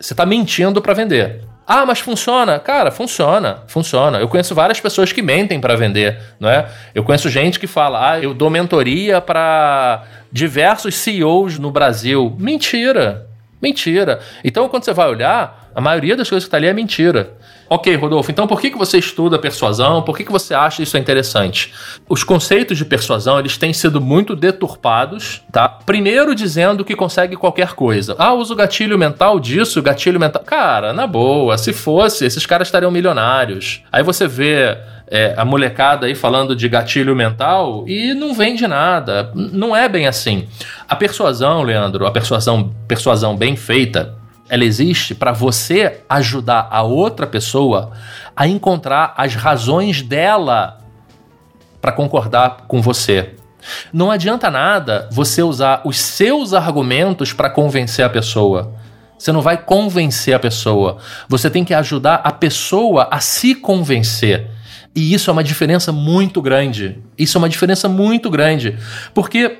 você 0.00 0.14
tá 0.14 0.24
mentindo 0.24 0.80
para 0.80 0.94
vender. 0.94 1.49
Ah, 1.72 1.86
mas 1.86 2.00
funciona? 2.00 2.58
Cara, 2.58 2.90
funciona, 2.90 3.62
funciona. 3.68 4.18
Eu 4.18 4.26
conheço 4.26 4.56
várias 4.56 4.80
pessoas 4.80 5.12
que 5.12 5.22
mentem 5.22 5.60
para 5.60 5.76
vender, 5.76 6.18
não 6.40 6.50
é? 6.50 6.68
Eu 6.92 7.04
conheço 7.04 7.28
gente 7.30 7.60
que 7.60 7.68
fala: 7.68 8.10
"Ah, 8.10 8.18
eu 8.18 8.34
dou 8.34 8.50
mentoria 8.50 9.20
para 9.20 10.02
diversos 10.32 10.96
CEOs 10.96 11.60
no 11.60 11.70
Brasil". 11.70 12.34
Mentira. 12.40 13.28
Mentira. 13.62 14.18
Então, 14.42 14.68
quando 14.68 14.84
você 14.84 14.92
vai 14.92 15.08
olhar, 15.08 15.70
a 15.72 15.80
maioria 15.80 16.16
das 16.16 16.28
coisas 16.28 16.42
que 16.42 16.48
está 16.48 16.56
ali 16.56 16.66
é 16.66 16.72
mentira. 16.72 17.34
Ok, 17.72 17.94
Rodolfo, 17.94 18.32
então 18.32 18.48
por 18.48 18.60
que, 18.60 18.68
que 18.68 18.76
você 18.76 18.98
estuda 18.98 19.38
persuasão? 19.38 20.02
Por 20.02 20.16
que, 20.16 20.24
que 20.24 20.32
você 20.32 20.52
acha 20.52 20.82
isso 20.82 20.98
interessante? 20.98 21.72
Os 22.08 22.24
conceitos 22.24 22.76
de 22.76 22.84
persuasão, 22.84 23.38
eles 23.38 23.56
têm 23.56 23.72
sido 23.72 24.00
muito 24.00 24.34
deturpados, 24.34 25.40
tá? 25.52 25.68
Primeiro 25.68 26.34
dizendo 26.34 26.84
que 26.84 26.96
consegue 26.96 27.36
qualquer 27.36 27.74
coisa. 27.74 28.16
Ah, 28.18 28.34
uso 28.34 28.56
gatilho 28.56 28.98
mental 28.98 29.38
disso, 29.38 29.80
gatilho 29.80 30.18
mental... 30.18 30.42
Cara, 30.42 30.92
na 30.92 31.06
boa, 31.06 31.56
se 31.56 31.72
fosse, 31.72 32.26
esses 32.26 32.44
caras 32.44 32.66
estariam 32.66 32.90
milionários. 32.90 33.84
Aí 33.92 34.02
você 34.02 34.26
vê 34.26 34.76
é, 35.06 35.34
a 35.36 35.44
molecada 35.44 36.06
aí 36.06 36.14
falando 36.16 36.56
de 36.56 36.68
gatilho 36.68 37.14
mental 37.14 37.84
e 37.86 38.14
não 38.14 38.34
vende 38.34 38.66
nada. 38.66 39.30
Não 39.32 39.76
é 39.76 39.88
bem 39.88 40.08
assim. 40.08 40.48
A 40.88 40.96
persuasão, 40.96 41.62
Leandro, 41.62 42.04
a 42.04 42.10
persuasão, 42.10 42.74
persuasão 42.88 43.36
bem 43.36 43.54
feita, 43.54 44.18
ela 44.50 44.64
existe 44.64 45.14
para 45.14 45.30
você 45.30 46.00
ajudar 46.08 46.66
a 46.70 46.82
outra 46.82 47.24
pessoa 47.24 47.92
a 48.36 48.48
encontrar 48.48 49.14
as 49.16 49.36
razões 49.36 50.02
dela 50.02 50.78
para 51.80 51.92
concordar 51.92 52.64
com 52.66 52.82
você. 52.82 53.34
Não 53.92 54.10
adianta 54.10 54.50
nada 54.50 55.08
você 55.12 55.40
usar 55.40 55.82
os 55.84 55.98
seus 55.98 56.52
argumentos 56.52 57.32
para 57.32 57.48
convencer 57.48 58.04
a 58.04 58.10
pessoa. 58.10 58.74
Você 59.16 59.30
não 59.30 59.40
vai 59.40 59.56
convencer 59.56 60.34
a 60.34 60.38
pessoa. 60.38 60.98
Você 61.28 61.48
tem 61.48 61.64
que 61.64 61.72
ajudar 61.72 62.16
a 62.24 62.32
pessoa 62.32 63.06
a 63.08 63.20
se 63.20 63.54
convencer. 63.54 64.50
E 64.96 65.14
isso 65.14 65.30
é 65.30 65.32
uma 65.32 65.44
diferença 65.44 65.92
muito 65.92 66.42
grande. 66.42 66.98
Isso 67.16 67.36
é 67.36 67.38
uma 67.38 67.48
diferença 67.48 67.88
muito 67.88 68.28
grande. 68.28 68.76
Porque 69.14 69.58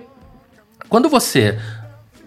quando 0.88 1.08
você 1.08 1.56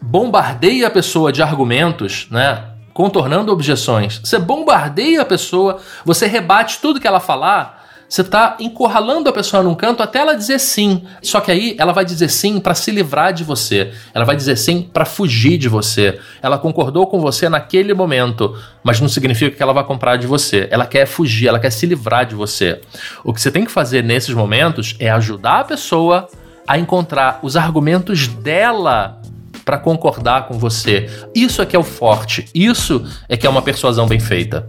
bombardeia 0.04 0.88
a 0.88 0.92
pessoa 0.92 1.32
de 1.32 1.42
argumentos, 1.42 2.28
né? 2.30 2.66
Contornando 2.94 3.52
objeções. 3.52 4.20
Você 4.24 4.38
bombardeia 4.38 5.22
a 5.22 5.26
pessoa, 5.26 5.80
você 6.06 6.28
rebate 6.28 6.80
tudo 6.80 7.00
que 7.00 7.08
ela 7.08 7.22
falar, 7.22 7.84
você 8.08 8.22
está 8.22 8.58
encurralando 8.60 9.30
a 9.30 9.34
pessoa 9.34 9.64
num 9.64 9.74
canto 9.74 10.04
até 10.04 10.20
ela 10.20 10.36
dizer 10.36 10.60
sim. 10.60 11.04
Só 11.24 11.40
que 11.40 11.50
aí 11.50 11.76
ela 11.80 11.94
vai 11.94 12.06
dizer 12.06 12.30
sim 12.30 12.60
para 12.60 12.76
se 12.76 12.92
livrar 12.92 13.34
de 13.34 13.44
você. 13.44 13.92
Ela 14.14 14.26
vai 14.26 14.36
dizer 14.36 14.56
sim 14.58 14.84
para 14.84 15.06
fugir 15.06 15.58
de 15.58 15.68
você. 15.68 16.20
Ela 16.42 16.60
concordou 16.60 17.08
com 17.08 17.20
você 17.20 17.50
naquele 17.50 17.94
momento, 17.94 18.56
mas 18.84 19.00
não 19.02 19.10
significa 19.10 19.56
que 19.56 19.64
ela 19.64 19.74
vai 19.74 19.86
comprar 19.86 20.18
de 20.18 20.28
você. 20.28 20.68
Ela 20.70 20.86
quer 20.86 21.08
fugir, 21.08 21.48
ela 21.48 21.60
quer 21.60 21.72
se 21.72 21.88
livrar 21.88 22.26
de 22.26 22.36
você. 22.36 22.80
O 23.24 23.34
que 23.34 23.42
você 23.42 23.50
tem 23.50 23.66
que 23.66 23.72
fazer 23.72 24.04
nesses 24.04 24.36
momentos 24.36 24.96
é 25.00 25.10
ajudar 25.10 25.62
a 25.62 25.64
pessoa 25.64 26.28
a 26.68 26.78
encontrar 26.78 27.40
os 27.42 27.58
argumentos 27.58 28.28
dela 28.28 29.23
para 29.64 29.78
concordar 29.78 30.48
com 30.48 30.58
você. 30.58 31.10
Isso 31.34 31.62
é 31.62 31.66
que 31.66 31.76
é 31.76 31.80
o 31.80 31.84
forte, 31.84 32.46
isso 32.54 33.04
é 33.28 33.38
que 33.38 33.48
é 33.48 33.50
uma 33.50 33.62
persuasão 33.62 34.08
bem 34.08 34.20
feita. 34.20 34.68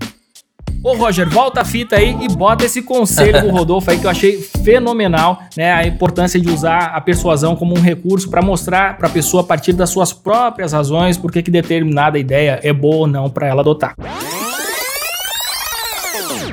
Ô 0.83 0.95
Roger, 0.95 1.27
volta 1.29 1.63
a 1.63 1.65
fita 1.65 1.97
aí 1.97 2.15
e 2.21 2.29
bota 2.29 2.67
esse 2.67 2.83
conselho 2.83 3.41
do 3.41 3.49
Rodolfo 3.57 3.91
aí 3.91 3.99
que 3.99 4.05
eu 4.05 4.11
achei 4.11 4.43
fenomenal, 4.63 5.43
né? 5.57 5.73
A 5.73 5.87
importância 5.87 6.39
de 6.39 6.51
usar 6.51 6.93
a 6.95 7.01
persuasão 7.01 7.57
como 7.57 7.75
um 7.75 7.81
recurso 7.81 8.29
para 8.29 8.43
mostrar 8.43 8.99
para 8.99 9.09
a 9.09 9.11
pessoa 9.11 9.43
a 9.43 9.47
partir 9.47 9.73
das 9.73 9.89
suas 9.89 10.13
próprias 10.13 10.75
razões 10.75 11.17
por 11.17 11.33
que 11.33 11.41
determinada 11.43 12.19
ideia 12.19 12.61
é 12.63 12.71
boa 12.71 12.97
ou 12.97 13.07
não 13.07 13.31
para 13.31 13.47
ela 13.47 13.63
adotar. 13.63 13.95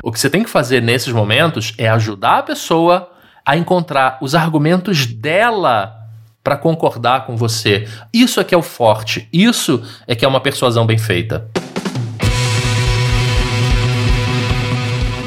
O 0.02 0.10
que 0.10 0.18
você 0.18 0.30
tem 0.30 0.42
que 0.42 0.50
fazer 0.50 0.80
nesses 0.80 1.12
momentos 1.12 1.74
é 1.76 1.88
ajudar 1.88 2.38
a 2.38 2.42
pessoa 2.42 3.10
a 3.44 3.56
encontrar 3.56 4.18
os 4.22 4.34
argumentos 4.34 5.04
dela 5.04 6.01
para 6.42 6.56
concordar 6.56 7.26
com 7.26 7.36
você. 7.36 7.86
Isso 8.12 8.40
é 8.40 8.44
que 8.44 8.54
é 8.54 8.58
o 8.58 8.62
forte. 8.62 9.28
Isso 9.32 9.82
é 10.06 10.14
que 10.14 10.24
é 10.24 10.28
uma 10.28 10.40
persuasão 10.40 10.86
bem 10.86 10.98
feita. 10.98 11.48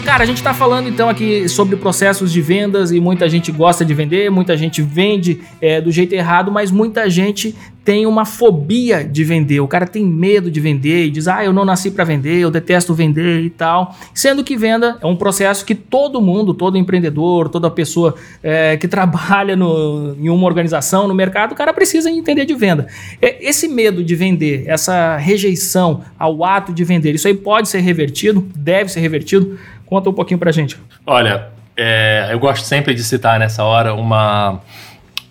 Cara, 0.06 0.24
a 0.24 0.28
gente 0.28 0.38
está 0.38 0.53
falando 0.53 0.88
então 0.88 1.10
aqui 1.10 1.49
sobre 1.49 1.76
processos 1.76 2.32
de 2.32 2.39
vendas 2.39 2.91
e 2.91 2.99
muita 2.99 3.28
gente 3.28 3.51
gosta 3.51 3.84
de 3.84 3.91
vender, 3.91 4.30
muita 4.30 4.56
gente 4.56 4.80
vende 4.80 5.41
é, 5.60 5.82
do 5.82 5.91
jeito 5.91 6.14
errado, 6.14 6.51
mas 6.51 6.70
muita 6.70 7.10
gente 7.10 7.56
tem 7.86 8.08
uma 8.08 8.26
fobia 8.26 9.03
de 9.03 9.24
vender. 9.24 9.60
O 9.60 9.68
cara 9.68 9.86
tem 9.86 10.03
medo 10.03 10.49
de 10.49 10.60
vender 10.60 11.06
e 11.06 11.12
diz: 11.12 11.28
Ah, 11.28 11.45
eu 11.45 11.53
não 11.53 11.64
nasci 11.64 11.91
para 11.91 12.03
vender, 12.03 12.39
eu 12.39 12.49
detesto 12.49 12.95
vender 12.95 13.41
e 13.41 13.49
tal. 13.49 13.95
Sendo 14.14 14.43
que 14.43 14.58
venda 14.58 14.97
é 15.01 15.06
um 15.06 15.16
processo 15.16 15.64
que 15.64 15.76
todo 15.76 16.20
mundo, 16.20 16.53
todo 16.53 16.78
empreendedor, 16.78 17.47
toda 17.47 17.70
pessoa 17.70 18.16
é, 18.41 18.76
que 18.76 18.88
trabalha 18.89 19.56
no, 19.56 20.16
em 20.20 20.30
uma 20.30 20.47
organização, 20.47 21.08
no 21.08 21.14
mercado, 21.14 21.51
o 21.51 21.56
cara 21.56 21.72
precisa 21.72 22.10
entender 22.10 22.45
de 22.45 22.56
venda. 22.56 22.88
É, 23.22 23.47
esse 23.47 23.68
medo 23.68 24.03
de 24.03 24.16
vender, 24.16 24.64
essa 24.66 25.16
rejeição 25.18 26.01
ao 26.18 26.43
ato 26.43 26.74
de 26.74 26.84
vender, 26.84 27.14
isso 27.14 27.28
aí 27.28 27.36
pode 27.36 27.70
ser 27.70 27.82
revertido, 27.82 28.47
deve 28.56 28.91
ser 28.91 28.99
revertido. 28.99 29.60
Conta 29.86 30.09
um 30.09 30.13
pouquinho 30.13 30.39
pra 30.39 30.51
gente. 30.51 30.77
Olha, 31.05 31.49
é, 31.77 32.29
eu 32.31 32.39
gosto 32.39 32.63
sempre 32.65 32.93
de 32.93 33.03
citar 33.03 33.39
nessa 33.39 33.63
hora 33.63 33.93
uma. 33.93 34.61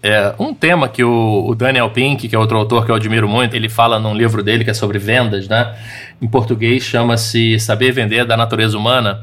É, 0.03 0.35
um 0.39 0.53
tema 0.53 0.87
que 0.87 1.03
o, 1.03 1.47
o, 1.49 1.55
Daniel 1.55 1.89
Pink, 1.89 2.29
que 2.29 2.37
é 2.37 2.39
outro 2.39 2.59
autor 2.59 2.85
que 2.85 2.91
eu 2.91 2.95
admiro 2.95 3.27
muito, 3.27 3.57
ele 3.57 3.71
fala 3.71 3.99
num 3.99 4.15
livro 4.15 4.43
dele 4.43 4.63
que 4.63 4.71
é 4.71 4.75
sobre 4.75 4.99
vendas, 4.99 5.49
né? 5.49 5.75
Em 6.21 6.27
português 6.27 6.83
chama-se 6.83 7.59
Saber 7.59 7.91
Vender 7.91 8.27
da 8.27 8.37
Natureza 8.37 8.77
Humana. 8.77 9.23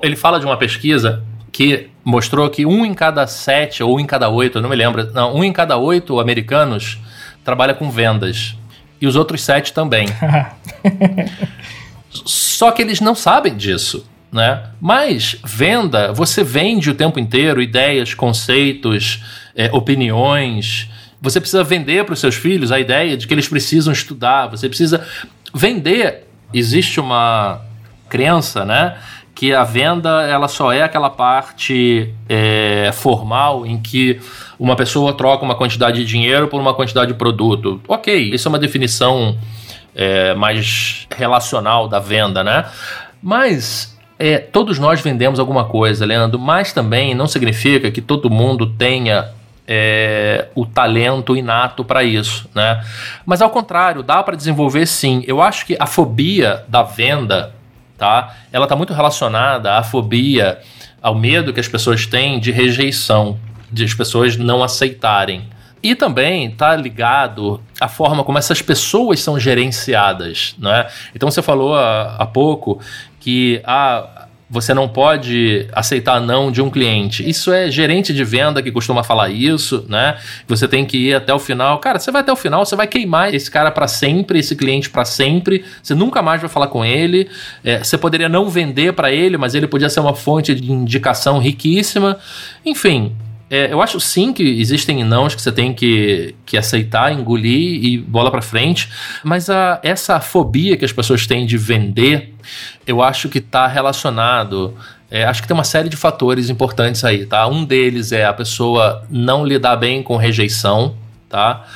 Ele 0.00 0.14
fala 0.14 0.38
de 0.38 0.46
uma 0.46 0.56
pesquisa 0.56 1.24
que 1.50 1.88
mostrou 2.04 2.48
que 2.48 2.64
um 2.64 2.86
em 2.86 2.94
cada 2.94 3.26
sete 3.26 3.82
ou 3.82 3.96
um 3.96 4.00
em 4.00 4.06
cada 4.06 4.28
oito, 4.28 4.58
eu 4.58 4.62
não 4.62 4.70
me 4.70 4.76
lembro, 4.76 5.12
não, 5.12 5.34
um 5.34 5.42
em 5.42 5.52
cada 5.52 5.76
oito 5.76 6.20
americanos 6.20 6.98
trabalha 7.44 7.74
com 7.74 7.90
vendas. 7.90 8.56
E 9.00 9.06
os 9.08 9.16
outros 9.16 9.42
sete 9.42 9.72
também. 9.72 10.06
Só 12.08 12.70
que 12.70 12.82
eles 12.82 13.00
não 13.00 13.16
sabem 13.16 13.56
disso 13.56 14.08
né? 14.32 14.64
Mas 14.80 15.36
venda, 15.44 16.12
você 16.12 16.44
vende 16.44 16.90
o 16.90 16.94
tempo 16.94 17.18
inteiro 17.18 17.60
ideias, 17.60 18.14
conceitos, 18.14 19.22
é, 19.54 19.70
opiniões. 19.72 20.88
Você 21.20 21.40
precisa 21.40 21.64
vender 21.64 22.04
para 22.04 22.12
os 22.12 22.20
seus 22.20 22.34
filhos 22.34 22.72
a 22.72 22.78
ideia 22.78 23.16
de 23.16 23.26
que 23.26 23.34
eles 23.34 23.48
precisam 23.48 23.92
estudar. 23.92 24.46
Você 24.48 24.68
precisa 24.68 25.06
vender. 25.54 26.26
Existe 26.52 27.00
uma 27.00 27.60
crença, 28.08 28.64
né? 28.64 28.96
que 29.40 29.54
a 29.54 29.64
venda 29.64 30.22
ela 30.24 30.48
só 30.48 30.70
é 30.70 30.82
aquela 30.82 31.08
parte 31.08 32.12
é, 32.28 32.90
formal 32.92 33.64
em 33.64 33.80
que 33.80 34.20
uma 34.58 34.76
pessoa 34.76 35.14
troca 35.14 35.42
uma 35.42 35.54
quantidade 35.54 35.96
de 35.96 36.04
dinheiro 36.04 36.46
por 36.46 36.60
uma 36.60 36.74
quantidade 36.74 37.12
de 37.12 37.18
produto. 37.18 37.80
Ok, 37.88 38.14
isso 38.34 38.46
é 38.46 38.50
uma 38.50 38.58
definição 38.58 39.38
é, 39.94 40.34
mais 40.34 41.06
relacional 41.16 41.88
da 41.88 41.98
venda, 41.98 42.44
né? 42.44 42.66
Mas 43.22 43.98
é, 44.20 44.36
todos 44.36 44.78
nós 44.78 45.00
vendemos 45.00 45.40
alguma 45.40 45.64
coisa, 45.64 46.04
Leandro, 46.04 46.38
mas 46.38 46.74
também 46.74 47.14
não 47.14 47.26
significa 47.26 47.90
que 47.90 48.02
todo 48.02 48.28
mundo 48.28 48.66
tenha 48.66 49.30
é, 49.66 50.48
o 50.54 50.66
talento 50.66 51.34
inato 51.34 51.82
para 51.82 52.04
isso, 52.04 52.46
né? 52.54 52.84
Mas 53.24 53.40
ao 53.40 53.48
contrário, 53.48 54.02
dá 54.02 54.22
para 54.22 54.36
desenvolver 54.36 54.84
sim. 54.84 55.24
Eu 55.26 55.40
acho 55.40 55.64
que 55.64 55.74
a 55.80 55.86
fobia 55.86 56.62
da 56.68 56.82
venda, 56.82 57.54
tá? 57.96 58.36
Ela 58.52 58.66
está 58.66 58.76
muito 58.76 58.92
relacionada 58.92 59.78
à 59.78 59.82
fobia, 59.82 60.58
ao 61.00 61.14
medo 61.14 61.50
que 61.50 61.60
as 61.60 61.68
pessoas 61.68 62.04
têm 62.04 62.38
de 62.38 62.52
rejeição, 62.52 63.38
de 63.72 63.84
as 63.84 63.94
pessoas 63.94 64.36
não 64.36 64.62
aceitarem. 64.62 65.48
E 65.82 65.94
também 65.94 66.48
está 66.48 66.76
ligado 66.76 67.58
à 67.80 67.88
forma 67.88 68.22
como 68.22 68.36
essas 68.36 68.60
pessoas 68.60 69.20
são 69.20 69.40
gerenciadas, 69.40 70.54
né? 70.58 70.86
Então 71.14 71.30
você 71.30 71.40
falou 71.40 71.74
há, 71.74 72.16
há 72.18 72.26
pouco 72.26 72.80
que 73.20 73.60
ah, 73.64 74.26
você 74.50 74.74
não 74.74 74.88
pode 74.88 75.68
aceitar 75.72 76.20
não 76.20 76.50
de 76.50 76.60
um 76.60 76.68
cliente. 76.68 77.26
Isso 77.26 77.52
é 77.52 77.70
gerente 77.70 78.12
de 78.12 78.24
venda 78.24 78.60
que 78.60 78.72
costuma 78.72 79.04
falar 79.04 79.28
isso, 79.28 79.86
né? 79.88 80.18
Você 80.48 80.66
tem 80.66 80.84
que 80.84 80.96
ir 80.96 81.14
até 81.14 81.32
o 81.32 81.38
final. 81.38 81.78
Cara, 81.78 82.00
você 82.00 82.10
vai 82.10 82.22
até 82.22 82.32
o 82.32 82.36
final, 82.36 82.66
você 82.66 82.74
vai 82.74 82.88
queimar 82.88 83.32
esse 83.32 83.48
cara 83.48 83.70
para 83.70 83.86
sempre, 83.86 84.40
esse 84.40 84.56
cliente 84.56 84.90
para 84.90 85.04
sempre. 85.04 85.64
Você 85.80 85.94
nunca 85.94 86.20
mais 86.20 86.40
vai 86.40 86.50
falar 86.50 86.66
com 86.66 86.84
ele. 86.84 87.30
É, 87.62 87.78
você 87.78 87.96
poderia 87.96 88.28
não 88.28 88.50
vender 88.50 88.92
para 88.92 89.12
ele, 89.12 89.36
mas 89.36 89.54
ele 89.54 89.68
podia 89.68 89.88
ser 89.88 90.00
uma 90.00 90.14
fonte 90.14 90.52
de 90.52 90.72
indicação 90.72 91.38
riquíssima. 91.38 92.18
Enfim, 92.66 93.14
é, 93.50 93.72
eu 93.72 93.82
acho 93.82 93.98
sim 93.98 94.32
que 94.32 94.42
existem 94.42 95.02
nãos 95.02 95.34
que 95.34 95.42
você 95.42 95.50
tem 95.50 95.74
que, 95.74 96.36
que 96.46 96.56
aceitar, 96.56 97.12
engolir 97.12 97.84
e 97.84 97.98
bola 97.98 98.30
para 98.30 98.40
frente, 98.40 98.88
mas 99.24 99.50
a, 99.50 99.80
essa 99.82 100.20
fobia 100.20 100.76
que 100.76 100.84
as 100.84 100.92
pessoas 100.92 101.26
têm 101.26 101.44
de 101.44 101.58
vender, 101.58 102.32
eu 102.86 103.02
acho 103.02 103.28
que 103.28 103.38
está 103.38 103.66
relacionado. 103.66 104.74
É, 105.10 105.24
acho 105.24 105.42
que 105.42 105.48
tem 105.48 105.54
uma 105.54 105.64
série 105.64 105.88
de 105.88 105.96
fatores 105.96 106.48
importantes 106.48 107.04
aí, 107.04 107.26
tá? 107.26 107.48
Um 107.48 107.64
deles 107.64 108.12
é 108.12 108.24
a 108.24 108.32
pessoa 108.32 109.04
não 109.10 109.44
lidar 109.44 109.74
bem 109.74 110.00
com 110.00 110.16
rejeição, 110.16 110.94
tá? 111.28 111.66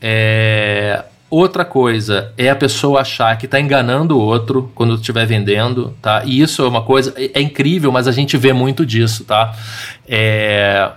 É, 0.00 1.04
Outra 1.30 1.62
coisa 1.62 2.32
é 2.38 2.48
a 2.48 2.56
pessoa 2.56 3.02
achar 3.02 3.36
que 3.36 3.44
está 3.44 3.60
enganando 3.60 4.16
o 4.16 4.20
outro 4.20 4.72
quando 4.74 4.94
estiver 4.94 5.26
vendendo, 5.26 5.94
tá? 6.00 6.22
E 6.24 6.40
isso 6.40 6.62
é 6.62 6.68
uma 6.68 6.80
coisa 6.80 7.12
é, 7.16 7.32
é, 7.34 7.42
incrível, 7.42 7.92
mas 7.92 8.08
a 8.08 8.12
gente 8.12 8.34
vê 8.38 8.54
muito 8.54 8.86
disso, 8.86 9.24
tá? 9.24 9.54
É, 10.08 10.90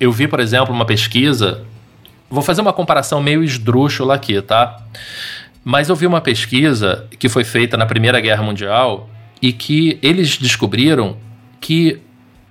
eu 0.00 0.10
vi, 0.10 0.26
por 0.26 0.40
exemplo, 0.40 0.74
uma 0.74 0.86
pesquisa. 0.86 1.62
Vou 2.30 2.42
fazer 2.42 2.62
uma 2.62 2.72
comparação 2.72 3.22
meio 3.22 3.44
esdrúxula 3.44 4.14
aqui, 4.14 4.40
tá? 4.40 4.78
Mas 5.62 5.90
eu 5.90 5.94
vi 5.94 6.06
uma 6.06 6.22
pesquisa 6.22 7.06
que 7.18 7.28
foi 7.28 7.44
feita 7.44 7.76
na 7.76 7.84
Primeira 7.84 8.18
Guerra 8.18 8.42
Mundial 8.42 9.08
e 9.42 9.52
que 9.52 9.98
eles 10.02 10.38
descobriram 10.38 11.16
que 11.60 12.00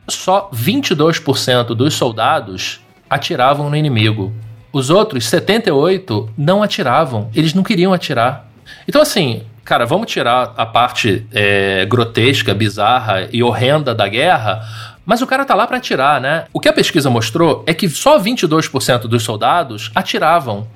só 0.07 0.49
22% 0.53 1.75
dos 1.75 1.95
soldados 1.95 2.79
atiravam 3.09 3.69
no 3.69 3.75
inimigo. 3.75 4.31
Os 4.71 4.91
outros 4.91 5.25
78 5.25 6.29
não 6.37 6.61
atiravam, 6.61 7.29
eles 7.33 7.53
não 7.53 7.63
queriam 7.63 7.91
atirar. 7.91 8.47
Então, 8.87 9.01
assim, 9.01 9.41
cara, 9.63 9.85
vamos 9.85 10.11
tirar 10.11 10.53
a 10.55 10.65
parte 10.65 11.25
é, 11.31 11.85
grotesca, 11.85 12.53
bizarra 12.53 13.27
e 13.31 13.41
horrenda 13.41 13.95
da 13.95 14.07
guerra, 14.07 14.61
mas 15.09 15.23
o 15.23 15.25
cara 15.25 15.43
tá 15.43 15.55
lá 15.55 15.65
para 15.65 15.77
atirar, 15.77 16.21
né? 16.21 16.45
O 16.53 16.59
que 16.59 16.69
a 16.69 16.71
pesquisa 16.71 17.09
mostrou 17.09 17.63
é 17.65 17.73
que 17.73 17.89
só 17.89 18.19
22% 18.19 19.07
dos 19.07 19.23
soldados 19.23 19.89
atiravam. 19.95 20.67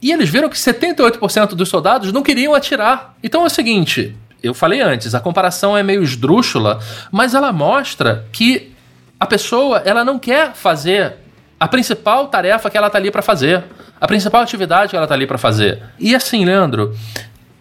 E 0.00 0.12
eles 0.12 0.28
viram 0.28 0.48
que 0.48 0.56
78% 0.56 1.56
dos 1.56 1.68
soldados 1.68 2.12
não 2.12 2.22
queriam 2.22 2.54
atirar. 2.54 3.16
Então 3.20 3.42
é 3.42 3.46
o 3.46 3.50
seguinte, 3.50 4.14
eu 4.40 4.54
falei 4.54 4.80
antes, 4.80 5.12
a 5.12 5.18
comparação 5.18 5.76
é 5.76 5.82
meio 5.82 6.04
esdrúxula, 6.04 6.78
mas 7.10 7.34
ela 7.34 7.52
mostra 7.52 8.28
que 8.30 8.72
a 9.18 9.26
pessoa, 9.26 9.82
ela 9.84 10.04
não 10.04 10.20
quer 10.20 10.52
fazer 10.54 11.16
a 11.58 11.66
principal 11.66 12.28
tarefa 12.28 12.70
que 12.70 12.78
ela 12.78 12.88
tá 12.88 12.96
ali 12.98 13.10
para 13.10 13.22
fazer, 13.22 13.64
a 14.00 14.06
principal 14.06 14.40
atividade 14.40 14.90
que 14.90 14.96
ela 14.96 15.08
tá 15.08 15.14
ali 15.14 15.26
para 15.26 15.36
fazer. 15.36 15.82
E 15.98 16.14
assim, 16.14 16.44
Leandro, 16.44 16.96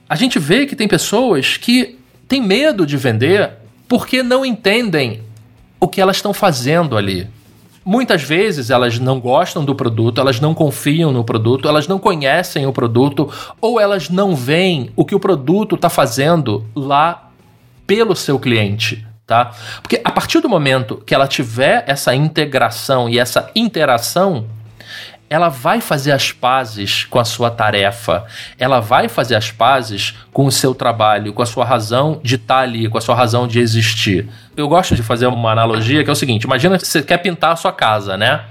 a 0.07 0.15
gente 0.15 0.37
vê 0.37 0.67
que 0.67 0.75
tem 0.75 0.87
pessoas 0.87 1.57
que 1.57 1.97
têm 2.27 2.39
medo 2.39 2.85
de 2.85 2.97
vender 2.97 3.49
porque 3.87 4.21
não 4.21 4.45
entendem 4.45 5.25
o 5.79 5.87
que 5.87 6.01
elas 6.01 6.17
estão 6.17 6.33
fazendo 6.33 6.97
ali. 6.97 7.27
Muitas 7.85 8.21
vezes 8.21 8.69
elas 8.69 8.99
não 8.99 9.19
gostam 9.19 9.63
do 9.63 9.73
produto, 9.73 10.19
elas 10.19 10.41
não 10.41 10.53
confiam 10.53 11.11
no 11.11 11.23
produto, 11.23 11.69
elas 11.69 11.87
não 11.87 11.97
conhecem 11.97 12.65
o 12.65 12.73
produto 12.73 13.31
ou 13.61 13.79
elas 13.79 14.09
não 14.09 14.35
veem 14.35 14.91
o 14.95 15.05
que 15.05 15.15
o 15.15 15.19
produto 15.19 15.75
está 15.75 15.89
fazendo 15.89 16.65
lá 16.75 17.29
pelo 17.85 18.13
seu 18.13 18.37
cliente. 18.37 19.07
Tá? 19.25 19.51
Porque 19.81 20.01
a 20.03 20.11
partir 20.11 20.39
do 20.41 20.49
momento 20.49 21.01
que 21.05 21.13
ela 21.13 21.27
tiver 21.27 21.83
essa 21.87 22.13
integração 22.13 23.09
e 23.09 23.19
essa 23.19 23.51
interação, 23.55 24.45
ela 25.29 25.49
vai 25.49 25.81
fazer 25.81 26.11
as 26.11 26.31
pazes 26.31 27.03
com 27.05 27.19
a 27.19 27.25
sua 27.25 27.49
tarefa, 27.49 28.25
ela 28.57 28.79
vai 28.79 29.09
fazer 29.09 29.35
as 29.35 29.51
pazes 29.51 30.15
com 30.31 30.45
o 30.45 30.51
seu 30.51 30.73
trabalho, 30.73 31.33
com 31.33 31.41
a 31.41 31.45
sua 31.45 31.65
razão 31.65 32.19
de 32.23 32.35
estar 32.35 32.55
tá 32.55 32.61
ali, 32.61 32.87
com 32.87 32.97
a 32.97 33.01
sua 33.01 33.15
razão 33.15 33.47
de 33.47 33.59
existir. 33.59 34.29
Eu 34.55 34.67
gosto 34.69 34.95
de 34.95 35.03
fazer 35.03 35.27
uma 35.27 35.51
analogia 35.51 36.03
que 36.03 36.09
é 36.09 36.13
o 36.13 36.15
seguinte: 36.15 36.43
imagina 36.43 36.77
que 36.77 36.87
você 36.87 37.01
quer 37.01 37.17
pintar 37.17 37.51
a 37.51 37.55
sua 37.55 37.73
casa, 37.73 38.15
né? 38.15 38.41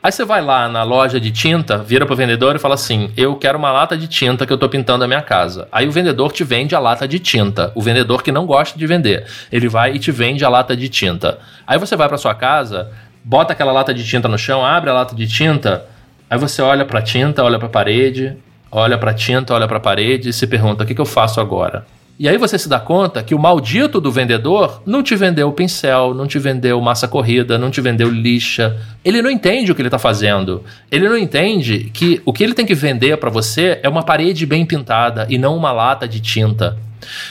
Aí 0.00 0.12
você 0.12 0.24
vai 0.24 0.40
lá 0.40 0.68
na 0.68 0.84
loja 0.84 1.18
de 1.18 1.32
tinta, 1.32 1.78
vira 1.78 2.06
pro 2.06 2.14
vendedor 2.14 2.54
e 2.54 2.58
fala 2.60 2.76
assim: 2.76 3.10
Eu 3.16 3.34
quero 3.34 3.58
uma 3.58 3.72
lata 3.72 3.96
de 3.96 4.06
tinta 4.06 4.46
que 4.46 4.52
eu 4.52 4.56
tô 4.56 4.68
pintando 4.68 5.02
a 5.02 5.08
minha 5.08 5.20
casa. 5.20 5.66
Aí 5.72 5.88
o 5.88 5.90
vendedor 5.90 6.30
te 6.30 6.44
vende 6.44 6.72
a 6.76 6.78
lata 6.78 7.08
de 7.08 7.18
tinta. 7.18 7.72
O 7.74 7.82
vendedor 7.82 8.22
que 8.22 8.30
não 8.30 8.46
gosta 8.46 8.78
de 8.78 8.86
vender. 8.86 9.26
Ele 9.50 9.68
vai 9.68 9.94
e 9.94 9.98
te 9.98 10.12
vende 10.12 10.44
a 10.44 10.48
lata 10.48 10.76
de 10.76 10.88
tinta. 10.88 11.40
Aí 11.66 11.78
você 11.80 11.96
vai 11.96 12.06
para 12.06 12.16
sua 12.16 12.32
casa, 12.32 12.92
bota 13.24 13.52
aquela 13.52 13.72
lata 13.72 13.92
de 13.92 14.04
tinta 14.04 14.28
no 14.28 14.38
chão, 14.38 14.64
abre 14.64 14.90
a 14.90 14.92
lata 14.92 15.14
de 15.14 15.26
tinta, 15.26 15.86
aí 16.28 16.38
você 16.38 16.62
olha 16.62 16.84
para 16.84 16.98
a 16.98 17.02
tinta, 17.02 17.42
olha 17.42 17.58
para 17.58 17.68
a 17.68 17.70
parede, 17.70 18.36
olha 18.70 18.98
para 18.98 19.10
a 19.10 19.14
tinta, 19.14 19.54
olha 19.54 19.68
para 19.68 19.78
a 19.78 19.80
parede 19.80 20.28
e 20.30 20.32
se 20.32 20.46
pergunta: 20.46 20.84
o 20.84 20.86
que, 20.86 20.94
que 20.94 21.00
eu 21.00 21.06
faço 21.06 21.40
agora? 21.40 21.86
E 22.18 22.28
aí 22.28 22.36
você 22.36 22.58
se 22.58 22.68
dá 22.68 22.80
conta 22.80 23.22
que 23.22 23.32
o 23.32 23.38
maldito 23.38 24.00
do 24.00 24.10
vendedor 24.10 24.82
não 24.84 25.04
te 25.04 25.14
vendeu 25.14 25.52
pincel, 25.52 26.12
não 26.12 26.26
te 26.26 26.36
vendeu 26.36 26.80
massa 26.80 27.06
corrida, 27.06 27.56
não 27.56 27.70
te 27.70 27.80
vendeu 27.80 28.10
lixa. 28.10 28.76
Ele 29.04 29.22
não 29.22 29.30
entende 29.30 29.70
o 29.70 29.74
que 29.74 29.80
ele 29.80 29.86
está 29.86 30.00
fazendo. 30.00 30.64
Ele 30.90 31.08
não 31.08 31.16
entende 31.16 31.90
que 31.94 32.20
o 32.24 32.32
que 32.32 32.42
ele 32.42 32.54
tem 32.54 32.66
que 32.66 32.74
vender 32.74 33.16
para 33.18 33.30
você 33.30 33.78
é 33.84 33.88
uma 33.88 34.02
parede 34.02 34.44
bem 34.46 34.66
pintada 34.66 35.28
e 35.30 35.38
não 35.38 35.56
uma 35.56 35.70
lata 35.70 36.08
de 36.08 36.18
tinta. 36.18 36.76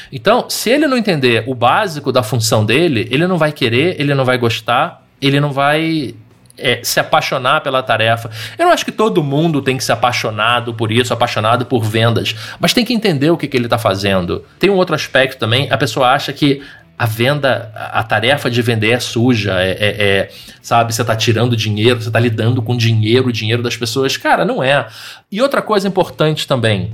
Então, 0.09 0.49
se 0.49 0.69
ele 0.69 0.87
não 0.87 0.95
entender 0.95 1.43
o 1.47 1.53
básico 1.53 2.09
da 2.09 2.23
função 2.23 2.65
dele, 2.65 3.09
ele 3.11 3.27
não 3.27 3.37
vai 3.37 3.51
querer, 3.51 3.99
ele 3.99 4.15
não 4.15 4.23
vai 4.23 4.37
gostar 4.37 5.05
ele 5.21 5.39
não 5.39 5.51
vai 5.51 6.15
é, 6.57 6.79
se 6.83 6.99
apaixonar 6.99 7.61
pela 7.61 7.83
tarefa. 7.83 8.29
Eu 8.57 8.65
não 8.65 8.73
acho 8.73 8.85
que 8.85 8.91
todo 8.91 9.23
mundo 9.23 9.61
tem 9.61 9.77
que 9.77 9.83
ser 9.83 9.91
apaixonado 9.93 10.73
por 10.73 10.91
isso, 10.91 11.13
apaixonado 11.13 11.65
por 11.65 11.83
vendas, 11.83 12.35
mas 12.59 12.73
tem 12.73 12.83
que 12.83 12.93
entender 12.93 13.29
o 13.29 13.37
que, 13.37 13.47
que 13.47 13.55
ele 13.55 13.65
está 13.65 13.77
fazendo. 13.77 14.43
Tem 14.59 14.69
um 14.69 14.75
outro 14.75 14.95
aspecto 14.95 15.37
também, 15.37 15.71
a 15.71 15.77
pessoa 15.77 16.09
acha 16.09 16.33
que 16.33 16.61
a 16.97 17.05
venda, 17.05 17.71
a 17.75 18.01
tarefa 18.01 18.49
de 18.49 18.59
vender 18.59 18.89
é 18.89 18.99
suja, 18.99 19.61
é, 19.61 19.69
é, 19.69 20.03
é 20.03 20.29
sabe, 20.59 20.93
você 20.93 21.03
está 21.03 21.15
tirando 21.15 21.55
dinheiro, 21.55 22.01
você 22.01 22.09
está 22.09 22.19
lidando 22.19 22.59
com 22.59 22.75
dinheiro, 22.75 23.27
o 23.27 23.31
dinheiro 23.31 23.61
das 23.61 23.77
pessoas. 23.77 24.17
Cara, 24.17 24.43
não 24.43 24.63
é. 24.63 24.87
E 25.31 25.39
outra 25.39 25.61
coisa 25.61 25.87
importante 25.87 26.47
também, 26.47 26.91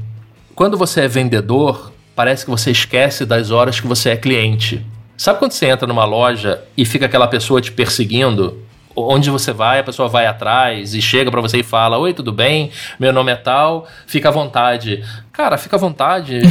quando 0.53 0.77
você 0.77 1.01
é 1.01 1.07
vendedor, 1.07 1.93
parece 2.13 2.43
que 2.43 2.51
você 2.51 2.69
esquece 2.69 3.25
das 3.25 3.49
horas 3.49 3.79
que 3.79 3.87
você 3.87 4.09
é 4.09 4.17
cliente. 4.17 4.85
Sabe 5.15 5.39
quando 5.39 5.51
você 5.51 5.67
entra 5.67 5.87
numa 5.87 6.05
loja 6.05 6.63
e 6.75 6.85
fica 6.85 7.05
aquela 7.05 7.27
pessoa 7.27 7.61
te 7.61 7.71
perseguindo? 7.71 8.59
Onde 8.95 9.29
você 9.29 9.51
vai, 9.51 9.79
a 9.79 9.83
pessoa 9.83 10.07
vai 10.07 10.25
atrás 10.25 10.93
e 10.93 11.01
chega 11.01 11.31
para 11.31 11.41
você 11.41 11.59
e 11.59 11.63
fala: 11.63 11.97
Oi, 11.97 12.13
tudo 12.13 12.31
bem? 12.31 12.71
Meu 12.99 13.11
nome 13.11 13.31
é 13.31 13.35
tal, 13.35 13.87
fica 14.05 14.29
à 14.29 14.31
vontade. 14.31 15.03
Cara, 15.33 15.57
fica 15.57 15.77
à 15.77 15.79
vontade, 15.79 16.41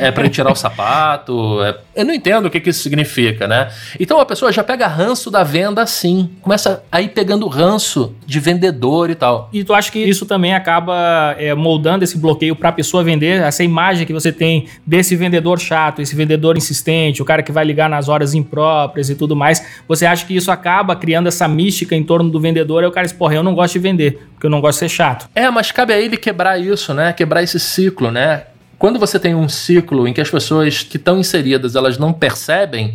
é 0.00 0.10
para 0.10 0.28
tirar 0.28 0.50
o 0.50 0.56
sapato. 0.56 1.62
É... 1.62 1.76
Eu 1.94 2.04
não 2.04 2.12
entendo 2.12 2.46
o 2.46 2.50
que, 2.50 2.58
que 2.58 2.70
isso 2.70 2.82
significa, 2.82 3.46
né? 3.46 3.70
Então 4.00 4.18
a 4.18 4.26
pessoa 4.26 4.50
já 4.50 4.64
pega 4.64 4.88
ranço 4.88 5.30
da 5.30 5.44
venda 5.44 5.80
assim, 5.80 6.28
começa 6.40 6.82
a 6.90 7.00
ir 7.00 7.10
pegando 7.10 7.46
ranço 7.46 8.12
de 8.26 8.40
vendedor 8.40 9.10
e 9.10 9.14
tal. 9.14 9.48
E 9.52 9.62
tu 9.62 9.72
acha 9.72 9.92
que 9.92 10.00
isso 10.00 10.26
também 10.26 10.54
acaba 10.54 11.36
é, 11.38 11.54
moldando 11.54 12.02
esse 12.02 12.18
bloqueio 12.18 12.56
para 12.56 12.70
a 12.70 12.72
pessoa 12.72 13.04
vender, 13.04 13.40
essa 13.40 13.62
imagem 13.62 14.04
que 14.04 14.12
você 14.12 14.32
tem 14.32 14.66
desse 14.84 15.14
vendedor 15.14 15.60
chato, 15.60 16.02
esse 16.02 16.16
vendedor 16.16 16.56
insistente, 16.56 17.22
o 17.22 17.24
cara 17.24 17.44
que 17.44 17.52
vai 17.52 17.64
ligar 17.64 17.88
nas 17.88 18.08
horas 18.08 18.34
impróprias 18.34 19.08
e 19.08 19.14
tudo 19.14 19.36
mais. 19.36 19.64
Você 19.86 20.04
acha 20.04 20.26
que 20.26 20.34
isso 20.34 20.50
acaba 20.50 20.96
criando 20.96 21.28
essa 21.28 21.46
mística 21.46 21.91
em 21.94 22.04
torno 22.04 22.30
do 22.30 22.40
vendedor? 22.40 22.82
E 22.82 22.86
o 22.86 22.90
cara 22.90 23.06
diz, 23.06 23.14
porra, 23.14 23.34
eu 23.34 23.42
não 23.42 23.54
gosto 23.54 23.74
de 23.74 23.78
vender, 23.78 24.26
porque 24.34 24.46
eu 24.46 24.50
não 24.50 24.60
gosto 24.60 24.78
de 24.80 24.80
ser 24.80 24.88
chato. 24.88 25.28
É, 25.34 25.50
mas 25.50 25.72
cabe 25.72 25.92
a 25.92 26.00
ele 26.00 26.16
quebrar 26.16 26.58
isso, 26.60 26.92
né? 26.92 27.12
Quebrar 27.12 27.42
esse 27.42 27.58
ciclo, 27.58 28.10
né? 28.10 28.44
quando 28.82 28.98
você 28.98 29.16
tem 29.16 29.32
um 29.32 29.48
ciclo 29.48 30.08
em 30.08 30.12
que 30.12 30.20
as 30.20 30.28
pessoas 30.28 30.82
que 30.82 30.96
estão 30.96 31.16
inseridas 31.16 31.76
elas 31.76 31.98
não 31.98 32.12
percebem, 32.12 32.92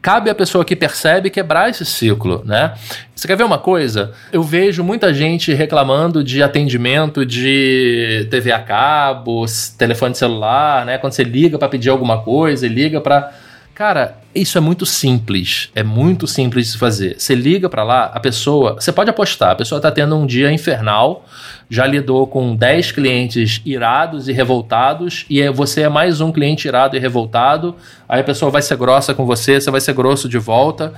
cabe 0.00 0.30
à 0.30 0.34
pessoa 0.34 0.64
que 0.64 0.74
percebe 0.74 1.28
quebrar 1.28 1.68
esse 1.68 1.84
ciclo, 1.84 2.42
né? 2.42 2.72
Você 3.14 3.28
quer 3.28 3.36
ver 3.36 3.44
uma 3.44 3.58
coisa? 3.58 4.14
Eu 4.32 4.42
vejo 4.42 4.82
muita 4.82 5.12
gente 5.12 5.52
reclamando 5.52 6.24
de 6.24 6.42
atendimento 6.42 7.26
de 7.26 8.26
TV 8.30 8.50
a 8.50 8.60
cabo, 8.60 9.44
telefone 9.76 10.14
celular, 10.14 10.86
né? 10.86 10.96
Quando 10.96 11.12
você 11.12 11.22
liga 11.22 11.58
para 11.58 11.68
pedir 11.68 11.90
alguma 11.90 12.22
coisa, 12.22 12.66
liga 12.66 12.98
para 12.98 13.30
Cara, 13.76 14.16
isso 14.34 14.56
é 14.56 14.60
muito 14.62 14.86
simples. 14.86 15.68
É 15.74 15.82
muito 15.82 16.26
simples 16.26 16.72
de 16.72 16.78
fazer. 16.78 17.20
Você 17.20 17.34
liga 17.34 17.68
para 17.68 17.84
lá, 17.84 18.06
a 18.06 18.18
pessoa. 18.18 18.72
Você 18.80 18.90
pode 18.90 19.10
apostar, 19.10 19.50
a 19.50 19.54
pessoa 19.54 19.78
tá 19.78 19.90
tendo 19.90 20.16
um 20.16 20.24
dia 20.24 20.50
infernal, 20.50 21.26
já 21.68 21.86
lidou 21.86 22.26
com 22.26 22.56
10 22.56 22.92
clientes 22.92 23.60
irados 23.66 24.28
e 24.28 24.32
revoltados, 24.32 25.26
e 25.28 25.46
você 25.50 25.82
é 25.82 25.90
mais 25.90 26.22
um 26.22 26.32
cliente 26.32 26.66
irado 26.66 26.96
e 26.96 26.98
revoltado. 26.98 27.76
Aí 28.08 28.22
a 28.22 28.24
pessoa 28.24 28.50
vai 28.50 28.62
ser 28.62 28.78
grossa 28.78 29.12
com 29.12 29.26
você, 29.26 29.60
você 29.60 29.70
vai 29.70 29.82
ser 29.82 29.92
grosso 29.92 30.26
de 30.26 30.38
volta. 30.38 30.94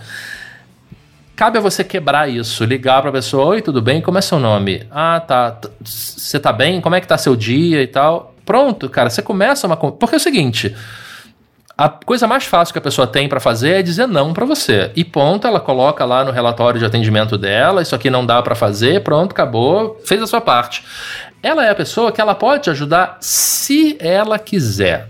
Cabe 1.34 1.58
a 1.58 1.60
você 1.60 1.82
quebrar 1.82 2.30
isso, 2.30 2.64
ligar 2.64 3.00
para 3.00 3.10
a 3.10 3.14
pessoa: 3.14 3.46
Oi, 3.46 3.60
tudo 3.60 3.82
bem? 3.82 4.00
Como 4.00 4.18
é 4.18 4.20
seu 4.20 4.38
nome? 4.38 4.86
Ah, 4.88 5.18
tá. 5.18 5.58
Você 5.82 6.38
tá 6.38 6.52
bem? 6.52 6.80
Como 6.80 6.94
é 6.94 7.00
que 7.00 7.08
tá 7.08 7.18
seu 7.18 7.34
dia 7.34 7.82
e 7.82 7.88
tal? 7.88 8.36
Pronto, 8.46 8.88
cara, 8.88 9.10
você 9.10 9.20
começa 9.20 9.66
uma. 9.66 9.76
Porque 9.76 10.14
é 10.14 10.18
o 10.18 10.20
seguinte 10.20 10.76
a 11.78 11.88
coisa 11.88 12.26
mais 12.26 12.44
fácil 12.44 12.72
que 12.72 12.78
a 12.80 12.82
pessoa 12.82 13.06
tem 13.06 13.28
para 13.28 13.38
fazer 13.38 13.78
é 13.78 13.82
dizer 13.82 14.08
não 14.08 14.34
para 14.34 14.44
você. 14.44 14.90
E 14.96 15.04
ponto, 15.04 15.46
ela 15.46 15.60
coloca 15.60 16.04
lá 16.04 16.24
no 16.24 16.32
relatório 16.32 16.80
de 16.80 16.84
atendimento 16.84 17.38
dela, 17.38 17.80
isso 17.80 17.94
aqui 17.94 18.10
não 18.10 18.26
dá 18.26 18.42
para 18.42 18.56
fazer, 18.56 19.04
pronto, 19.04 19.30
acabou, 19.30 19.96
fez 20.04 20.20
a 20.20 20.26
sua 20.26 20.40
parte. 20.40 20.84
Ela 21.40 21.64
é 21.64 21.70
a 21.70 21.74
pessoa 21.76 22.10
que 22.10 22.20
ela 22.20 22.34
pode 22.34 22.64
te 22.64 22.70
ajudar 22.70 23.18
se 23.20 23.96
ela 24.00 24.40
quiser 24.40 25.08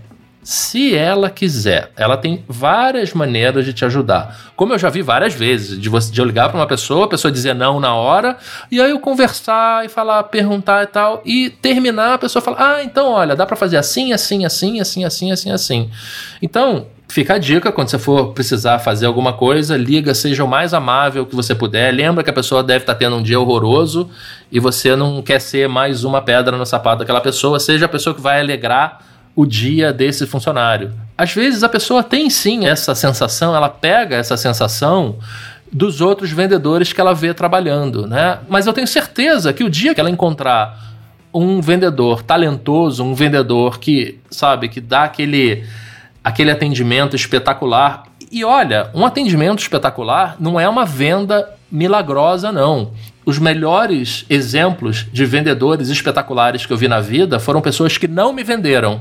se 0.49 0.95
ela 0.95 1.29
quiser. 1.29 1.91
Ela 1.95 2.17
tem 2.17 2.43
várias 2.47 3.13
maneiras 3.13 3.63
de 3.63 3.71
te 3.71 3.85
ajudar. 3.85 4.51
Como 4.55 4.73
eu 4.73 4.79
já 4.79 4.89
vi 4.89 5.03
várias 5.03 5.35
vezes, 5.35 5.79
de, 5.79 5.87
você, 5.87 6.11
de 6.11 6.19
eu 6.19 6.25
ligar 6.25 6.49
para 6.49 6.57
uma 6.57 6.65
pessoa, 6.65 7.05
a 7.05 7.07
pessoa 7.07 7.31
dizer 7.31 7.53
não 7.53 7.79
na 7.79 7.93
hora, 7.93 8.35
e 8.71 8.81
aí 8.81 8.89
eu 8.89 8.99
conversar 8.99 9.85
e 9.85 9.89
falar, 9.89 10.23
perguntar 10.23 10.81
e 10.81 10.87
tal, 10.87 11.21
e 11.23 11.51
terminar, 11.51 12.15
a 12.15 12.17
pessoa 12.17 12.41
falar: 12.41 12.77
ah, 12.77 12.83
então 12.83 13.11
olha, 13.11 13.35
dá 13.35 13.45
para 13.45 13.55
fazer 13.55 13.77
assim, 13.77 14.11
assim, 14.11 14.43
assim, 14.43 14.79
assim, 14.79 15.05
assim, 15.05 15.31
assim, 15.31 15.51
assim. 15.51 15.89
Então, 16.41 16.87
Fica 17.11 17.33
a 17.33 17.37
dica 17.39 17.71
quando 17.71 17.89
você 17.89 17.97
for 17.97 18.33
precisar 18.33 18.77
fazer 18.77 19.07
alguma 19.07 19.33
coisa, 19.33 19.75
liga, 19.75 20.13
seja 20.13 20.43
o 20.43 20.47
mais 20.47 20.75
amável 20.75 21.25
que 21.25 21.35
você 21.35 21.55
puder. 21.55 21.91
Lembra 21.91 22.23
que 22.23 22.29
a 22.29 22.33
pessoa 22.33 22.61
deve 22.61 22.83
estar 22.83 22.93
tendo 22.93 23.15
um 23.15 23.23
dia 23.23 23.39
horroroso 23.39 24.07
e 24.51 24.59
você 24.59 24.95
não 24.95 25.19
quer 25.23 25.41
ser 25.41 25.67
mais 25.67 26.03
uma 26.03 26.21
pedra 26.21 26.55
no 26.55 26.67
sapato 26.67 26.99
daquela 26.99 27.19
pessoa. 27.19 27.59
Seja 27.59 27.87
a 27.87 27.89
pessoa 27.89 28.13
que 28.13 28.21
vai 28.21 28.39
alegrar 28.39 28.99
o 29.39 29.45
dia 29.45 29.93
desse 29.93 30.27
funcionário. 30.27 30.91
Às 31.17 31.33
vezes 31.33 31.63
a 31.63 31.69
pessoa 31.69 32.03
tem 32.03 32.29
sim 32.29 32.65
essa 32.65 32.93
sensação, 32.93 33.55
ela 33.55 33.69
pega 33.69 34.17
essa 34.17 34.35
sensação 34.35 35.15
dos 35.71 36.01
outros 36.01 36.29
vendedores 36.29 36.91
que 36.91 36.99
ela 36.99 37.15
vê 37.15 37.33
trabalhando, 37.33 38.05
né? 38.05 38.39
Mas 38.49 38.67
eu 38.67 38.73
tenho 38.73 38.85
certeza 38.85 39.53
que 39.53 39.63
o 39.63 39.69
dia 39.69 39.95
que 39.95 40.01
ela 40.01 40.09
encontrar 40.09 40.77
um 41.33 41.61
vendedor 41.61 42.21
talentoso, 42.21 43.01
um 43.01 43.13
vendedor 43.13 43.79
que, 43.79 44.19
sabe, 44.29 44.67
que 44.67 44.81
dá 44.81 45.05
aquele 45.05 45.63
aquele 46.21 46.51
atendimento 46.51 47.15
espetacular. 47.15 48.03
E 48.29 48.43
olha, 48.43 48.89
um 48.93 49.05
atendimento 49.05 49.59
espetacular 49.59 50.35
não 50.37 50.59
é 50.59 50.67
uma 50.67 50.85
venda 50.85 51.49
milagrosa 51.71 52.51
não. 52.51 52.91
Os 53.25 53.39
melhores 53.39 54.25
exemplos 54.29 55.07
de 55.13 55.25
vendedores 55.25 55.87
espetaculares 55.87 56.65
que 56.65 56.73
eu 56.73 56.77
vi 56.77 56.89
na 56.89 56.99
vida 56.99 57.39
foram 57.39 57.61
pessoas 57.61 57.97
que 57.97 58.05
não 58.05 58.33
me 58.33 58.43
venderam 58.43 58.99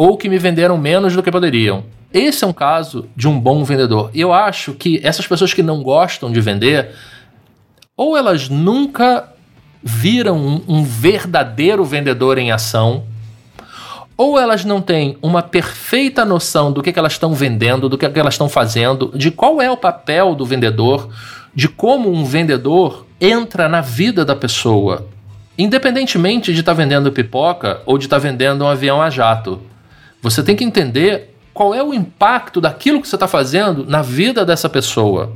ou 0.00 0.16
que 0.16 0.30
me 0.30 0.38
venderam 0.38 0.78
menos 0.78 1.14
do 1.14 1.22
que 1.22 1.30
poderiam. 1.30 1.84
Esse 2.10 2.42
é 2.42 2.46
um 2.46 2.54
caso 2.54 3.06
de 3.14 3.28
um 3.28 3.38
bom 3.38 3.62
vendedor. 3.64 4.10
Eu 4.14 4.32
acho 4.32 4.72
que 4.72 4.98
essas 5.02 5.26
pessoas 5.26 5.52
que 5.52 5.62
não 5.62 5.82
gostam 5.82 6.32
de 6.32 6.40
vender, 6.40 6.92
ou 7.94 8.16
elas 8.16 8.48
nunca 8.48 9.28
viram 9.82 10.38
um, 10.38 10.62
um 10.66 10.84
verdadeiro 10.84 11.84
vendedor 11.84 12.38
em 12.38 12.50
ação, 12.50 13.04
ou 14.16 14.38
elas 14.38 14.64
não 14.64 14.80
têm 14.80 15.18
uma 15.20 15.42
perfeita 15.42 16.24
noção 16.24 16.72
do 16.72 16.82
que, 16.82 16.94
que 16.94 16.98
elas 16.98 17.12
estão 17.12 17.34
vendendo, 17.34 17.86
do 17.86 17.98
que, 17.98 18.08
que 18.08 18.18
elas 18.18 18.32
estão 18.32 18.48
fazendo, 18.48 19.12
de 19.14 19.30
qual 19.30 19.60
é 19.60 19.70
o 19.70 19.76
papel 19.76 20.34
do 20.34 20.46
vendedor, 20.46 21.10
de 21.54 21.68
como 21.68 22.10
um 22.10 22.24
vendedor 22.24 23.06
entra 23.20 23.68
na 23.68 23.82
vida 23.82 24.24
da 24.24 24.34
pessoa, 24.34 25.06
independentemente 25.58 26.54
de 26.54 26.60
estar 26.60 26.72
tá 26.72 26.78
vendendo 26.82 27.12
pipoca 27.12 27.82
ou 27.84 27.98
de 27.98 28.06
estar 28.06 28.16
tá 28.16 28.22
vendendo 28.22 28.64
um 28.64 28.68
avião 28.68 29.02
a 29.02 29.10
jato. 29.10 29.60
Você 30.22 30.42
tem 30.42 30.56
que 30.56 30.64
entender 30.64 31.34
qual 31.52 31.74
é 31.74 31.82
o 31.82 31.92
impacto 31.92 32.60
daquilo 32.60 33.00
que 33.00 33.08
você 33.08 33.16
está 33.16 33.26
fazendo 33.28 33.84
na 33.84 34.02
vida 34.02 34.44
dessa 34.44 34.68
pessoa. 34.68 35.32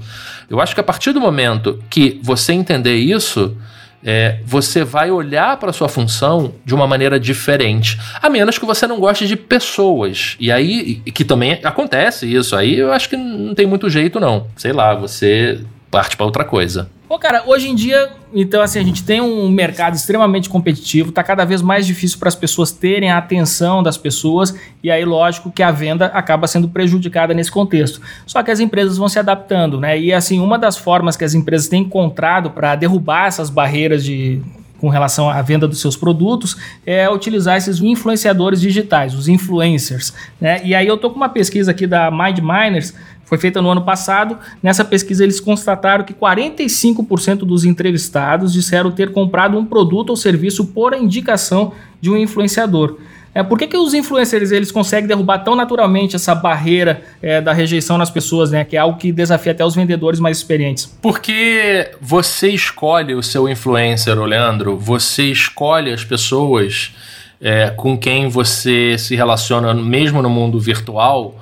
Eu 0.48 0.60
acho 0.60 0.74
que 0.74 0.80
a 0.80 0.84
partir 0.84 1.12
do 1.12 1.20
momento 1.20 1.82
que 1.90 2.20
você 2.22 2.52
entender 2.52 2.96
isso, 2.96 3.56
é, 4.04 4.38
você 4.44 4.84
vai 4.84 5.10
olhar 5.10 5.56
para 5.56 5.72
sua 5.72 5.88
função 5.88 6.54
de 6.64 6.74
uma 6.74 6.86
maneira 6.86 7.18
diferente. 7.18 7.98
A 8.20 8.28
menos 8.28 8.58
que 8.58 8.66
você 8.66 8.86
não 8.86 9.00
goste 9.00 9.26
de 9.26 9.36
pessoas. 9.36 10.36
E 10.38 10.52
aí, 10.52 10.96
que 10.96 11.24
também 11.24 11.58
acontece 11.64 12.30
isso. 12.32 12.54
Aí 12.54 12.78
eu 12.78 12.92
acho 12.92 13.08
que 13.08 13.16
não 13.16 13.54
tem 13.54 13.66
muito 13.66 13.88
jeito, 13.88 14.20
não. 14.20 14.46
Sei 14.56 14.72
lá, 14.72 14.94
você 14.94 15.60
parte 15.90 16.16
para 16.16 16.26
outra 16.26 16.44
coisa. 16.44 16.90
Pô, 17.06 17.18
cara, 17.18 17.44
hoje 17.46 17.68
em 17.68 17.74
dia, 17.74 18.12
então 18.32 18.62
assim, 18.62 18.78
a 18.78 18.82
gente 18.82 19.04
tem 19.04 19.20
um 19.20 19.50
mercado 19.50 19.94
extremamente 19.94 20.48
competitivo, 20.48 21.12
tá 21.12 21.22
cada 21.22 21.44
vez 21.44 21.60
mais 21.60 21.86
difícil 21.86 22.18
para 22.18 22.28
as 22.28 22.34
pessoas 22.34 22.72
terem 22.72 23.10
a 23.10 23.18
atenção 23.18 23.82
das 23.82 23.98
pessoas, 23.98 24.54
e 24.82 24.90
aí 24.90 25.04
lógico 25.04 25.52
que 25.52 25.62
a 25.62 25.70
venda 25.70 26.06
acaba 26.06 26.46
sendo 26.46 26.66
prejudicada 26.66 27.34
nesse 27.34 27.50
contexto. 27.50 28.00
Só 28.26 28.42
que 28.42 28.50
as 28.50 28.58
empresas 28.58 28.96
vão 28.96 29.06
se 29.06 29.18
adaptando, 29.18 29.78
né? 29.78 30.00
E 30.00 30.14
assim, 30.14 30.40
uma 30.40 30.58
das 30.58 30.78
formas 30.78 31.14
que 31.14 31.24
as 31.24 31.34
empresas 31.34 31.68
têm 31.68 31.82
encontrado 31.82 32.50
para 32.50 32.74
derrubar 32.74 33.26
essas 33.26 33.50
barreiras 33.50 34.02
de 34.02 34.40
com 34.84 34.90
relação 34.90 35.30
à 35.30 35.40
venda 35.40 35.66
dos 35.66 35.80
seus 35.80 35.96
produtos 35.96 36.58
é 36.84 37.08
utilizar 37.08 37.56
esses 37.56 37.80
influenciadores 37.80 38.60
digitais, 38.60 39.14
os 39.14 39.28
influencers. 39.28 40.12
Né? 40.38 40.60
E 40.62 40.74
aí 40.74 40.86
eu 40.86 40.98
tô 40.98 41.08
com 41.08 41.16
uma 41.16 41.28
pesquisa 41.30 41.70
aqui 41.70 41.86
da 41.86 42.10
Mind 42.10 42.40
Miners 42.40 42.92
foi 43.24 43.38
feita 43.38 43.60
no 43.60 43.70
ano 43.70 43.82
passado. 43.82 44.38
Nessa 44.62 44.84
pesquisa, 44.84 45.24
eles 45.24 45.40
constataram 45.40 46.04
que 46.04 46.14
45% 46.14 47.38
dos 47.38 47.64
entrevistados 47.64 48.52
disseram 48.52 48.90
ter 48.90 49.12
comprado 49.12 49.58
um 49.58 49.64
produto 49.64 50.10
ou 50.10 50.16
serviço 50.16 50.66
por 50.66 50.94
indicação 50.94 51.72
de 52.00 52.10
um 52.10 52.16
influenciador. 52.16 52.98
É, 53.34 53.42
por 53.42 53.58
que, 53.58 53.66
que 53.66 53.76
os 53.76 53.92
influencers 53.92 54.52
eles 54.52 54.70
conseguem 54.70 55.08
derrubar 55.08 55.38
tão 55.38 55.56
naturalmente 55.56 56.14
essa 56.14 56.34
barreira 56.34 57.02
é, 57.20 57.40
da 57.40 57.52
rejeição 57.52 57.98
nas 57.98 58.08
pessoas, 58.08 58.52
né? 58.52 58.64
Que 58.64 58.76
é 58.76 58.78
algo 58.78 58.96
que 58.96 59.10
desafia 59.10 59.50
até 59.50 59.64
os 59.64 59.74
vendedores 59.74 60.20
mais 60.20 60.38
experientes. 60.38 60.86
Porque 61.02 61.90
você 62.00 62.50
escolhe 62.50 63.12
o 63.12 63.22
seu 63.22 63.48
influencer, 63.48 64.16
Leandro. 64.16 64.78
Você 64.78 65.24
escolhe 65.24 65.92
as 65.92 66.04
pessoas 66.04 66.94
é, 67.40 67.70
com 67.70 67.98
quem 67.98 68.28
você 68.28 68.96
se 68.96 69.16
relaciona, 69.16 69.74
mesmo 69.74 70.22
no 70.22 70.30
mundo 70.30 70.60
virtual 70.60 71.34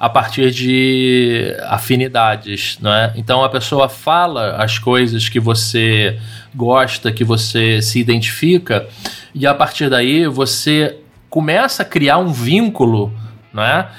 a 0.00 0.08
partir 0.08 0.50
de 0.50 1.54
afinidades, 1.64 2.78
não 2.80 2.90
é? 2.90 3.12
Então 3.16 3.44
a 3.44 3.50
pessoa 3.50 3.86
fala 3.86 4.56
as 4.56 4.78
coisas 4.78 5.28
que 5.28 5.38
você 5.38 6.18
gosta, 6.54 7.12
que 7.12 7.22
você 7.22 7.82
se 7.82 8.00
identifica, 8.00 8.88
e 9.34 9.46
a 9.46 9.52
partir 9.52 9.90
daí 9.90 10.26
você 10.26 10.96
começa 11.28 11.82
a 11.82 11.84
criar 11.84 12.16
um 12.16 12.32
vínculo, 12.32 13.12
não 13.52 13.62
é? 13.62 13.90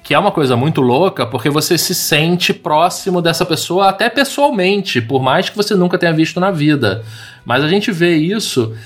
Que 0.00 0.14
é 0.14 0.18
uma 0.18 0.30
coisa 0.30 0.56
muito 0.56 0.80
louca, 0.80 1.26
porque 1.26 1.50
você 1.50 1.76
se 1.76 1.92
sente 1.92 2.54
próximo 2.54 3.20
dessa 3.20 3.44
pessoa 3.44 3.88
até 3.88 4.08
pessoalmente, 4.08 5.00
por 5.00 5.20
mais 5.20 5.50
que 5.50 5.56
você 5.56 5.74
nunca 5.74 5.98
tenha 5.98 6.12
visto 6.12 6.38
na 6.38 6.52
vida. 6.52 7.02
Mas 7.44 7.64
a 7.64 7.68
gente 7.68 7.90
vê 7.90 8.14
isso. 8.14 8.76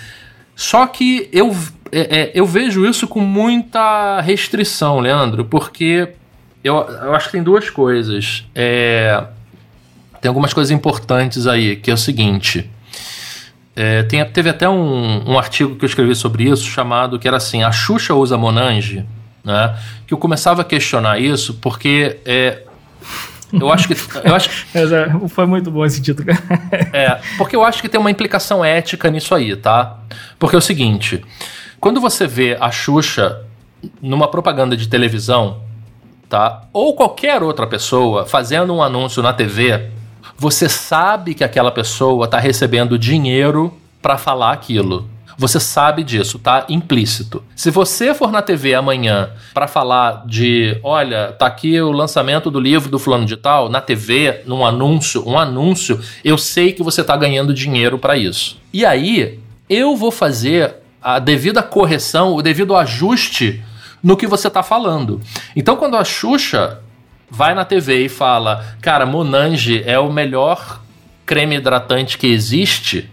Só 0.57 0.87
que 0.87 1.29
eu, 1.35 1.55
é, 1.93 2.01
é, 2.01 2.31
eu 2.35 2.47
vejo 2.47 2.87
isso 2.87 3.07
com 3.07 3.21
muita 3.21 4.23
restrição, 4.23 5.01
Leandro, 5.01 5.45
porque 5.45 6.15
eu, 6.63 6.77
eu 6.77 7.15
acho 7.15 7.27
que 7.27 7.33
tem 7.33 7.43
duas 7.43 7.69
coisas. 7.71 8.45
É, 8.55 9.25
tem 10.21 10.29
algumas 10.29 10.53
coisas 10.53 10.71
importantes 10.71 11.47
aí, 11.47 11.77
que 11.77 11.91
é 11.91 11.95
o 11.95 11.99
seguinte. 11.99 12.71
É, 13.75 14.03
tem, 14.03 14.25
teve 14.27 14.51
até 14.51 14.69
um, 14.69 15.31
um 15.31 15.39
artigo 15.39 15.77
que 15.77 15.85
eu 15.85 15.89
escrevi 15.89 16.15
sobre 16.15 16.45
isso, 16.45 16.65
chamado 16.65 17.19
que 17.19 17.27
era 17.27 17.37
assim: 17.37 17.63
A 17.63 17.73
Xuxa 17.73 18.15
usa 18.15 18.37
Monange, 18.37 19.05
né? 19.45 19.77
Que 20.07 20.15
eu 20.15 20.19
começava 20.19 20.63
a 20.63 20.65
questionar 20.65 21.19
isso, 21.19 21.55
porque 21.55 22.19
é, 22.25 22.63
eu 23.53 23.71
acho 23.73 23.89
que. 23.89 23.95
Eu 24.25 24.35
acho 24.35 24.49
que, 24.49 25.29
Foi 25.29 25.47
muito 25.47 25.71
bom 25.71 25.85
esse 25.85 26.01
título. 26.01 26.31
é, 26.93 27.21
porque 27.37 27.55
eu 27.55 27.63
acho 27.65 27.83
que 27.83 27.89
tem 27.89 28.01
uma 28.01 28.11
implicação 28.11 28.65
ética 28.65 29.11
nisso 29.11 29.35
aí, 29.35 29.55
tá? 29.57 29.99
Porque 30.39 30.57
é 30.57 30.59
o 30.59 30.63
seguinte: 30.63 31.23
quando 31.79 32.01
você 32.01 32.27
vê 32.27 32.57
a 32.59 32.71
Xuxa 32.71 33.41
numa 34.01 34.29
propaganda 34.29 34.77
de 34.77 34.89
televisão, 34.89 35.61
tá? 36.33 36.63
Ou 36.73 36.95
qualquer 36.95 37.43
outra 37.43 37.67
pessoa 37.67 38.25
fazendo 38.25 38.73
um 38.73 38.83
anúncio 38.83 39.23
na 39.23 39.35
TV, 39.35 39.91
você 40.35 40.67
sabe 40.67 41.35
que 41.35 41.45
aquela 41.45 41.71
pessoa 41.71 42.25
está 42.25 42.39
recebendo 42.39 42.99
dinheiro 42.99 43.71
para 44.01 44.17
falar 44.17 44.53
aquilo. 44.53 45.07
Você 45.37 45.61
sabe 45.61 46.03
disso, 46.03 46.39
tá 46.39 46.65
implícito. 46.71 47.45
Se 47.55 47.71
você 47.71 48.15
for 48.15 48.33
na 48.33 48.41
TV 48.41 48.73
amanhã 48.75 49.29
para 49.53 49.69
falar 49.69 50.25
de, 50.27 50.79
olha, 50.83 51.33
tá 51.33 51.45
aqui 51.45 51.79
o 51.79 51.93
lançamento 51.93 52.51
do 52.51 52.59
livro 52.59 52.89
do 52.89 52.99
fulano 52.99 53.27
de 53.27 53.37
tal, 53.37 53.69
na 53.69 53.83
TV, 53.83 54.41
num 54.47 54.65
anúncio, 54.65 55.29
um 55.29 55.39
anúncio, 55.39 56.01
eu 56.25 56.39
sei 56.39 56.73
que 56.73 56.83
você 56.83 57.05
tá 57.05 57.15
ganhando 57.15 57.53
dinheiro 57.53 57.99
para 57.99 58.17
isso. 58.17 58.57
E 58.73 58.87
aí, 58.87 59.39
eu 59.69 59.95
vou 59.97 60.11
fazer 60.11 60.77
a 61.03 61.19
devida 61.19 61.63
correção, 61.63 62.33
o 62.33 62.41
devido 62.41 62.75
ajuste 62.75 63.63
no 64.03 64.17
que 64.17 64.27
você 64.27 64.51
tá 64.51 64.63
falando. 64.63 65.21
Então, 65.55 65.77
quando 65.77 65.97
a 65.97 66.05
Xuxa 66.05 66.81
vai 67.31 67.55
na 67.55 67.65
TV 67.65 68.05
e 68.05 68.09
fala, 68.09 68.65
cara, 68.81 69.07
Monange 69.07 69.83
é 69.87 69.99
o 69.99 70.13
melhor 70.13 70.83
creme 71.25 71.57
hidratante 71.57 72.19
que 72.19 72.27
existe, 72.27 73.09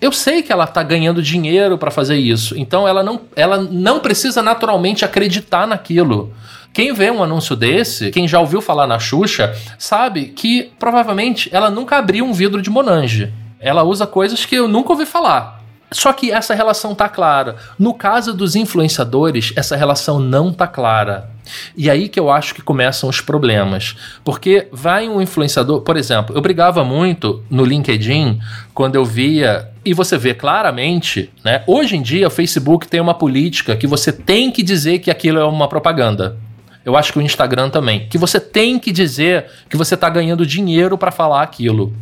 eu 0.00 0.12
sei 0.12 0.42
que 0.42 0.52
ela 0.52 0.64
está 0.64 0.82
ganhando 0.82 1.20
dinheiro 1.20 1.76
para 1.76 1.90
fazer 1.90 2.16
isso. 2.16 2.56
Então 2.56 2.86
ela 2.86 3.02
não, 3.02 3.20
ela 3.34 3.58
não 3.58 4.00
precisa 4.00 4.42
naturalmente 4.42 5.04
acreditar 5.04 5.66
naquilo. 5.66 6.32
Quem 6.72 6.92
vê 6.92 7.10
um 7.10 7.22
anúncio 7.22 7.56
desse, 7.56 8.10
quem 8.10 8.28
já 8.28 8.38
ouviu 8.38 8.60
falar 8.60 8.86
na 8.86 8.98
Xuxa, 8.98 9.54
sabe 9.76 10.26
que 10.26 10.70
provavelmente 10.78 11.48
ela 11.52 11.70
nunca 11.70 11.96
abriu 11.96 12.24
um 12.24 12.32
vidro 12.32 12.62
de 12.62 12.70
Monange. 12.70 13.32
Ela 13.58 13.82
usa 13.82 14.06
coisas 14.06 14.44
que 14.44 14.54
eu 14.54 14.68
nunca 14.68 14.92
ouvi 14.92 15.04
falar. 15.04 15.57
Só 15.90 16.12
que 16.12 16.30
essa 16.30 16.54
relação 16.54 16.94
tá 16.94 17.08
clara. 17.08 17.56
No 17.78 17.94
caso 17.94 18.34
dos 18.34 18.54
influenciadores, 18.54 19.52
essa 19.56 19.76
relação 19.76 20.18
não 20.18 20.52
tá 20.52 20.66
clara. 20.66 21.30
E 21.76 21.88
aí 21.88 22.08
que 22.08 22.20
eu 22.20 22.30
acho 22.30 22.54
que 22.54 22.60
começam 22.60 23.08
os 23.08 23.20
problemas. 23.20 23.96
Porque 24.22 24.68
vai 24.70 25.08
um 25.08 25.20
influenciador, 25.20 25.80
por 25.80 25.96
exemplo, 25.96 26.36
eu 26.36 26.42
brigava 26.42 26.84
muito 26.84 27.42
no 27.48 27.64
LinkedIn 27.64 28.38
quando 28.74 28.96
eu 28.96 29.04
via, 29.04 29.68
e 29.84 29.94
você 29.94 30.18
vê 30.18 30.34
claramente, 30.34 31.30
né? 31.42 31.62
Hoje 31.66 31.96
em 31.96 32.02
dia 32.02 32.26
o 32.26 32.30
Facebook 32.30 32.86
tem 32.86 33.00
uma 33.00 33.14
política 33.14 33.74
que 33.74 33.86
você 33.86 34.12
tem 34.12 34.50
que 34.50 34.62
dizer 34.62 34.98
que 34.98 35.10
aquilo 35.10 35.38
é 35.38 35.44
uma 35.44 35.68
propaganda. 35.68 36.36
Eu 36.84 36.96
acho 36.96 37.12
que 37.12 37.18
o 37.18 37.22
Instagram 37.22 37.70
também. 37.70 38.08
Que 38.08 38.16
você 38.16 38.40
tem 38.40 38.78
que 38.78 38.90
dizer 38.90 39.46
que 39.68 39.76
você 39.76 39.94
está 39.94 40.08
ganhando 40.08 40.46
dinheiro 40.46 40.96
para 40.96 41.10
falar 41.10 41.42
aquilo. 41.42 41.92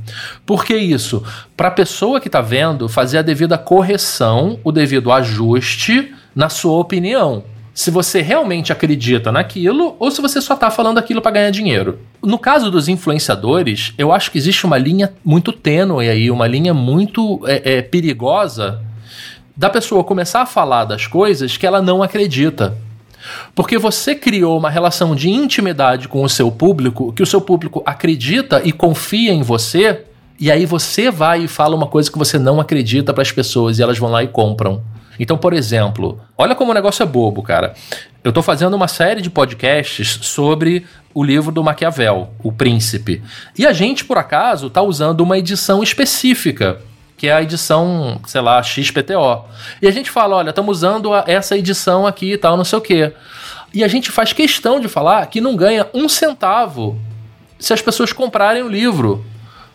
Por 0.45 0.65
que 0.65 0.77
isso? 0.77 1.23
Para 1.57 1.69
a 1.69 1.73
pessoa 1.73 2.21
que 2.21 2.29
está 2.29 2.41
vendo 2.41 2.89
fazer 2.89 3.19
a 3.19 3.23
devida 3.23 3.59
correção, 3.59 4.61
o 4.63 4.71
devido 4.71 5.11
ajuste 5.11 6.15
na 6.35 6.49
sua 6.49 6.79
opinião 6.79 7.43
se 7.77 7.91
você 7.91 8.23
realmente 8.23 8.73
acredita 8.73 9.31
naquilo 9.31 9.97
ou 9.99 10.11
se 10.11 10.23
você 10.23 10.41
só 10.41 10.55
está 10.55 10.71
falando 10.71 10.97
aquilo 10.97 11.21
para 11.21 11.33
ganhar 11.33 11.51
dinheiro. 11.51 11.99
No 12.23 12.39
caso 12.39 12.71
dos 12.71 12.89
influenciadores, 12.89 13.93
eu 13.99 14.11
acho 14.13 14.31
que 14.31 14.39
existe 14.39 14.65
uma 14.65 14.79
linha 14.79 15.13
muito 15.23 15.53
tênue 15.53 16.09
aí, 16.09 16.31
uma 16.31 16.47
linha 16.47 16.73
muito 16.73 17.39
é, 17.47 17.75
é, 17.75 17.83
perigosa 17.83 18.81
da 19.55 19.69
pessoa 19.69 20.03
começar 20.03 20.41
a 20.41 20.47
falar 20.47 20.87
das 20.87 21.07
coisas 21.07 21.59
que 21.59 21.67
ela 21.67 21.83
não 21.83 22.03
acredita. 22.03 22.75
Porque 23.55 23.79
você 23.79 24.15
criou 24.15 24.59
uma 24.59 24.71
relação 24.71 25.15
de 25.15 25.31
intimidade 25.31 26.09
com 26.09 26.23
o 26.23 26.29
seu 26.29 26.51
público, 26.51 27.13
que 27.13 27.23
o 27.23 27.27
seu 27.27 27.41
público 27.41 27.83
acredita 27.85 28.61
e 28.65 28.73
confia 28.73 29.33
em 29.33 29.43
você, 29.43 30.05
e 30.39 30.51
aí 30.51 30.67
você 30.67 31.11
vai 31.11 31.45
e 31.45 31.49
fala 31.49 31.75
uma 31.75 31.87
coisa 31.87 32.11
que 32.11 32.19
você 32.19 32.39
não 32.39 32.61
acredita 32.61 33.13
para 33.13 33.23
as 33.23 33.33
pessoas 33.33 33.79
e 33.79 33.83
elas 33.83 33.99
vão 33.99 34.11
lá 34.11 34.23
e 34.23 34.29
compram. 34.29 34.83
Então, 35.19 35.39
por 35.39 35.53
exemplo, 35.53 36.21
olha 36.37 36.55
como 36.55 36.71
o 36.71 36.75
negócio 36.75 37.03
é 37.03 37.07
bobo, 37.07 37.43
cara. 37.43 37.75
Eu 38.23 38.31
estou 38.31 38.43
fazendo 38.43 38.75
uma 38.75 38.89
série 38.89 39.23
de 39.23 39.31
podcasts 39.31 40.19
sobre 40.23 40.85
o 41.15 41.25
livro 41.25 41.51
do 41.51 41.65
Maquiavel, 41.65 42.29
O 42.43 42.53
Príncipe. 42.53 43.23
E 43.57 43.67
a 43.67 43.73
gente, 43.73 44.05
por 44.05 44.19
acaso, 44.19 44.67
está 44.67 44.83
usando 44.83 45.21
uma 45.21 45.39
edição 45.39 45.83
específica 45.83 46.81
que 47.17 47.29
é 47.29 47.33
a 47.33 47.43
edição, 47.43 48.21
sei 48.27 48.41
lá, 48.41 48.63
XPTO. 48.63 49.45
E 49.81 49.89
a 49.89 49.91
gente 49.91 50.11
fala, 50.11 50.37
olha, 50.37 50.51
estamos 50.51 50.79
usando 50.79 51.11
essa 51.27 51.57
edição 51.57 52.07
aqui 52.07 52.33
e 52.33 52.39
tal, 52.39 52.57
não 52.57 52.65
sei 52.65 52.79
o 52.79 52.83
quê. 52.83 53.13
E 53.73 53.83
a 53.83 53.89
gente 53.89 54.11
faz 54.11 54.33
questão 54.33 54.79
de 54.79 54.89
falar 54.89 55.27
que 55.27 55.41
não 55.41 55.57
ganha 55.57 55.87
um 55.93 56.09
centavo 56.09 56.99
se 57.59 57.73
as 57.73 57.81
pessoas 57.81 58.13
comprarem 58.13 58.63
o 58.63 58.69
livro. 58.69 59.25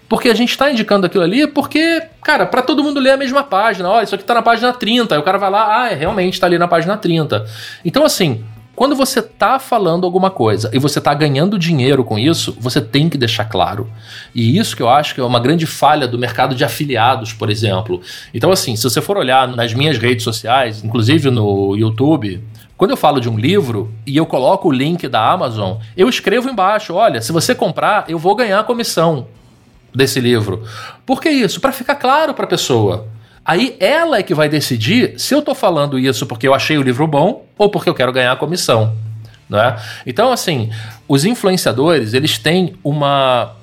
Porque 0.08 0.30
a 0.30 0.34
gente 0.34 0.50
está 0.50 0.70
indicando 0.70 1.06
aquilo 1.06 1.24
ali 1.24 1.48
porque, 1.48 2.04
cara, 2.22 2.46
para 2.46 2.62
todo 2.62 2.84
mundo 2.84 3.00
ler 3.00 3.12
a 3.12 3.18
mesma 3.18 3.44
página. 3.44 3.90
Olha, 3.90 4.04
isso 4.04 4.14
aqui 4.14 4.24
está 4.24 4.34
na 4.34 4.42
página 4.42 4.74
30. 4.74 5.16
Aí 5.16 5.20
o 5.20 5.24
cara 5.24 5.38
vai 5.38 5.50
lá, 5.50 5.84
ah, 5.84 5.92
é, 5.92 5.96
realmente 5.96 6.34
está 6.34 6.48
ali 6.48 6.58
na 6.58 6.68
página 6.68 6.98
30. 6.98 7.46
Então, 7.86 8.04
assim, 8.04 8.44
quando 8.82 8.96
você 8.96 9.20
está 9.20 9.60
falando 9.60 10.06
alguma 10.06 10.32
coisa 10.32 10.68
e 10.74 10.80
você 10.80 10.98
está 10.98 11.14
ganhando 11.14 11.60
dinheiro 11.60 12.04
com 12.04 12.18
isso, 12.18 12.58
você 12.60 12.82
tem 12.82 13.10
que 13.10 13.16
deixar 13.16 13.46
claro. 13.46 13.88
E 14.34 14.58
isso 14.58 14.76
que 14.76 14.82
eu 14.82 14.90
acho 14.90 15.14
que 15.14 15.22
é 15.22 15.24
uma 15.24 15.40
grande 15.40 15.68
falha 15.68 16.08
do 16.08 16.18
mercado 16.18 16.56
de 16.56 16.64
afiliados, 16.64 17.32
por 17.32 17.52
exemplo. 17.52 18.02
Então, 18.34 18.52
assim, 18.52 18.76
se 18.76 18.82
você 18.82 19.00
for 19.00 19.18
olhar 19.18 19.48
nas 19.50 19.72
minhas 19.72 20.00
redes 20.00 20.24
sociais, 20.24 20.84
inclusive 20.84 21.30
no 21.30 21.76
YouTube, 21.76 22.44
quando 22.76 22.90
eu 22.90 22.98
falo 22.98 23.22
de 23.22 23.30
um 23.30 23.38
livro 23.38 23.94
e 24.04 24.18
eu 24.18 24.26
coloco 24.26 24.70
o 24.70 24.72
link 24.72 25.08
da 25.08 25.30
Amazon, 25.30 25.78
eu 25.96 26.10
escrevo 26.10 26.50
embaixo: 26.50 26.96
olha, 26.96 27.22
se 27.22 27.32
você 27.32 27.54
comprar, 27.54 28.06
eu 28.08 28.18
vou 28.18 28.34
ganhar 28.34 28.62
a 28.62 28.64
comissão 28.64 29.28
desse 29.94 30.20
livro. 30.20 30.64
Por 31.06 31.22
que 31.22 31.30
isso? 31.30 31.62
Para 31.62 31.72
ficar 31.72 31.98
claro 31.98 32.34
para 32.34 32.46
a 32.46 32.50
pessoa. 32.50 33.08
Aí 33.44 33.76
ela 33.80 34.18
é 34.18 34.24
que 34.24 34.34
vai 34.34 34.48
decidir 34.48 35.20
se 35.20 35.34
eu 35.34 35.42
tô 35.42 35.56
falando 35.56 35.98
isso 35.98 36.26
porque 36.26 36.48
eu 36.48 36.54
achei 36.54 36.78
o 36.78 36.84
livro 36.84 37.08
bom 37.08 37.46
ou 37.58 37.70
porque 37.70 37.90
eu 37.90 37.94
quero 37.94 38.12
ganhar 38.12 38.32
a 38.32 38.36
comissão. 38.36 38.96
Né? 39.50 39.78
Então, 40.06 40.32
assim, 40.32 40.70
os 41.08 41.26
influenciadores, 41.26 42.14
eles 42.14 42.38
têm 42.38 42.74
uma, 42.84 43.54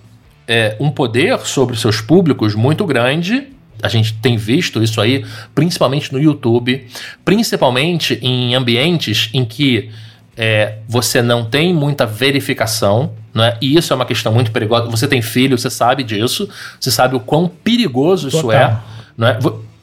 é, 0.47 0.77
um 0.79 0.91
poder 0.91 1.39
sobre 1.41 1.77
seus 1.77 2.01
públicos 2.01 2.55
muito 2.55 2.85
grande. 2.85 3.49
A 3.83 3.89
gente 3.89 4.13
tem 4.15 4.37
visto 4.37 4.83
isso 4.83 5.01
aí, 5.01 5.25
principalmente 5.55 6.13
no 6.13 6.21
YouTube, 6.21 6.87
principalmente 7.25 8.19
em 8.21 8.55
ambientes 8.55 9.31
em 9.33 9.45
que 9.45 9.91
é, 10.37 10.79
você 10.87 11.23
não 11.23 11.45
tem 11.45 11.73
muita 11.73 12.05
verificação, 12.05 13.13
né? 13.33 13.57
e 13.61 13.77
isso 13.77 13.93
é 13.93 13.97
uma 13.97 14.05
questão 14.05 14.33
muito 14.33 14.51
perigosa. 14.51 14.91
Você 14.91 15.09
tem 15.09 15.23
filho, 15.23 15.57
você 15.57 15.71
sabe 15.71 16.03
disso, 16.03 16.49
você 16.79 16.91
sabe 16.91 17.17
o 17.17 17.21
quão 17.21 17.49
perigoso 17.49 18.29
isso 18.29 18.53
é. 18.53 18.77
Né? 19.17 19.39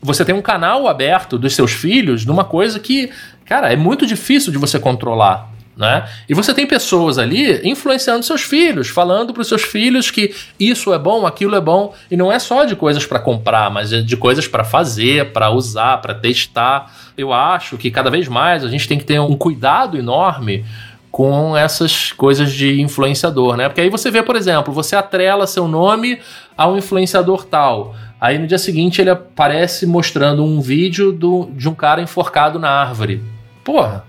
Você 0.05 0.23
tem 0.23 0.35
um 0.35 0.41
canal 0.41 0.87
aberto 0.87 1.37
dos 1.37 1.55
seus 1.55 1.71
filhos 1.71 2.25
numa 2.25 2.43
coisa 2.43 2.79
que, 2.79 3.09
cara, 3.45 3.71
é 3.71 3.75
muito 3.75 4.05
difícil 4.05 4.51
de 4.51 4.57
você 4.57 4.79
controlar. 4.79 5.53
Né? 5.75 6.07
E 6.29 6.33
você 6.33 6.53
tem 6.53 6.65
pessoas 6.65 7.17
ali 7.17 7.59
influenciando 7.69 8.23
seus 8.23 8.41
filhos, 8.41 8.87
falando 8.87 9.33
para 9.33 9.41
os 9.41 9.47
seus 9.49 9.61
filhos 9.63 10.09
que 10.09 10.33
isso 10.57 10.93
é 10.93 10.97
bom, 10.97 11.25
aquilo 11.27 11.53
é 11.53 11.59
bom, 11.59 11.93
e 12.09 12.15
não 12.15 12.31
é 12.31 12.39
só 12.39 12.63
de 12.63 12.77
coisas 12.77 13.05
para 13.05 13.19
comprar, 13.19 13.69
mas 13.69 13.91
é 13.91 14.01
de 14.01 14.15
coisas 14.15 14.47
para 14.47 14.63
fazer, 14.63 15.33
para 15.33 15.49
usar, 15.49 15.97
para 15.97 16.13
testar. 16.13 16.95
Eu 17.17 17.33
acho 17.33 17.77
que 17.77 17.91
cada 17.91 18.09
vez 18.09 18.29
mais 18.29 18.63
a 18.63 18.69
gente 18.69 18.87
tem 18.87 18.97
que 18.97 19.03
ter 19.03 19.19
um 19.19 19.35
cuidado 19.35 19.97
enorme 19.97 20.63
com 21.11 21.55
essas 21.55 22.11
coisas 22.11 22.51
de 22.51 22.81
influenciador, 22.81 23.55
né? 23.55 23.69
Porque 23.69 23.79
aí 23.79 23.89
você 23.89 24.11
vê, 24.11 24.21
por 24.21 24.35
exemplo, 24.35 24.73
você 24.73 24.97
atrela 24.97 25.47
seu 25.47 25.65
nome 25.65 26.19
a 26.57 26.67
um 26.67 26.77
influenciador 26.77 27.45
tal. 27.45 27.95
Aí 28.25 28.39
no 28.39 28.47
dia 28.47 28.57
seguinte 28.57 28.99
ele 28.99 29.11
aparece 29.11 29.85
mostrando 29.85 30.43
um 30.43 30.59
vídeo 30.59 31.11
do, 31.11 31.47
de 31.51 31.69
um 31.69 31.75
cara 31.75 32.01
enforcado 32.01 32.57
na 32.57 32.71
árvore. 32.71 33.21
Porra, 33.63 34.03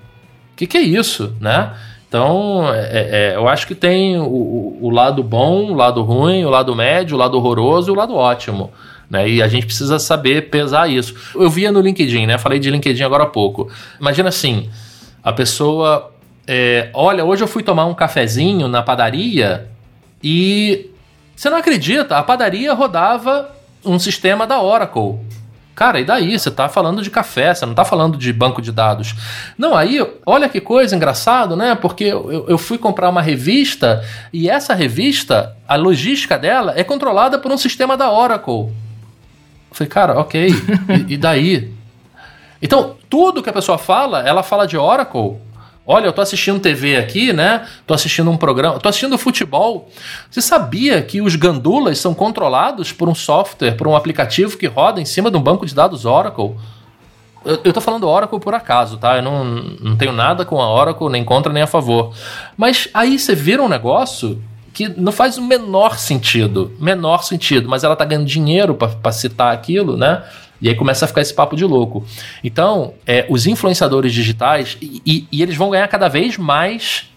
o 0.54 0.56
que, 0.56 0.66
que 0.66 0.78
é 0.78 0.80
isso, 0.80 1.36
né? 1.38 1.74
Então, 2.08 2.66
é, 2.72 2.78
é, 2.78 3.08
é, 3.10 3.36
eu 3.36 3.46
acho 3.46 3.66
que 3.66 3.74
tem 3.74 4.16
o, 4.16 4.78
o, 4.80 4.88
lado 4.88 5.22
bom, 5.22 5.70
o 5.70 5.74
lado 5.74 6.02
ruim, 6.02 6.46
o 6.46 6.48
lado 6.48 6.74
médio, 6.74 7.14
o 7.14 7.18
lado 7.18 7.36
horroroso 7.36 7.90
e 7.90 7.92
o 7.92 7.94
lado 7.94 8.14
ótimo. 8.14 8.72
Né? 9.10 9.28
E 9.28 9.42
a 9.42 9.48
gente 9.48 9.66
precisa 9.66 9.98
saber 9.98 10.48
pesar 10.48 10.88
isso. 10.88 11.14
Eu 11.34 11.50
via 11.50 11.70
no 11.70 11.82
LinkedIn, 11.82 12.24
né? 12.24 12.38
Falei 12.38 12.58
de 12.58 12.70
LinkedIn 12.70 13.02
agora 13.02 13.24
há 13.24 13.28
pouco. 13.28 13.70
Imagina 14.00 14.30
assim: 14.30 14.70
a 15.22 15.30
pessoa. 15.30 16.10
É, 16.46 16.88
olha, 16.94 17.22
hoje 17.22 17.44
eu 17.44 17.48
fui 17.48 17.62
tomar 17.62 17.84
um 17.84 17.92
cafezinho 17.92 18.66
na 18.66 18.82
padaria 18.82 19.68
e. 20.24 20.90
Você 21.34 21.50
não 21.50 21.58
acredita, 21.58 22.16
a 22.16 22.22
padaria 22.22 22.72
rodava 22.72 23.55
um 23.84 23.98
sistema 23.98 24.46
da 24.46 24.60
Oracle. 24.60 25.18
Cara, 25.76 26.00
e 26.00 26.04
daí? 26.06 26.38
Você 26.38 26.48
está 26.48 26.70
falando 26.70 27.02
de 27.02 27.10
café, 27.10 27.54
você 27.54 27.66
não 27.66 27.74
está 27.74 27.84
falando 27.84 28.16
de 28.16 28.32
banco 28.32 28.62
de 28.62 28.72
dados. 28.72 29.14
Não, 29.58 29.76
aí, 29.76 30.04
olha 30.24 30.48
que 30.48 30.58
coisa 30.58 30.96
engraçado, 30.96 31.54
né? 31.54 31.74
Porque 31.74 32.04
eu, 32.04 32.46
eu 32.48 32.56
fui 32.56 32.78
comprar 32.78 33.10
uma 33.10 33.20
revista 33.20 34.02
e 34.32 34.48
essa 34.48 34.72
revista, 34.72 35.54
a 35.68 35.76
logística 35.76 36.38
dela 36.38 36.72
é 36.74 36.82
controlada 36.82 37.38
por 37.38 37.52
um 37.52 37.58
sistema 37.58 37.94
da 37.94 38.10
Oracle. 38.10 38.54
Eu 38.54 38.72
falei, 39.72 39.90
cara, 39.90 40.18
ok, 40.18 40.48
e, 40.48 41.12
e 41.12 41.16
daí? 41.16 41.72
Então, 42.62 42.96
tudo 43.10 43.42
que 43.42 43.50
a 43.50 43.52
pessoa 43.52 43.76
fala, 43.76 44.26
ela 44.26 44.42
fala 44.42 44.66
de 44.66 44.78
Oracle. 44.78 45.36
Olha, 45.86 46.06
eu 46.06 46.12
tô 46.12 46.20
assistindo 46.20 46.58
TV 46.58 46.96
aqui, 46.96 47.32
né? 47.32 47.64
Tô 47.86 47.94
assistindo 47.94 48.28
um 48.28 48.36
programa, 48.36 48.80
tô 48.80 48.88
assistindo 48.88 49.16
futebol. 49.16 49.88
Você 50.28 50.42
sabia 50.42 51.00
que 51.00 51.20
os 51.20 51.36
gandulas 51.36 51.98
são 51.98 52.12
controlados 52.12 52.90
por 52.90 53.08
um 53.08 53.14
software, 53.14 53.76
por 53.76 53.86
um 53.86 53.94
aplicativo 53.94 54.58
que 54.58 54.66
roda 54.66 55.00
em 55.00 55.04
cima 55.04 55.30
de 55.30 55.36
um 55.36 55.42
banco 55.42 55.64
de 55.64 55.72
dados 55.72 56.04
Oracle? 56.04 56.56
Eu, 57.44 57.60
eu 57.62 57.72
tô 57.72 57.80
falando 57.80 58.08
Oracle 58.08 58.40
por 58.40 58.52
acaso, 58.52 58.98
tá? 58.98 59.16
Eu 59.16 59.22
não, 59.22 59.44
não 59.44 59.96
tenho 59.96 60.12
nada 60.12 60.44
com 60.44 60.60
a 60.60 60.68
Oracle, 60.68 61.08
nem 61.08 61.24
contra 61.24 61.52
nem 61.52 61.62
a 61.62 61.68
favor. 61.68 62.12
Mas 62.56 62.88
aí 62.92 63.16
você 63.16 63.36
vira 63.36 63.62
um 63.62 63.68
negócio 63.68 64.42
que 64.72 64.88
não 64.88 65.12
faz 65.12 65.38
o 65.38 65.42
menor 65.42 65.96
sentido. 65.98 66.74
Menor 66.80 67.22
sentido, 67.22 67.68
mas 67.68 67.84
ela 67.84 67.94
tá 67.94 68.04
ganhando 68.04 68.26
dinheiro 68.26 68.74
para 68.74 69.12
citar 69.12 69.54
aquilo, 69.54 69.96
né? 69.96 70.24
E 70.60 70.68
aí 70.68 70.74
começa 70.74 71.04
a 71.04 71.08
ficar 71.08 71.20
esse 71.20 71.34
papo 71.34 71.56
de 71.56 71.64
louco. 71.64 72.04
Então, 72.42 72.94
é, 73.06 73.26
os 73.28 73.46
influenciadores 73.46 74.12
digitais, 74.12 74.76
e, 74.80 75.02
e, 75.04 75.28
e 75.30 75.42
eles 75.42 75.56
vão 75.56 75.70
ganhar 75.70 75.88
cada 75.88 76.08
vez 76.08 76.36
mais 76.36 77.10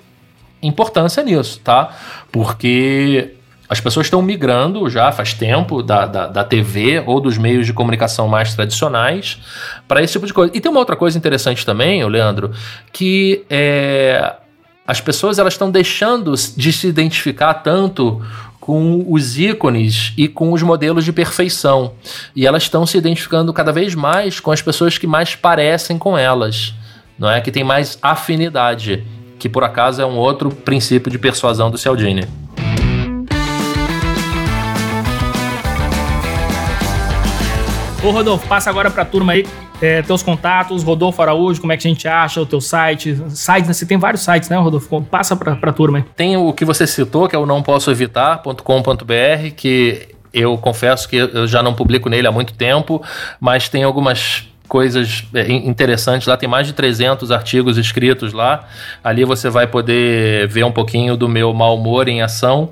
importância 0.61 1.23
nisso, 1.23 1.59
tá? 1.63 1.95
Porque 2.31 3.35
as 3.69 3.79
pessoas 3.79 4.07
estão 4.07 4.21
migrando 4.21 4.89
já 4.89 5.11
faz 5.11 5.33
tempo 5.33 5.83
da, 5.83 6.07
da, 6.07 6.27
da, 6.27 6.43
TV 6.43 7.03
ou 7.05 7.21
dos 7.21 7.37
meios 7.37 7.67
de 7.67 7.71
comunicação 7.71 8.27
mais 8.27 8.55
tradicionais 8.55 9.37
para 9.87 10.01
esse 10.01 10.13
tipo 10.13 10.25
de 10.25 10.33
coisa. 10.33 10.51
E 10.55 10.59
tem 10.59 10.71
uma 10.71 10.79
outra 10.79 10.95
coisa 10.95 11.17
interessante 11.17 11.63
também, 11.63 12.03
Leandro, 12.05 12.51
que 12.91 13.45
é, 13.47 14.35
as 14.87 14.99
pessoas 14.99 15.37
elas 15.37 15.53
estão 15.53 15.69
deixando 15.69 16.33
de 16.33 16.73
se 16.73 16.87
identificar 16.87 17.53
tanto 17.53 18.19
com 18.59 19.05
os 19.07 19.37
ícones 19.37 20.13
e 20.17 20.27
com 20.27 20.51
os 20.51 20.61
modelos 20.61 21.05
de 21.05 21.13
perfeição. 21.13 21.93
E 22.35 22.45
elas 22.45 22.63
estão 22.63 22.85
se 22.85 22.97
identificando 22.97 23.53
cada 23.53 23.71
vez 23.71 23.95
mais 23.95 24.39
com 24.39 24.51
as 24.51 24.61
pessoas 24.61 24.97
que 24.97 25.07
mais 25.07 25.35
parecem 25.35 25.97
com 25.97 26.17
elas, 26.17 26.73
não 27.17 27.29
é? 27.29 27.39
Que 27.41 27.51
tem 27.51 27.63
mais 27.63 27.97
afinidade, 28.01 29.03
que 29.37 29.47
por 29.47 29.63
acaso 29.63 30.01
é 30.01 30.05
um 30.05 30.17
outro 30.17 30.51
princípio 30.51 31.11
de 31.11 31.17
persuasão 31.17 31.71
do 31.71 31.77
Cialdini. 31.77 32.27
Ô 38.03 38.11
Rodolfo, 38.11 38.47
passa 38.47 38.69
agora 38.69 38.89
para 38.89 39.01
a 39.01 39.05
turma 39.05 39.33
aí 39.33 39.45
é, 39.81 40.01
teus 40.01 40.21
contatos, 40.21 40.83
Rodolfo 40.83 41.21
Araújo, 41.21 41.61
como 41.61 41.71
é 41.71 41.77
que 41.77 41.87
a 41.87 41.89
gente 41.89 42.07
acha 42.07 42.41
o 42.41 42.45
teu 42.45 42.59
site? 42.59 43.15
Sites, 43.29 43.67
né? 43.67 43.73
Você 43.73 43.85
tem 43.85 43.97
vários 43.97 44.23
sites, 44.23 44.49
né, 44.49 44.57
Rodolfo? 44.57 45.01
Passa 45.03 45.35
para 45.35 45.53
a 45.53 45.73
turma. 45.73 46.05
Tem 46.15 46.35
o 46.37 46.51
que 46.53 46.65
você 46.65 46.85
citou, 46.85 47.27
que 47.27 47.35
é 47.35 47.39
o 47.39 47.45
não 47.45 47.61
posso 47.61 47.89
evitar.com.br, 47.89 49.53
que 49.55 50.09
eu 50.33 50.57
confesso 50.57 51.07
que 51.07 51.15
eu 51.15 51.47
já 51.47 51.63
não 51.63 51.73
publico 51.73 52.09
nele 52.09 52.27
há 52.27 52.31
muito 52.31 52.53
tempo, 52.53 53.01
mas 53.39 53.69
tem 53.69 53.83
algumas 53.83 54.48
coisas 54.69 55.25
é, 55.33 55.51
interessantes 55.51 56.27
lá, 56.27 56.37
tem 56.37 56.47
mais 56.47 56.67
de 56.67 56.73
300 56.73 57.31
artigos 57.31 57.75
escritos 57.77 58.31
lá. 58.31 58.67
Ali 59.03 59.25
você 59.25 59.49
vai 59.49 59.65
poder 59.65 60.47
ver 60.47 60.63
um 60.63 60.71
pouquinho 60.71 61.17
do 61.17 61.27
meu 61.27 61.51
mau 61.53 61.75
humor 61.75 62.07
em 62.07 62.21
ação. 62.21 62.69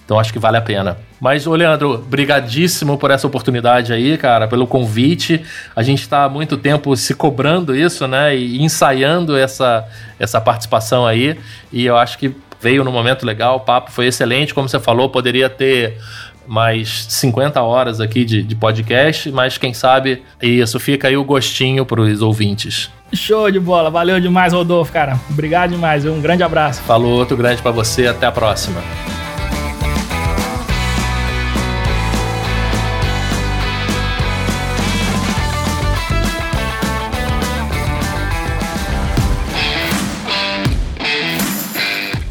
então 0.05 0.19
acho 0.19 0.31
que 0.31 0.39
vale 0.39 0.57
a 0.57 0.61
pena. 0.61 0.97
Mas, 1.19 1.47
ô 1.47 1.55
Leandro, 1.55 1.97
brigadíssimo 1.97 2.97
por 2.97 3.11
essa 3.11 3.25
oportunidade 3.25 3.91
aí, 3.91 4.17
cara, 4.17 4.47
pelo 4.47 4.67
convite. 4.67 5.43
A 5.75 5.81
gente 5.81 6.01
está 6.01 6.25
há 6.25 6.29
muito 6.29 6.57
tempo 6.57 6.95
se 6.95 7.13
cobrando 7.15 7.75
isso, 7.75 8.07
né, 8.07 8.35
e 8.35 8.61
ensaiando 8.61 9.35
essa, 9.35 9.85
essa 10.19 10.39
participação 10.39 11.05
aí, 11.05 11.37
e 11.71 11.85
eu 11.85 11.97
acho 11.97 12.17
que 12.17 12.33
veio 12.61 12.83
no 12.83 12.91
momento 12.91 13.25
legal, 13.25 13.57
o 13.57 13.59
papo 13.59 13.91
foi 13.91 14.07
excelente, 14.07 14.53
como 14.53 14.69
você 14.69 14.79
falou, 14.79 15.09
poderia 15.09 15.49
ter 15.49 15.97
mais 16.47 17.07
50 17.09 17.61
horas 17.61 17.99
aqui 17.99 18.25
de, 18.25 18.43
de 18.43 18.55
podcast, 18.55 19.31
mas 19.31 19.57
quem 19.57 19.73
sabe 19.73 20.23
isso 20.41 20.79
fica 20.79 21.07
aí 21.07 21.17
o 21.17 21.23
gostinho 21.23 21.85
para 21.85 22.01
os 22.01 22.21
ouvintes. 22.21 22.89
Show 23.13 23.49
de 23.49 23.59
bola, 23.59 23.89
valeu 23.89 24.19
demais, 24.19 24.53
Rodolfo, 24.53 24.91
cara. 24.91 25.19
Obrigado 25.29 25.71
demais, 25.71 26.05
um 26.05 26.21
grande 26.21 26.43
abraço. 26.43 26.81
Falou, 26.81 27.13
outro 27.13 27.37
grande 27.37 27.61
para 27.61 27.71
você, 27.71 28.07
até 28.07 28.25
a 28.25 28.31
próxima. 28.31 28.81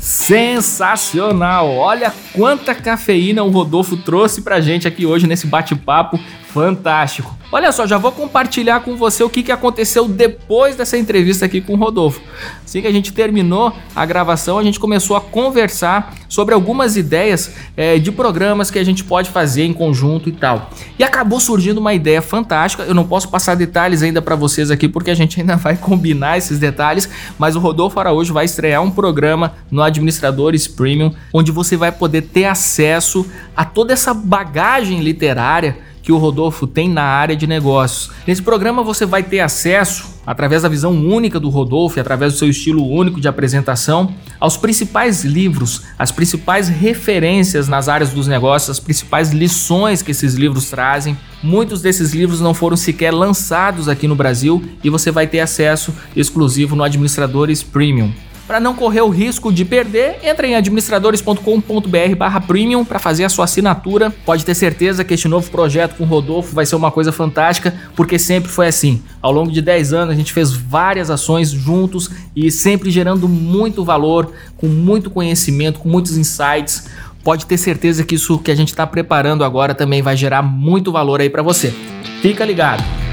Sensacional! 0.00 1.76
Olha 1.76 2.10
quanta 2.34 2.74
cafeína 2.74 3.42
o 3.44 3.50
Rodolfo 3.50 3.96
trouxe 3.96 4.42
pra 4.42 4.60
gente 4.60 4.86
aqui 4.86 5.06
hoje 5.06 5.26
nesse 5.26 5.46
bate-papo 5.46 6.18
fantástico. 6.54 7.34
Olha 7.50 7.70
só, 7.72 7.86
já 7.86 7.98
vou 7.98 8.10
compartilhar 8.10 8.80
com 8.80 8.96
você 8.96 9.22
o 9.22 9.30
que, 9.30 9.42
que 9.42 9.52
aconteceu 9.52 10.08
depois 10.08 10.76
dessa 10.76 10.96
entrevista 10.98 11.44
aqui 11.44 11.60
com 11.60 11.74
o 11.74 11.76
Rodolfo. 11.76 12.20
Assim 12.64 12.80
que 12.80 12.86
a 12.86 12.92
gente 12.92 13.12
terminou 13.12 13.72
a 13.94 14.04
gravação, 14.04 14.58
a 14.58 14.62
gente 14.62 14.80
começou 14.80 15.16
a 15.16 15.20
conversar 15.20 16.14
sobre 16.28 16.54
algumas 16.54 16.96
ideias 16.96 17.52
é, 17.76 17.98
de 17.98 18.10
programas 18.10 18.70
que 18.70 18.78
a 18.78 18.84
gente 18.84 19.04
pode 19.04 19.30
fazer 19.30 19.64
em 19.64 19.72
conjunto 19.72 20.28
e 20.28 20.32
tal. 20.32 20.70
E 20.98 21.04
acabou 21.04 21.38
surgindo 21.38 21.78
uma 21.78 21.94
ideia 21.94 22.20
fantástica. 22.20 22.82
Eu 22.82 22.94
não 22.94 23.06
posso 23.06 23.28
passar 23.28 23.54
detalhes 23.54 24.02
ainda 24.02 24.20
para 24.20 24.34
vocês 24.34 24.70
aqui 24.70 24.88
porque 24.88 25.10
a 25.10 25.14
gente 25.14 25.40
ainda 25.40 25.54
vai 25.58 25.76
combinar 25.76 26.38
esses 26.38 26.58
detalhes, 26.58 27.08
mas 27.38 27.54
o 27.54 27.60
Rodolfo 27.60 27.98
Araújo 28.00 28.34
vai 28.34 28.44
estrear 28.44 28.82
um 28.82 28.90
programa 28.90 29.54
no 29.70 29.82
Administradores 29.82 30.66
Premium 30.66 31.12
onde 31.32 31.52
você 31.52 31.76
vai 31.76 31.92
poder 31.92 32.22
ter 32.24 32.46
acesso 32.46 33.26
a 33.56 33.64
toda 33.64 33.92
essa 33.92 34.12
bagagem 34.12 35.00
literária 35.00 35.76
que 36.04 36.12
o 36.12 36.18
Rodolfo 36.18 36.66
tem 36.66 36.86
na 36.86 37.02
área 37.02 37.34
de 37.34 37.46
negócios. 37.46 38.10
Nesse 38.26 38.42
programa 38.42 38.82
você 38.82 39.06
vai 39.06 39.22
ter 39.22 39.40
acesso, 39.40 40.20
através 40.26 40.60
da 40.60 40.68
visão 40.68 40.92
única 40.92 41.40
do 41.40 41.48
Rodolfo 41.48 41.98
e 41.98 42.00
através 42.00 42.34
do 42.34 42.38
seu 42.38 42.50
estilo 42.50 42.86
único 42.86 43.18
de 43.18 43.26
apresentação, 43.26 44.14
aos 44.38 44.58
principais 44.58 45.24
livros, 45.24 45.80
as 45.98 46.12
principais 46.12 46.68
referências 46.68 47.68
nas 47.68 47.88
áreas 47.88 48.10
dos 48.10 48.26
negócios, 48.26 48.68
as 48.68 48.80
principais 48.80 49.32
lições 49.32 50.02
que 50.02 50.10
esses 50.10 50.34
livros 50.34 50.68
trazem. 50.68 51.16
Muitos 51.42 51.80
desses 51.80 52.12
livros 52.12 52.38
não 52.38 52.52
foram 52.52 52.76
sequer 52.76 53.10
lançados 53.10 53.88
aqui 53.88 54.06
no 54.06 54.14
Brasil 54.14 54.62
e 54.84 54.90
você 54.90 55.10
vai 55.10 55.26
ter 55.26 55.40
acesso 55.40 55.94
exclusivo 56.14 56.76
no 56.76 56.84
Administradores 56.84 57.62
Premium. 57.62 58.12
Para 58.46 58.60
não 58.60 58.74
correr 58.74 59.00
o 59.00 59.08
risco 59.08 59.50
de 59.50 59.64
perder, 59.64 60.18
entre 60.22 60.48
em 60.48 60.54
administradores.com.br 60.54 62.46
premium 62.46 62.84
para 62.84 62.98
fazer 62.98 63.24
a 63.24 63.28
sua 63.28 63.46
assinatura. 63.46 64.10
Pode 64.24 64.44
ter 64.44 64.54
certeza 64.54 65.02
que 65.02 65.14
este 65.14 65.28
novo 65.28 65.50
projeto 65.50 65.96
com 65.96 66.04
o 66.04 66.06
Rodolfo 66.06 66.54
vai 66.54 66.66
ser 66.66 66.76
uma 66.76 66.90
coisa 66.90 67.10
fantástica, 67.10 67.74
porque 67.96 68.18
sempre 68.18 68.50
foi 68.50 68.66
assim. 68.66 69.02
Ao 69.22 69.32
longo 69.32 69.50
de 69.50 69.62
10 69.62 69.94
anos 69.94 70.14
a 70.14 70.16
gente 70.16 70.32
fez 70.32 70.52
várias 70.52 71.10
ações 71.10 71.50
juntos 71.50 72.10
e 72.36 72.50
sempre 72.50 72.90
gerando 72.90 73.26
muito 73.26 73.82
valor, 73.82 74.32
com 74.58 74.66
muito 74.66 75.10
conhecimento, 75.10 75.80
com 75.80 75.88
muitos 75.88 76.18
insights. 76.18 76.86
Pode 77.22 77.46
ter 77.46 77.56
certeza 77.56 78.04
que 78.04 78.14
isso 78.14 78.38
que 78.38 78.50
a 78.50 78.54
gente 78.54 78.68
está 78.68 78.86
preparando 78.86 79.42
agora 79.42 79.74
também 79.74 80.02
vai 80.02 80.16
gerar 80.16 80.42
muito 80.42 80.92
valor 80.92 81.22
aí 81.22 81.30
para 81.30 81.42
você. 81.42 81.72
Fica 82.20 82.44
ligado! 82.44 83.03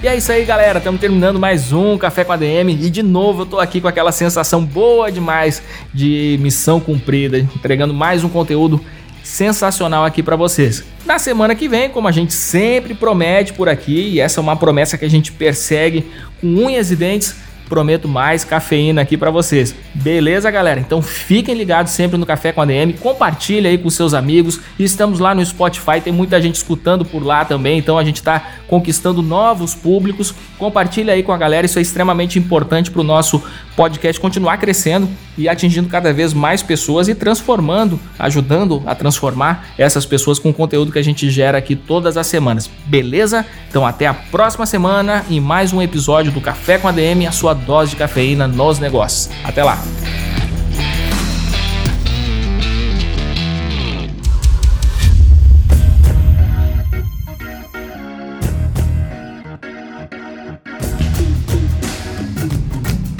E 0.00 0.06
é 0.06 0.16
isso 0.16 0.30
aí, 0.30 0.44
galera. 0.44 0.78
Estamos 0.78 1.00
terminando 1.00 1.40
mais 1.40 1.72
um 1.72 1.98
Café 1.98 2.22
com 2.22 2.30
a 2.30 2.36
DM. 2.36 2.72
E 2.72 2.88
de 2.88 3.02
novo 3.02 3.42
eu 3.42 3.46
tô 3.46 3.58
aqui 3.58 3.80
com 3.80 3.88
aquela 3.88 4.12
sensação 4.12 4.64
boa 4.64 5.10
demais 5.10 5.60
de 5.92 6.38
missão 6.40 6.78
cumprida, 6.78 7.36
entregando 7.38 7.92
mais 7.92 8.22
um 8.22 8.28
conteúdo 8.28 8.80
sensacional 9.24 10.04
aqui 10.04 10.22
para 10.22 10.36
vocês. 10.36 10.84
Na 11.04 11.18
semana 11.18 11.56
que 11.56 11.68
vem, 11.68 11.90
como 11.90 12.06
a 12.06 12.12
gente 12.12 12.32
sempre 12.32 12.94
promete 12.94 13.52
por 13.52 13.68
aqui, 13.68 14.12
e 14.12 14.20
essa 14.20 14.38
é 14.38 14.42
uma 14.42 14.54
promessa 14.54 14.96
que 14.96 15.04
a 15.04 15.10
gente 15.10 15.32
persegue 15.32 16.08
com 16.40 16.46
unhas 16.46 16.92
e 16.92 16.96
dentes, 16.96 17.34
prometo 17.68 18.08
mais 18.08 18.44
cafeína 18.44 19.02
aqui 19.02 19.16
para 19.16 19.30
vocês. 19.30 19.74
Beleza, 19.94 20.50
galera? 20.50 20.80
Então 20.80 21.02
fiquem 21.02 21.54
ligados 21.54 21.92
sempre 21.92 22.16
no 22.16 22.26
Café 22.26 22.52
com 22.52 22.62
a 22.62 22.64
DM, 22.64 22.94
compartilhe 22.94 23.68
aí 23.68 23.78
com 23.78 23.90
seus 23.90 24.14
amigos. 24.14 24.60
Estamos 24.78 25.18
lá 25.18 25.34
no 25.34 25.44
Spotify, 25.44 26.00
tem 26.02 26.12
muita 26.12 26.40
gente 26.40 26.56
escutando 26.56 27.04
por 27.04 27.22
lá 27.22 27.44
também, 27.44 27.78
então 27.78 27.98
a 27.98 28.04
gente 28.04 28.16
está 28.16 28.42
conquistando 28.66 29.22
novos 29.22 29.74
públicos. 29.74 30.34
Compartilhe 30.58 31.10
aí 31.10 31.22
com 31.22 31.32
a 31.32 31.36
galera, 31.36 31.66
isso 31.66 31.78
é 31.78 31.82
extremamente 31.82 32.38
importante 32.38 32.90
para 32.90 33.00
o 33.00 33.04
nosso 33.04 33.42
podcast 33.76 34.20
continuar 34.20 34.56
crescendo 34.56 35.08
e 35.36 35.48
atingindo 35.48 35.88
cada 35.88 36.12
vez 36.12 36.34
mais 36.34 36.62
pessoas 36.62 37.06
e 37.06 37.14
transformando, 37.14 38.00
ajudando 38.18 38.82
a 38.84 38.94
transformar 38.94 39.68
essas 39.78 40.04
pessoas 40.04 40.38
com 40.38 40.50
o 40.50 40.54
conteúdo 40.54 40.90
que 40.90 40.98
a 40.98 41.04
gente 41.04 41.30
gera 41.30 41.58
aqui 41.58 41.76
todas 41.76 42.16
as 42.16 42.26
semanas. 42.26 42.68
Beleza? 42.86 43.46
Então 43.70 43.86
até 43.86 44.06
a 44.06 44.14
próxima 44.14 44.66
semana 44.66 45.24
em 45.30 45.40
mais 45.40 45.72
um 45.72 45.80
episódio 45.80 46.32
do 46.32 46.40
Café 46.40 46.78
com 46.78 46.88
a 46.88 46.92
DM, 46.92 47.26
a 47.26 47.32
sua 47.32 47.54
dose 47.58 47.90
de 47.90 47.96
cafeína 47.96 48.48
nos 48.48 48.78
negócios. 48.78 49.28
Até 49.44 49.62
lá! 49.62 49.78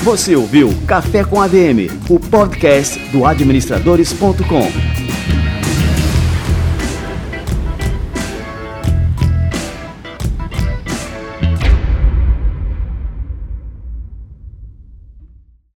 Você 0.08 0.34
ouviu 0.34 0.74
Café 0.86 1.22
com 1.22 1.38
ADM, 1.38 1.90
o 2.08 2.18
podcast 2.18 2.98
do 3.10 3.26
administradores.com. 3.26 4.97